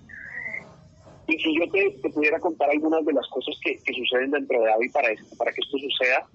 Y 1.27 1.37
si 1.39 1.59
yo 1.59 1.69
te, 1.71 2.09
pudiera 2.09 2.39
contar 2.39 2.69
algunas 2.69 3.05
de 3.05 3.13
las 3.13 3.27
cosas 3.29 3.55
que, 3.63 3.77
suceden 3.93 4.31
dentro 4.31 4.61
de 4.61 4.71
AVI 4.71 4.89
para, 4.89 5.09
para 5.37 5.51
que 5.51 5.61
esto 5.61 5.77
suceda, 5.77 6.27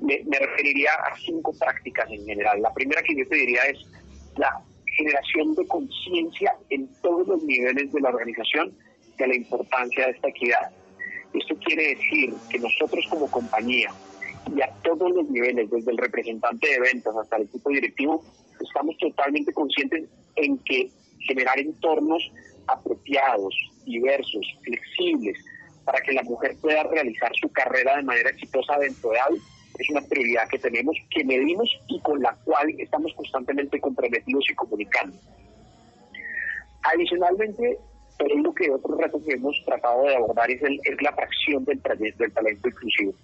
me, 0.00 0.22
me 0.24 0.38
referiría 0.38 0.90
a 0.92 1.16
cinco 1.16 1.52
prácticas 1.58 2.10
en 2.10 2.24
general. 2.24 2.60
La 2.60 2.72
primera 2.72 3.02
que 3.02 3.16
yo 3.16 3.26
te 3.28 3.36
diría 3.36 3.62
es 3.66 3.78
la 4.36 4.62
generación 4.96 5.54
de 5.54 5.66
conciencia 5.66 6.56
en 6.70 6.88
todos 7.02 7.26
los 7.26 7.42
niveles 7.42 7.92
de 7.92 8.00
la 8.00 8.10
organización 8.10 8.76
de 9.18 9.26
la 9.26 9.36
importancia 9.36 10.06
de 10.06 10.12
esta 10.12 10.28
equidad. 10.28 10.70
Esto 11.34 11.56
quiere 11.64 11.94
decir 11.94 12.34
que 12.50 12.58
nosotros 12.58 13.04
como 13.08 13.30
compañía 13.30 13.90
y 14.54 14.60
a 14.62 14.68
todos 14.82 15.10
los 15.10 15.28
niveles, 15.28 15.70
desde 15.70 15.90
el 15.90 15.98
representante 15.98 16.68
de 16.68 16.80
ventas 16.80 17.14
hasta 17.16 17.36
el 17.36 17.42
equipo 17.42 17.70
directivo, 17.70 18.24
estamos 18.60 18.96
totalmente 18.98 19.52
conscientes 19.52 20.08
en 20.36 20.58
que 20.58 20.90
generar 21.20 21.58
entornos 21.58 22.22
apropiados, 22.66 23.54
diversos, 23.84 24.46
flexibles, 24.62 25.36
para 25.84 26.00
que 26.00 26.12
la 26.12 26.22
mujer 26.22 26.56
pueda 26.60 26.82
realizar 26.84 27.30
su 27.40 27.50
carrera 27.52 27.96
de 27.96 28.02
manera 28.02 28.30
exitosa 28.30 28.78
dentro 28.78 29.10
de 29.10 29.20
algo, 29.20 29.38
es 29.78 29.90
una 29.90 30.00
prioridad 30.00 30.48
que 30.48 30.58
tenemos, 30.58 30.96
que 31.10 31.24
medimos 31.24 31.68
y 31.88 32.00
con 32.00 32.20
la 32.22 32.34
cual 32.44 32.74
estamos 32.78 33.12
constantemente 33.14 33.80
comprometidos 33.80 34.44
y 34.50 34.54
comunicando. 34.54 35.16
Adicionalmente, 36.82 37.78
creo 38.16 38.54
que 38.54 38.70
otro 38.70 38.96
reto 38.96 39.22
que 39.24 39.34
hemos 39.34 39.60
tratado 39.64 40.04
de 40.04 40.16
abordar 40.16 40.50
es, 40.50 40.62
el, 40.62 40.80
es 40.84 41.02
la 41.02 41.12
fracción 41.12 41.64
del, 41.64 41.80
del 41.82 42.32
talento 42.32 42.68
inclusivo. 42.68 43.14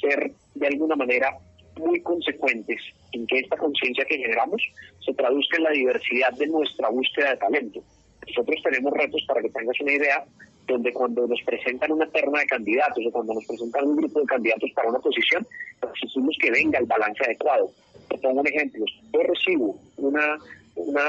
Ser 0.00 0.32
de 0.54 0.66
alguna 0.66 0.96
manera 0.96 1.36
muy 1.76 2.00
consecuentes 2.02 2.80
en 3.12 3.26
que 3.26 3.38
esta 3.38 3.56
conciencia 3.56 4.04
que 4.04 4.18
generamos 4.18 4.62
se 5.04 5.14
traduzca 5.14 5.56
en 5.56 5.64
la 5.64 5.70
diversidad 5.70 6.32
de 6.34 6.46
nuestra 6.46 6.88
búsqueda 6.88 7.30
de 7.30 7.36
talento. 7.36 7.80
Nosotros 8.26 8.60
tenemos 8.62 8.92
retos, 8.92 9.24
para 9.26 9.42
que 9.42 9.50
tengas 9.50 9.80
una 9.80 9.92
idea, 9.92 10.24
donde 10.66 10.92
cuando 10.92 11.26
nos 11.26 11.40
presentan 11.42 11.92
una 11.92 12.06
terna 12.10 12.40
de 12.40 12.46
candidatos 12.46 13.04
o 13.06 13.10
cuando 13.10 13.34
nos 13.34 13.44
presentan 13.44 13.88
un 13.88 13.96
grupo 13.96 14.20
de 14.20 14.26
candidatos 14.26 14.70
para 14.74 14.88
una 14.88 15.00
posición, 15.00 15.46
exigimos 15.82 16.36
que 16.40 16.50
venga 16.50 16.78
el 16.78 16.86
balance 16.86 17.24
adecuado. 17.24 17.70
Te 18.08 18.18
pongo 18.18 18.40
un 18.40 18.46
ejemplo. 18.46 18.84
Yo 19.12 19.22
recibo 19.22 19.76
una, 19.96 20.38
una, 20.86 21.02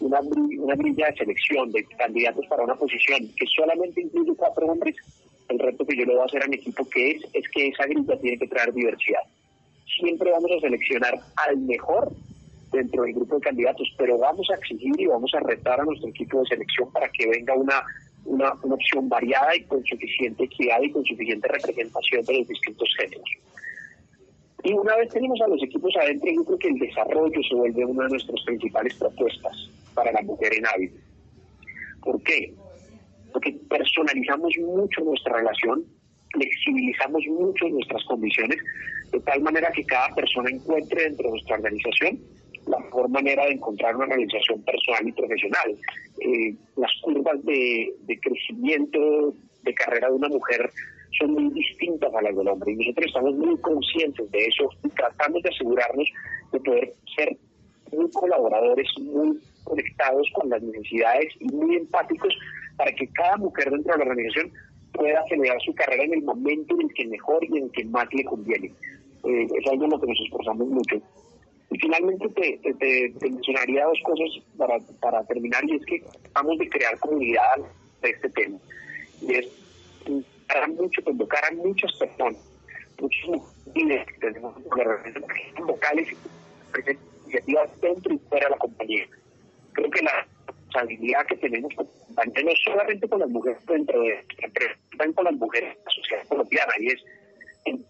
una, 0.00 0.20
una 0.20 0.74
grilla 0.74 1.06
de 1.06 1.16
selección 1.16 1.70
de 1.72 1.84
candidatos 1.84 2.46
para 2.46 2.64
una 2.64 2.74
posición 2.74 3.28
que 3.36 3.46
solamente 3.56 4.02
incluye 4.02 4.32
cuatro 4.36 4.66
hombres. 4.66 4.96
El 5.48 5.58
reto 5.58 5.86
que 5.86 5.96
yo 5.96 6.04
le 6.04 6.12
voy 6.12 6.22
a 6.22 6.26
hacer 6.26 6.42
a 6.42 6.48
mi 6.48 6.56
equipo 6.56 6.86
que 6.88 7.12
es, 7.12 7.22
es 7.32 7.48
que 7.50 7.68
esa 7.68 7.86
grilla 7.86 8.18
tiene 8.20 8.38
que 8.38 8.48
traer 8.48 8.72
diversidad. 8.72 9.22
Siempre 10.00 10.30
vamos 10.30 10.50
a 10.52 10.60
seleccionar 10.60 11.18
al 11.36 11.56
mejor 11.58 12.12
dentro 12.70 13.02
del 13.02 13.14
grupo 13.14 13.36
de 13.36 13.40
candidatos, 13.40 13.88
pero 13.96 14.18
vamos 14.18 14.46
a 14.50 14.56
exigir 14.56 14.92
y 14.98 15.06
vamos 15.06 15.32
a 15.34 15.40
retar 15.40 15.80
a 15.80 15.84
nuestro 15.84 16.08
equipo 16.08 16.40
de 16.40 16.48
selección 16.48 16.92
para 16.92 17.08
que 17.08 17.26
venga 17.26 17.54
una 17.54 17.82
una, 18.28 18.52
opción 18.62 19.08
variada 19.08 19.56
y 19.56 19.62
con 19.64 19.84
suficiente 19.84 20.44
equidad 20.44 20.80
y 20.82 20.90
con 20.90 21.04
suficiente 21.04 21.48
representación 21.48 22.24
de 22.24 22.38
los 22.38 22.48
distintos 22.48 22.88
géneros. 22.98 23.30
Y 24.64 24.72
una 24.72 24.96
vez 24.96 25.08
tenemos 25.10 25.40
a 25.40 25.48
los 25.48 25.62
equipos 25.62 25.94
adentro, 25.96 26.30
yo 26.32 26.44
creo 26.44 26.58
que 26.58 26.68
el 26.68 26.78
desarrollo 26.78 27.40
se 27.48 27.54
vuelve 27.54 27.84
una 27.84 28.04
de 28.04 28.10
nuestras 28.10 28.42
principales 28.44 28.94
propuestas 28.94 29.70
para 29.94 30.12
la 30.12 30.22
mujer 30.22 30.52
en 30.54 30.66
hábito. 30.66 30.96
¿Por 32.02 32.22
qué? 32.22 32.52
Porque 33.32 33.52
personalizamos 33.68 34.52
mucho 34.58 35.02
nuestra 35.02 35.36
relación, 35.36 35.84
flexibilizamos 36.32 37.22
mucho 37.28 37.68
nuestras 37.68 38.04
condiciones, 38.04 38.58
de 39.12 39.20
tal 39.20 39.40
manera 39.42 39.70
que 39.70 39.84
cada 39.84 40.14
persona 40.14 40.50
encuentre 40.50 41.04
dentro 41.04 41.26
de 41.26 41.30
nuestra 41.30 41.56
organización 41.56 42.18
la 42.68 42.78
mejor 42.78 43.08
manera 43.08 43.44
de 43.46 43.52
encontrar 43.52 43.96
una 43.96 44.06
realización 44.06 44.62
personal 44.62 45.08
y 45.08 45.12
profesional. 45.12 45.76
Eh, 46.20 46.54
las 46.76 46.92
curvas 47.02 47.42
de, 47.44 47.94
crecimiento 48.20 49.34
de 49.62 49.74
carrera 49.74 50.08
de 50.08 50.14
una 50.14 50.28
mujer 50.28 50.70
son 51.18 51.32
muy 51.32 51.50
distintas 51.52 52.14
a 52.14 52.22
las 52.22 52.36
del 52.36 52.48
hombre 52.48 52.72
y 52.72 52.76
nosotros 52.76 53.06
estamos 53.06 53.34
muy 53.34 53.56
conscientes 53.58 54.30
de 54.30 54.38
eso 54.38 54.68
y 54.84 54.88
tratamos 54.90 55.42
de 55.42 55.48
asegurarnos 55.48 56.08
de 56.52 56.60
poder 56.60 56.94
ser 57.16 57.36
muy 57.92 58.10
colaboradores, 58.10 58.88
muy 59.00 59.38
conectados 59.64 60.28
con 60.34 60.48
las 60.50 60.62
necesidades 60.62 61.32
y 61.40 61.46
muy 61.46 61.76
empáticos 61.76 62.34
para 62.76 62.92
que 62.92 63.06
cada 63.08 63.36
mujer 63.36 63.70
dentro 63.70 63.92
de 63.92 63.98
la 63.98 64.10
organización 64.10 64.52
pueda 64.92 65.20
acelerar 65.20 65.60
su 65.62 65.74
carrera 65.74 66.04
en 66.04 66.14
el 66.14 66.22
momento 66.22 66.74
en 66.74 66.88
el 66.88 66.94
que 66.94 67.06
mejor 67.06 67.44
y 67.44 67.58
en 67.58 67.64
el 67.64 67.70
que 67.70 67.84
más 67.86 68.06
le 68.12 68.24
conviene. 68.24 68.72
Eh, 69.24 69.46
es 69.58 69.70
algo 69.70 69.84
en 69.84 69.90
lo 69.90 70.00
que 70.00 70.06
nos 70.06 70.20
esforzamos 70.20 70.68
mucho. 70.68 70.96
Y 71.70 71.78
finalmente 71.78 72.28
te, 72.30 73.12
mencionaría 73.20 73.84
dos 73.84 73.98
cosas 74.02 74.28
para, 74.56 74.78
para 75.00 75.24
terminar, 75.24 75.62
y 75.68 75.76
es 75.76 75.84
que 75.84 76.02
vamos 76.32 76.58
de 76.58 76.68
crear 76.68 76.98
comunidad 76.98 77.56
de 78.02 78.10
este 78.10 78.28
tema. 78.30 78.58
Y 79.20 79.34
es 79.34 79.46
mucho, 80.68 81.02
convocar 81.04 81.44
a 81.44 81.54
muchas 81.54 81.92
personas, 81.94 82.36
muchos 83.00 83.42
líderes 83.74 84.06
que 84.06 84.18
tenemos 84.18 84.54
locales 85.66 86.08
y 86.12 86.90
iniciativas 87.24 87.80
dentro 87.80 88.14
y 88.14 88.18
fuera 88.28 88.46
de 88.46 88.50
la 88.50 88.58
compañía. 88.58 89.06
Creo 89.72 89.90
que 89.90 90.02
la 90.02 90.26
responsabilidad 90.46 91.26
que 91.26 91.36
tenemos 91.36 91.74
como 91.74 91.90
compañía, 91.90 92.42
no 92.44 92.50
solamente 92.64 93.08
con 93.08 93.20
las 93.20 93.28
mujeres 93.28 93.58
dentro 93.66 94.00
de 94.00 94.24
pero 94.54 94.74
también 94.90 95.12
con 95.12 95.24
las 95.24 95.34
mujeres 95.34 95.76
de 95.76 95.84
la 95.84 95.90
sociedad 95.90 96.28
colombiana, 96.28 96.72
y 96.80 96.86
es, 96.88 97.04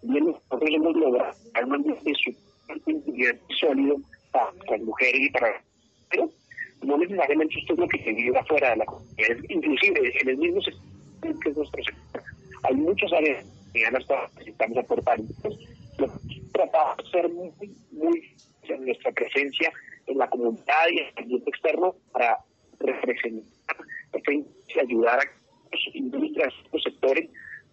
nosotros 0.03 0.69
hemos 0.69 0.95
logrado 0.95 1.37
un 1.65 1.73
ambiente 1.73 2.13
sólido 3.59 3.97
para 4.31 4.51
las 4.69 4.81
mujeres 4.81 5.21
y 5.21 5.29
para 5.31 5.63
pero 6.11 6.29
no 6.83 6.97
necesariamente 6.97 7.59
esto 7.59 7.73
es 7.73 7.79
lo 7.79 7.87
que 7.87 8.03
se 8.03 8.11
vive 8.11 8.37
afuera 8.37 8.71
de 8.71 8.77
la 8.77 8.85
comunidad, 8.85 9.37
inclusive 9.49 10.21
en 10.21 10.29
el 10.29 10.37
mismo 10.37 10.61
sector 10.61 10.89
que 11.21 11.49
es 11.49 11.57
nuestro 11.57 11.83
sector. 11.83 12.23
Hay 12.63 12.75
muchas 12.75 13.11
áreas 13.13 13.45
que 13.73 13.89
necesitamos 13.91 14.77
aportar. 14.77 15.19
Tratamos 16.53 16.97
de 16.97 17.11
ser 17.11 17.29
muy, 17.29 17.51
muy 17.91 18.35
en 18.63 18.85
nuestra 18.85 19.11
presencia 19.11 19.71
en 20.07 20.17
la 20.17 20.29
comunidad 20.29 20.87
y 20.91 20.99
en 20.99 21.05
el 21.05 21.23
ambiente 21.23 21.49
externo 21.49 21.95
para 22.11 22.37
representar 22.79 23.49
y 24.31 24.79
ayudar 24.79 25.19
a 25.19 25.21
que 25.21 25.29
las 25.71 25.95
industrias, 25.95 26.53
los 26.71 26.83
sectores 26.83 27.29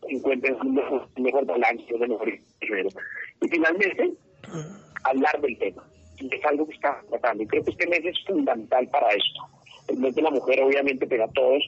encuentren 0.08 0.56
un 0.60 0.74
mejor, 0.74 1.46
balance, 1.46 1.94
un 1.94 2.00
mejor 2.00 2.28
Y 2.28 3.48
finalmente, 3.48 4.12
hablar 5.04 5.40
del 5.40 5.58
tema. 5.58 5.84
Y 6.18 6.34
es 6.34 6.44
algo 6.44 6.66
que 6.66 6.74
está 6.74 7.02
tratando. 7.10 7.42
Y 7.42 7.46
creo 7.46 7.64
que 7.64 7.70
este 7.70 7.86
mes 7.86 8.00
es 8.04 8.16
fundamental 8.26 8.88
para 8.88 9.08
esto. 9.10 9.40
El 9.88 9.98
mes 9.98 10.14
de 10.14 10.22
la 10.22 10.30
mujer, 10.30 10.62
obviamente, 10.62 11.06
pero 11.06 11.24
a 11.24 11.32
todos 11.32 11.62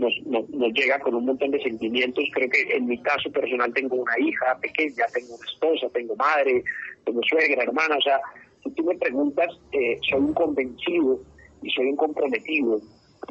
nos, 0.00 0.48
nos, 0.48 0.72
llega 0.72 0.98
con 1.00 1.14
un 1.14 1.26
montón 1.26 1.50
de 1.50 1.62
sentimientos. 1.62 2.24
Creo 2.32 2.48
que 2.48 2.62
en 2.74 2.86
mi 2.86 3.00
caso 3.02 3.30
personal 3.30 3.72
tengo 3.74 3.96
una 3.96 4.18
hija 4.18 4.58
pequeña, 4.60 5.04
tengo 5.12 5.34
una 5.36 5.46
esposa, 5.46 5.86
tengo 5.92 6.16
madre, 6.16 6.64
tengo 7.04 7.20
suegra, 7.22 7.62
hermana. 7.62 7.96
O 7.96 8.00
sea, 8.00 8.18
si 8.64 8.70
tú 8.72 8.84
me 8.84 8.96
preguntas, 8.96 9.48
eh, 9.72 9.98
soy 10.08 10.20
un 10.20 10.34
convencido 10.34 11.20
y 11.62 11.70
soy 11.70 11.86
un 11.86 11.96
comprometido 11.96 12.80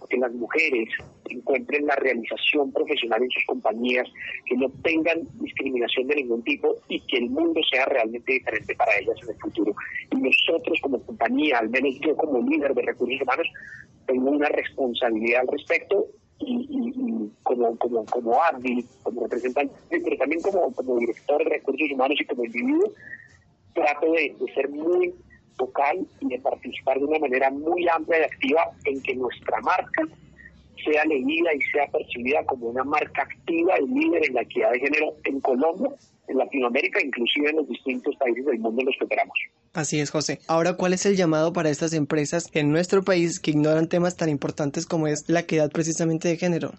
que 0.09 0.17
las 0.17 0.32
mujeres 0.34 0.88
encuentren 1.30 1.86
la 1.86 1.95
realización 1.95 2.72
profesional 2.72 3.22
en 3.24 3.30
sus 3.30 3.43
compañías, 3.45 4.07
que 4.45 4.55
no 4.55 4.70
tengan 4.84 5.28
discriminación 5.39 6.07
de 6.07 6.15
ningún 6.15 6.43
tipo 6.43 6.76
y 6.88 6.99
que 7.01 7.17
el 7.17 7.30
mundo 7.30 7.59
sea 7.72 7.86
realmente 7.86 8.34
diferente 8.34 8.76
para 8.76 8.97
ellas 8.99 9.15
en 9.24 9.30
el 9.30 9.36
futuro. 9.39 9.74
Y 10.11 10.15
nosotros 10.15 10.80
como 10.82 11.03
compañía, 11.03 11.59
al 11.59 11.70
menos 11.70 11.99
yo 12.01 12.15
como 12.15 12.39
líder 12.47 12.74
de 12.74 12.84
recursos 12.84 13.22
humanos, 13.22 13.47
tengo 14.07 14.32
una 14.32 14.49
responsabilidad 14.49 15.41
al 15.41 15.47
respecto 15.47 16.07
y, 16.39 17.31
como, 17.43 17.77
como, 17.77 18.05
como 18.05 18.39
como 19.03 19.21
representante, 19.23 19.73
pero 19.89 20.17
también 20.17 20.41
como, 20.41 20.73
como 20.73 20.97
director 20.97 21.43
de 21.43 21.49
recursos 21.49 21.91
humanos 21.91 22.17
y 22.19 22.25
como 22.25 22.45
individuo, 22.45 22.91
trato 23.73 24.11
de 24.11 24.35
ser 24.53 24.69
muy 24.69 25.13
local 25.59 26.07
y 26.21 26.27
de 26.29 26.39
participar 26.39 26.99
de 26.99 27.05
una 27.05 27.19
manera 27.19 27.51
muy 27.51 27.87
amplia 27.89 28.19
y 28.19 28.23
activa 28.23 28.71
en 28.85 29.01
que 29.01 29.15
nuestra 29.15 29.59
marca 29.61 30.03
sea 30.83 31.03
leída 31.05 31.53
y 31.53 31.61
sea 31.73 31.87
percibida 31.87 32.45
como 32.45 32.69
una 32.69 32.83
marca 32.83 33.23
activa 33.23 33.79
y 33.79 33.87
líder 33.87 34.27
en 34.27 34.35
la 34.35 34.41
equidad 34.41 34.71
de 34.71 34.79
género 34.79 35.13
en 35.25 35.41
Colombia, 35.41 35.91
en 36.27 36.37
Latinoamérica, 36.37 37.03
inclusive 37.03 37.49
en 37.49 37.57
los 37.57 37.67
distintos 37.67 38.15
países 38.15 38.45
del 38.45 38.59
mundo 38.59 38.81
en 38.81 38.87
los 38.87 38.95
que 38.97 39.05
operamos. 39.05 39.37
Así 39.74 39.99
es, 39.99 40.09
José. 40.09 40.39
Ahora, 40.47 40.74
¿cuál 40.74 40.93
es 40.93 41.05
el 41.05 41.15
llamado 41.15 41.53
para 41.53 41.70
estas 41.70 41.93
empresas 41.93 42.49
en 42.53 42.72
nuestro 42.72 43.03
país 43.03 43.39
que 43.39 43.51
ignoran 43.51 43.88
temas 43.88 44.17
tan 44.17 44.30
importantes 44.30 44.86
como 44.86 45.07
es 45.07 45.30
la 45.30 45.41
equidad 45.41 45.72
precisamente 45.72 46.28
de 46.28 46.38
género? 46.38 46.72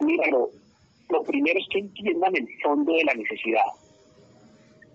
Mira, 0.00 0.24
lo, 0.30 1.22
primero 1.24 1.58
es 1.58 1.66
que 1.70 1.80
entiendan 1.80 2.34
el 2.34 2.48
fondo 2.62 2.92
de 2.92 3.04
la 3.04 3.14
necesidad. 3.14 3.64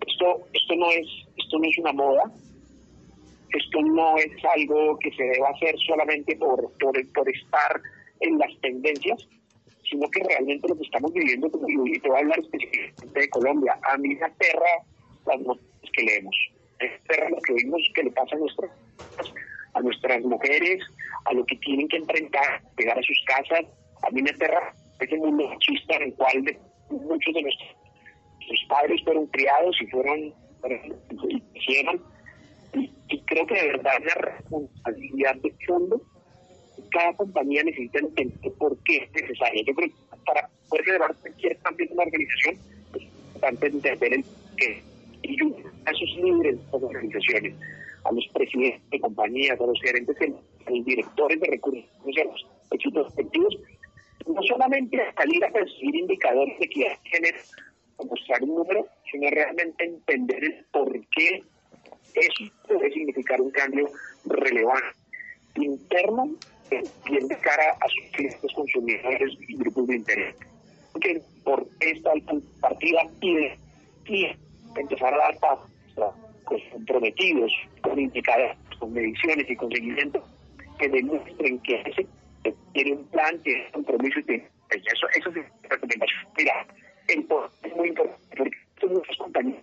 Esto, 0.06 0.46
esto, 0.52 0.74
no 0.76 0.90
es, 0.90 1.06
esto 1.36 1.58
no 1.58 1.68
es 1.68 1.78
una 1.78 1.92
moda, 1.92 2.32
esto 3.52 3.82
no 3.82 4.16
es 4.16 4.32
algo 4.56 4.98
que 4.98 5.10
se 5.12 5.22
deba 5.22 5.50
hacer 5.50 5.76
solamente 5.86 6.36
por, 6.36 6.72
por, 6.78 7.28
estar 7.28 7.80
en 8.20 8.38
las 8.38 8.50
tendencias, 8.60 9.28
sino 9.88 10.08
que 10.10 10.22
realmente 10.24 10.68
lo 10.68 10.76
que 10.76 10.84
estamos 10.84 11.12
viviendo, 11.12 11.46
y 11.46 11.98
te 12.00 12.08
voy 12.08 12.16
a 12.16 12.20
hablar 12.20 12.40
específicamente 12.40 13.20
de 13.20 13.28
Colombia, 13.30 13.78
a 13.82 13.96
mí 13.98 14.14
me 14.14 14.24
aterra 14.24 14.84
las 15.26 15.40
noticias 15.40 15.90
que 15.92 16.02
leemos, 16.02 16.36
aterra 16.86 17.28
lo 17.30 17.36
que 17.42 17.54
vimos 17.54 17.82
que 17.94 18.02
le 18.02 18.10
pasa 18.12 18.36
a 18.36 18.38
nuestras, 18.38 18.70
a 19.74 19.80
nuestras 19.80 20.22
mujeres, 20.22 20.82
a 21.26 21.32
lo 21.34 21.44
que 21.46 21.56
tienen 21.56 21.88
que 21.88 21.98
enfrentar, 21.98 22.62
pegar 22.76 22.98
a 22.98 23.02
sus 23.02 23.18
casas, 23.26 23.66
a 24.02 24.10
mí 24.10 24.22
me 24.22 24.30
aterra 24.30 24.74
ese 25.00 25.16
mundo 25.16 25.48
machista 25.48 25.96
en 25.96 26.02
el 26.02 26.14
cual 26.14 26.58
muchos 26.90 27.34
de 27.34 27.42
nuestros, 27.42 27.68
padres 28.68 29.00
fueron 29.04 29.26
criados 29.28 29.76
y 29.80 29.86
fueron, 29.86 30.34
hicieron 31.54 32.02
y, 32.72 33.20
creo 33.26 33.46
que 33.46 33.54
de 33.54 33.66
verdad 33.68 33.92
la 34.04 34.14
responsabilidad 34.14 35.36
de 35.36 35.54
fondo, 35.66 36.00
cada 36.90 37.12
compañía 37.14 37.62
necesita 37.64 37.98
entender 37.98 38.52
por 38.58 38.76
qué 38.84 38.98
es 38.98 39.12
necesaria. 39.12 39.62
Yo 39.66 39.74
creo 39.74 39.88
que 39.88 39.94
para 40.24 40.48
poder 40.68 40.84
llevar 40.86 41.14
cualquier 41.16 41.56
cambio 41.58 41.86
en 41.86 41.92
una 41.92 42.02
organización, 42.04 42.54
es 42.94 43.02
importante 43.02 43.66
entender 43.66 44.14
el 44.14 44.24
qué. 44.56 44.89
A 45.86 45.90
esos 45.90 46.16
líderes 46.16 46.56
de 46.58 46.72
las 46.72 46.82
organizaciones, 46.82 47.54
a 48.04 48.12
los 48.12 48.26
presidentes 48.32 48.90
de 48.90 49.00
compañías, 49.00 49.60
a 49.60 49.66
los 49.66 49.80
gerentes, 49.80 50.16
a 50.20 50.70
los 50.70 50.84
directores 50.84 51.40
de 51.40 51.46
recursos, 51.46 51.84
a 52.04 52.24
los 52.24 52.46
equipos 52.70 53.12
efectivos, 53.12 53.56
no 54.26 54.42
solamente 54.42 55.00
a 55.00 55.12
salir 55.14 55.44
a 55.44 55.50
percibir 55.50 55.96
indicadores 55.96 56.58
de 56.58 56.64
equidad 56.64 56.90
de 56.90 57.10
género 57.10 57.38
o 57.96 58.04
mostrar 58.06 58.42
un 58.42 58.54
número, 58.54 58.86
sino 59.10 59.28
realmente 59.30 59.84
entender 59.84 60.44
el 60.44 60.64
por 60.72 60.90
qué 61.08 61.42
eso 62.14 62.44
puede 62.66 62.92
significar 62.92 63.40
un 63.40 63.50
cambio 63.50 63.88
relevante 64.24 64.98
interno 65.56 66.30
bien 67.04 67.28
de 67.28 67.36
cara 67.38 67.76
a 67.80 67.88
sus 67.88 68.10
clientes 68.12 68.52
consumidores 68.52 69.32
y 69.48 69.56
grupos 69.56 69.86
de 69.88 69.96
interés. 69.96 70.36
Que 71.00 71.20
por 71.44 71.66
esta 71.80 72.10
partida 72.60 73.02
y, 73.20 74.12
y 74.12 74.26
empezar 74.76 75.14
a 75.14 75.18
dar 75.18 75.38
pasos 75.38 75.70
pues, 76.46 76.62
comprometidos 76.72 77.52
con 77.82 77.98
indicadores, 77.98 78.56
con 78.78 78.92
mediciones 78.92 79.48
y 79.48 79.56
con 79.56 79.70
seguimiento 79.70 80.22
que 80.78 80.88
demuestren 80.88 81.58
que 81.60 81.82
ese 81.86 82.06
tiene 82.72 82.92
un 82.92 83.04
plan, 83.08 83.38
tiene 83.42 83.66
un 83.66 83.84
compromiso 83.84 84.20
y 84.20 84.24
tiene 84.24 84.48
eso, 84.70 85.06
eso 85.16 85.30
es 85.30 85.68
recomendación. 85.68 86.20
Mira, 86.36 86.66
es 87.08 87.76
muy 87.76 87.88
importante 87.88 88.36
porque 88.36 88.86
muchas 88.86 89.16
compañías 89.16 89.62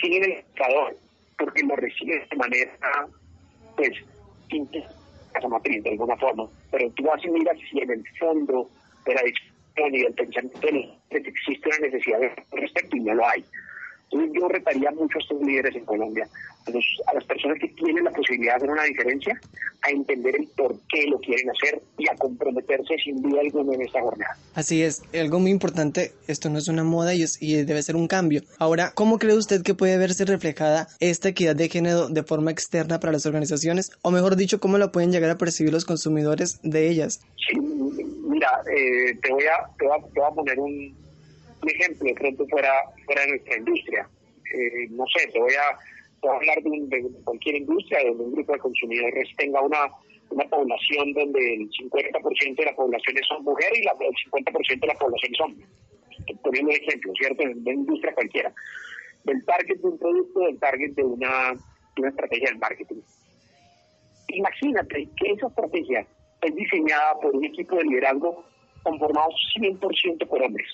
siguen 0.00 0.24
el 0.24 0.30
indicador 0.30 0.96
porque 1.38 1.62
lo 1.64 1.76
recibe 1.76 2.26
de 2.30 2.36
manera, 2.36 2.72
pues, 3.76 3.92
casa 5.32 5.48
matriz 5.48 5.82
de 5.82 5.90
alguna 5.90 6.16
forma. 6.16 6.46
Pero 6.70 6.90
tú 6.92 7.04
vas 7.04 7.22
y 7.24 7.28
miras 7.28 7.58
si 7.70 7.78
en 7.78 7.90
el 7.90 8.04
fondo 8.18 8.70
de 9.04 9.14
la 9.14 9.22
discusión 9.22 9.94
y 9.94 10.02
del 10.02 10.14
pensamiento 10.14 10.68
existe 11.10 11.68
una 11.68 11.78
necesidad 11.78 12.20
de 12.20 12.34
respecto 12.52 12.96
y 12.96 13.00
no 13.00 13.14
lo 13.14 13.26
hay. 13.28 13.44
Entonces 14.10 14.40
yo 14.40 14.48
retaría 14.48 14.90
mucho 14.92 15.18
a 15.18 15.20
estos 15.20 15.42
líderes 15.42 15.74
en 15.74 15.84
Colombia, 15.84 16.28
a, 16.66 17.14
las 17.14 17.24
personas 17.24 17.58
que 17.60 17.68
tienen 17.68 18.04
la 18.04 18.10
posibilidad 18.12 18.52
de 18.52 18.56
hacer 18.56 18.70
una 18.70 18.84
diferencia, 18.84 19.40
a 19.82 19.90
entender 19.90 20.36
el 20.36 20.48
por 20.56 20.78
qué 20.88 21.06
lo 21.08 21.18
quieren 21.18 21.50
hacer 21.50 21.82
y 21.98 22.08
a 22.08 22.14
comprometerse 22.16 22.94
sin 23.02 23.20
duda 23.20 23.40
alguna 23.40 23.74
en 23.74 23.82
esta 23.82 24.00
jornada. 24.00 24.36
Así 24.54 24.82
es, 24.82 25.02
algo 25.12 25.40
muy 25.40 25.50
importante, 25.50 26.12
esto 26.28 26.50
no 26.50 26.58
es 26.58 26.68
una 26.68 26.84
moda 26.84 27.14
y, 27.14 27.24
y 27.40 27.64
debe 27.64 27.82
ser 27.82 27.96
un 27.96 28.06
cambio. 28.06 28.42
Ahora, 28.58 28.92
¿cómo 28.94 29.18
cree 29.18 29.34
usted 29.34 29.62
que 29.62 29.74
puede 29.74 29.98
verse 29.98 30.24
reflejada 30.24 30.86
esta 31.00 31.28
equidad 31.28 31.56
de 31.56 31.68
género 31.68 32.08
de 32.08 32.22
forma 32.22 32.52
externa 32.52 33.00
para 33.00 33.12
las 33.12 33.26
organizaciones? 33.26 33.90
O 34.02 34.10
mejor 34.12 34.36
dicho, 34.36 34.60
¿cómo 34.60 34.78
la 34.78 34.92
pueden 34.92 35.10
llegar 35.10 35.30
a 35.30 35.38
percibir 35.38 35.72
los 35.72 35.84
consumidores 35.84 36.60
de 36.62 36.88
ellas? 36.88 37.20
Sí, 37.48 37.58
mira, 37.58 38.50
eh, 38.70 39.18
te, 39.20 39.32
voy 39.32 39.44
a, 39.44 39.66
te 39.78 39.84
voy 39.86 40.26
a 40.26 40.34
poner 40.34 40.58
un 40.58 41.05
un 41.62 41.70
ejemplo 41.70 42.06
de 42.06 42.14
pronto 42.14 42.46
fuera, 42.48 42.72
fuera 43.04 43.22
de 43.22 43.28
nuestra 43.28 43.56
industria. 43.56 44.08
Eh, 44.54 44.86
no 44.90 45.04
sé, 45.06 45.26
te 45.28 45.38
voy 45.38 45.52
a, 45.54 46.28
hablar 46.28 46.60
de, 46.62 47.06
cualquier 47.24 47.56
industria 47.56 48.00
donde 48.04 48.24
un 48.24 48.32
grupo 48.32 48.52
de 48.52 48.58
consumidores 48.58 49.28
tenga 49.36 49.60
una, 49.60 49.78
una 50.30 50.44
población 50.48 51.12
donde 51.12 51.54
el 51.54 51.70
50% 51.70 52.56
de 52.56 52.64
la 52.64 52.74
población 52.74 53.16
son 53.28 53.44
mujeres 53.44 53.78
y 53.78 53.84
la, 53.84 53.92
el 54.00 54.14
50% 54.32 54.80
de 54.80 54.86
la 54.86 54.94
población 54.94 55.32
es 55.32 55.40
hombre. 55.40 55.66
Poniendo 56.42 56.70
un 56.70 56.76
ejemplo, 56.76 57.12
¿cierto? 57.20 57.42
En 57.42 57.58
una 57.60 57.72
industria 57.72 58.14
cualquiera. 58.14 58.52
Del 59.24 59.44
target 59.44 59.76
de 59.76 59.88
un 59.88 59.98
producto, 59.98 60.40
del 60.40 60.58
target 60.58 60.90
de 60.94 61.04
una, 61.04 61.52
de 61.52 62.00
una 62.00 62.08
estrategia 62.08 62.50
de 62.50 62.58
marketing. 62.58 63.00
Imagínate 64.28 65.08
que 65.16 65.32
esa 65.32 65.46
estrategia 65.46 66.06
es 66.42 66.54
diseñada 66.54 67.14
por 67.20 67.36
un 67.36 67.44
equipo 67.44 67.76
de 67.76 67.84
liderazgo 67.84 68.44
conformado 68.82 69.28
100% 69.56 70.26
por 70.26 70.42
hombres 70.42 70.66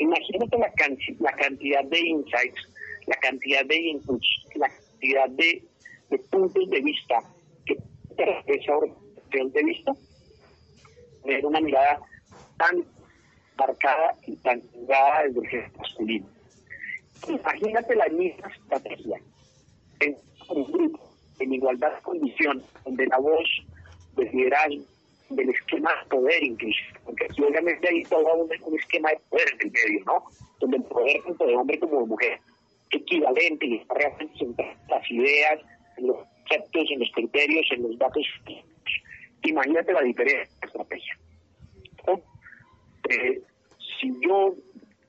Imagínate 0.00 0.56
la, 0.56 0.72
la 1.18 1.32
cantidad 1.32 1.84
de 1.84 2.00
insights, 2.00 2.68
la 3.06 3.16
cantidad 3.16 3.64
de 3.66 3.76
inputs, 3.76 4.46
la 4.54 4.68
cantidad 4.68 5.28
de, 5.28 5.62
puntos 6.30 6.70
de 6.70 6.80
vista 6.80 7.22
que 7.66 7.76
esa 8.46 8.76
orientación 8.78 9.52
de 9.52 9.62
vista, 9.62 9.92
tener 11.22 11.44
una 11.44 11.60
mirada 11.60 12.00
tan 12.56 12.82
marcada 13.58 14.16
y 14.26 14.36
tan 14.36 14.62
jugada 14.72 15.24
desde 15.24 15.40
el 15.40 15.48
género 15.48 15.72
masculino. 15.76 16.26
Imagínate 17.28 17.94
la 17.94 18.08
misma 18.08 18.48
estrategia 18.48 19.20
en 20.00 20.16
grupo 20.72 21.10
en 21.40 21.52
igualdad 21.52 21.94
de 21.94 22.02
condición, 22.02 22.62
donde 22.86 23.06
la 23.06 23.18
voz 23.18 23.48
del 24.16 24.30
liderazgo 24.32 24.82
del 25.30 25.50
esquema 25.50 25.90
de 26.02 26.08
poder 26.08 26.42
incluso, 26.42 26.80
porque 27.04 27.24
aquí 27.24 27.42
obviamente 27.42 27.88
hay 27.88 28.02
todo 28.04 28.34
un, 28.34 28.52
esquema 28.78 29.10
de 29.10 29.20
poder 29.28 29.48
en 29.52 29.60
el 29.60 29.72
medio, 29.72 30.04
¿no? 30.04 30.24
Donde 30.58 30.76
el 30.78 30.84
poder 30.84 31.22
tanto 31.24 31.46
de 31.46 31.56
hombre 31.56 31.78
como 31.78 32.00
de 32.00 32.06
mujer 32.06 32.40
equivalente 32.90 33.66
y 33.66 33.76
está 33.76 33.94
realmente 33.94 34.44
en 34.44 34.56
las 34.88 35.10
ideas, 35.10 35.60
en 35.96 36.08
los 36.08 36.16
conceptos, 36.16 36.90
en 36.90 37.00
los 37.00 37.10
criterios, 37.12 37.66
en 37.70 37.82
los 37.82 37.98
datos. 37.98 38.26
Imagínate 39.42 39.92
la 39.92 40.02
diferencia 40.02 40.48
de 40.60 40.66
estrategia. 40.66 41.18
Eh, 43.08 43.42
si 44.00 44.12
yo 44.20 44.54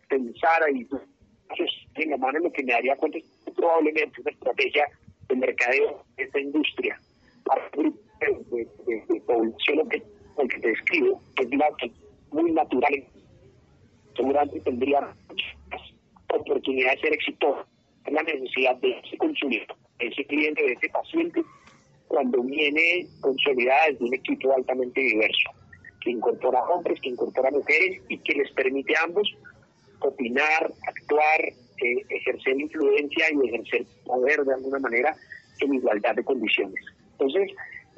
pensara 0.08 0.70
y 0.72 0.88
en 1.96 2.10
la 2.10 2.18
mano 2.18 2.40
lo 2.40 2.52
que 2.52 2.64
me 2.64 2.74
daría 2.74 2.96
cuenta 2.96 3.18
es 3.18 3.26
probablemente 3.56 4.22
una 4.22 4.32
estrategia 4.32 4.86
de 5.28 5.36
mercadeo 5.36 6.06
de 6.16 6.24
esta 6.24 6.40
industria 6.40 7.00
de, 9.52 9.84
población 9.84 9.90
que, 9.90 10.04
el 10.42 10.50
que 10.50 10.60
te 10.60 10.68
describo, 10.70 11.22
es 11.38 11.92
muy 12.32 12.52
natural, 12.52 13.04
seguramente 14.16 14.60
tendría 14.62 15.02
muchas 15.30 15.82
oportunidades 16.34 17.02
de 17.02 17.08
ser 17.08 17.14
exitoso. 17.14 17.66
Es 18.06 18.14
la 18.14 18.24
necesidad 18.24 18.76
de 18.78 19.00
ese 19.00 19.18
ese 20.00 20.26
cliente, 20.26 20.64
de 20.64 20.74
ese 20.74 20.90
paciente, 20.90 21.44
cuando 22.08 22.42
viene 22.44 23.08
consolidada 23.22 23.88
desde 23.90 24.06
un 24.06 24.14
equipo 24.14 24.54
altamente 24.54 25.00
diverso, 25.00 25.50
que 26.02 26.12
incorpora 26.12 26.64
hombres, 26.64 27.00
que 27.02 27.10
incorpora 27.10 27.52
mujeres 27.52 28.02
y 28.10 28.18
que 28.18 28.34
les 28.34 28.52
permite 28.52 28.96
a 28.96 29.04
ambos 29.04 29.34
opinar, 30.00 30.74
actuar, 30.88 31.42
eh, 31.42 32.06
ejercer 32.10 32.60
influencia 32.60 33.26
y 33.32 33.48
ejercer 33.48 33.86
poder 34.06 34.44
de 34.44 34.54
alguna 34.56 34.80
manera 34.80 35.16
en 35.60 35.74
igualdad 35.74 36.16
de 36.16 36.24
condiciones. 36.24 36.84
Entonces, 37.12 37.52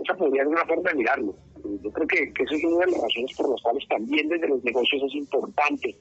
esa 0.04 0.16
podría 0.16 0.44
ser 0.44 0.48
una 0.48 0.66
forma 0.66 0.90
de 0.90 0.96
mirarlo. 0.96 1.36
Yo 1.82 1.92
creo 1.92 2.08
que, 2.08 2.34
que 2.34 2.44
esa 2.44 2.56
es 2.56 2.64
una 2.64 2.86
de 2.86 2.92
las 2.92 3.02
razones 3.02 3.38
por 3.38 3.50
las 3.50 3.62
cuales 3.62 3.88
también 3.88 4.30
desde 4.30 4.48
los 4.48 4.64
negocios 4.64 5.02
es 5.04 5.16
importante 5.16 5.96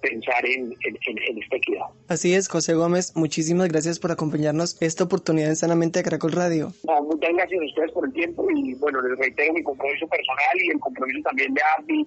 pensar 0.00 0.46
en, 0.46 0.72
en, 0.84 1.38
esta 1.38 1.56
equidad. 1.56 1.86
Así 2.08 2.32
es, 2.32 2.48
José 2.48 2.74
Gómez, 2.74 3.16
muchísimas 3.16 3.68
gracias 3.68 3.98
por 3.98 4.12
acompañarnos 4.12 4.80
esta 4.80 5.04
oportunidad 5.04 5.48
en 5.48 5.56
Sanamente 5.56 5.98
de 5.98 6.04
Caracol 6.04 6.32
Radio. 6.32 6.72
muchas 7.02 7.34
gracias 7.34 7.60
a 7.60 7.64
ustedes 7.64 7.92
por 7.92 8.06
el 8.06 8.12
tiempo 8.12 8.46
y 8.54 8.74
bueno, 8.74 9.02
les 9.02 9.18
reitero 9.18 9.52
mi 9.54 9.62
compromiso 9.62 10.06
personal 10.06 10.56
y 10.62 10.70
el 10.70 10.78
compromiso 10.78 11.20
también 11.24 11.52
de 11.52 11.60
AMBI 11.78 12.06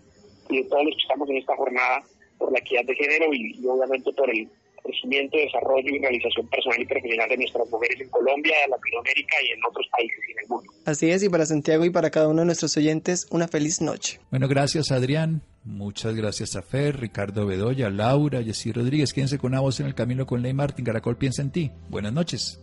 y 0.49 0.57
de 0.63 0.69
todos 0.69 0.85
los 0.85 0.95
que 0.95 1.01
estamos 1.01 1.29
en 1.29 1.37
esta 1.37 1.55
jornada 1.57 2.03
por 2.37 2.51
la 2.51 2.59
equidad 2.59 2.85
de 2.85 2.95
género 2.95 3.33
y 3.33 3.65
obviamente 3.67 4.11
por 4.13 4.29
el 4.29 4.49
crecimiento, 4.81 5.37
desarrollo 5.37 5.95
y 5.95 5.99
realización 5.99 6.47
personal 6.47 6.81
y 6.81 6.85
profesional 6.85 7.29
de 7.29 7.37
nuestras 7.37 7.69
mujeres 7.69 8.01
en 8.01 8.09
Colombia, 8.09 8.55
en 8.65 8.71
Latinoamérica 8.71 9.37
y 9.43 9.51
en 9.53 9.65
otros 9.65 9.87
países 9.91 10.19
y 10.27 10.31
en 10.31 10.37
el 10.43 10.47
mundo. 10.49 10.71
Así 10.85 11.09
es, 11.09 11.23
y 11.23 11.29
para 11.29 11.45
Santiago 11.45 11.85
y 11.85 11.89
para 11.89 12.09
cada 12.09 12.27
uno 12.27 12.41
de 12.41 12.45
nuestros 12.45 12.75
oyentes, 12.77 13.27
una 13.31 13.47
feliz 13.47 13.81
noche. 13.81 14.19
Bueno, 14.29 14.47
gracias 14.47 14.91
Adrián. 14.91 15.41
Muchas 15.63 16.15
gracias 16.15 16.55
a 16.55 16.63
Fer, 16.63 16.99
Ricardo 16.99 17.45
Bedoya, 17.45 17.89
Laura, 17.89 18.41
Jessy 18.41 18.71
Rodríguez. 18.71 19.13
Quédense 19.13 19.37
con 19.37 19.51
una 19.51 19.61
voz 19.61 19.79
en 19.79 19.85
el 19.85 19.93
camino 19.93 20.25
con 20.25 20.41
Ley 20.41 20.53
Martín. 20.53 20.85
Caracol 20.85 21.17
piensa 21.17 21.43
en 21.43 21.51
ti. 21.51 21.71
Buenas 21.89 22.13
noches. 22.13 22.59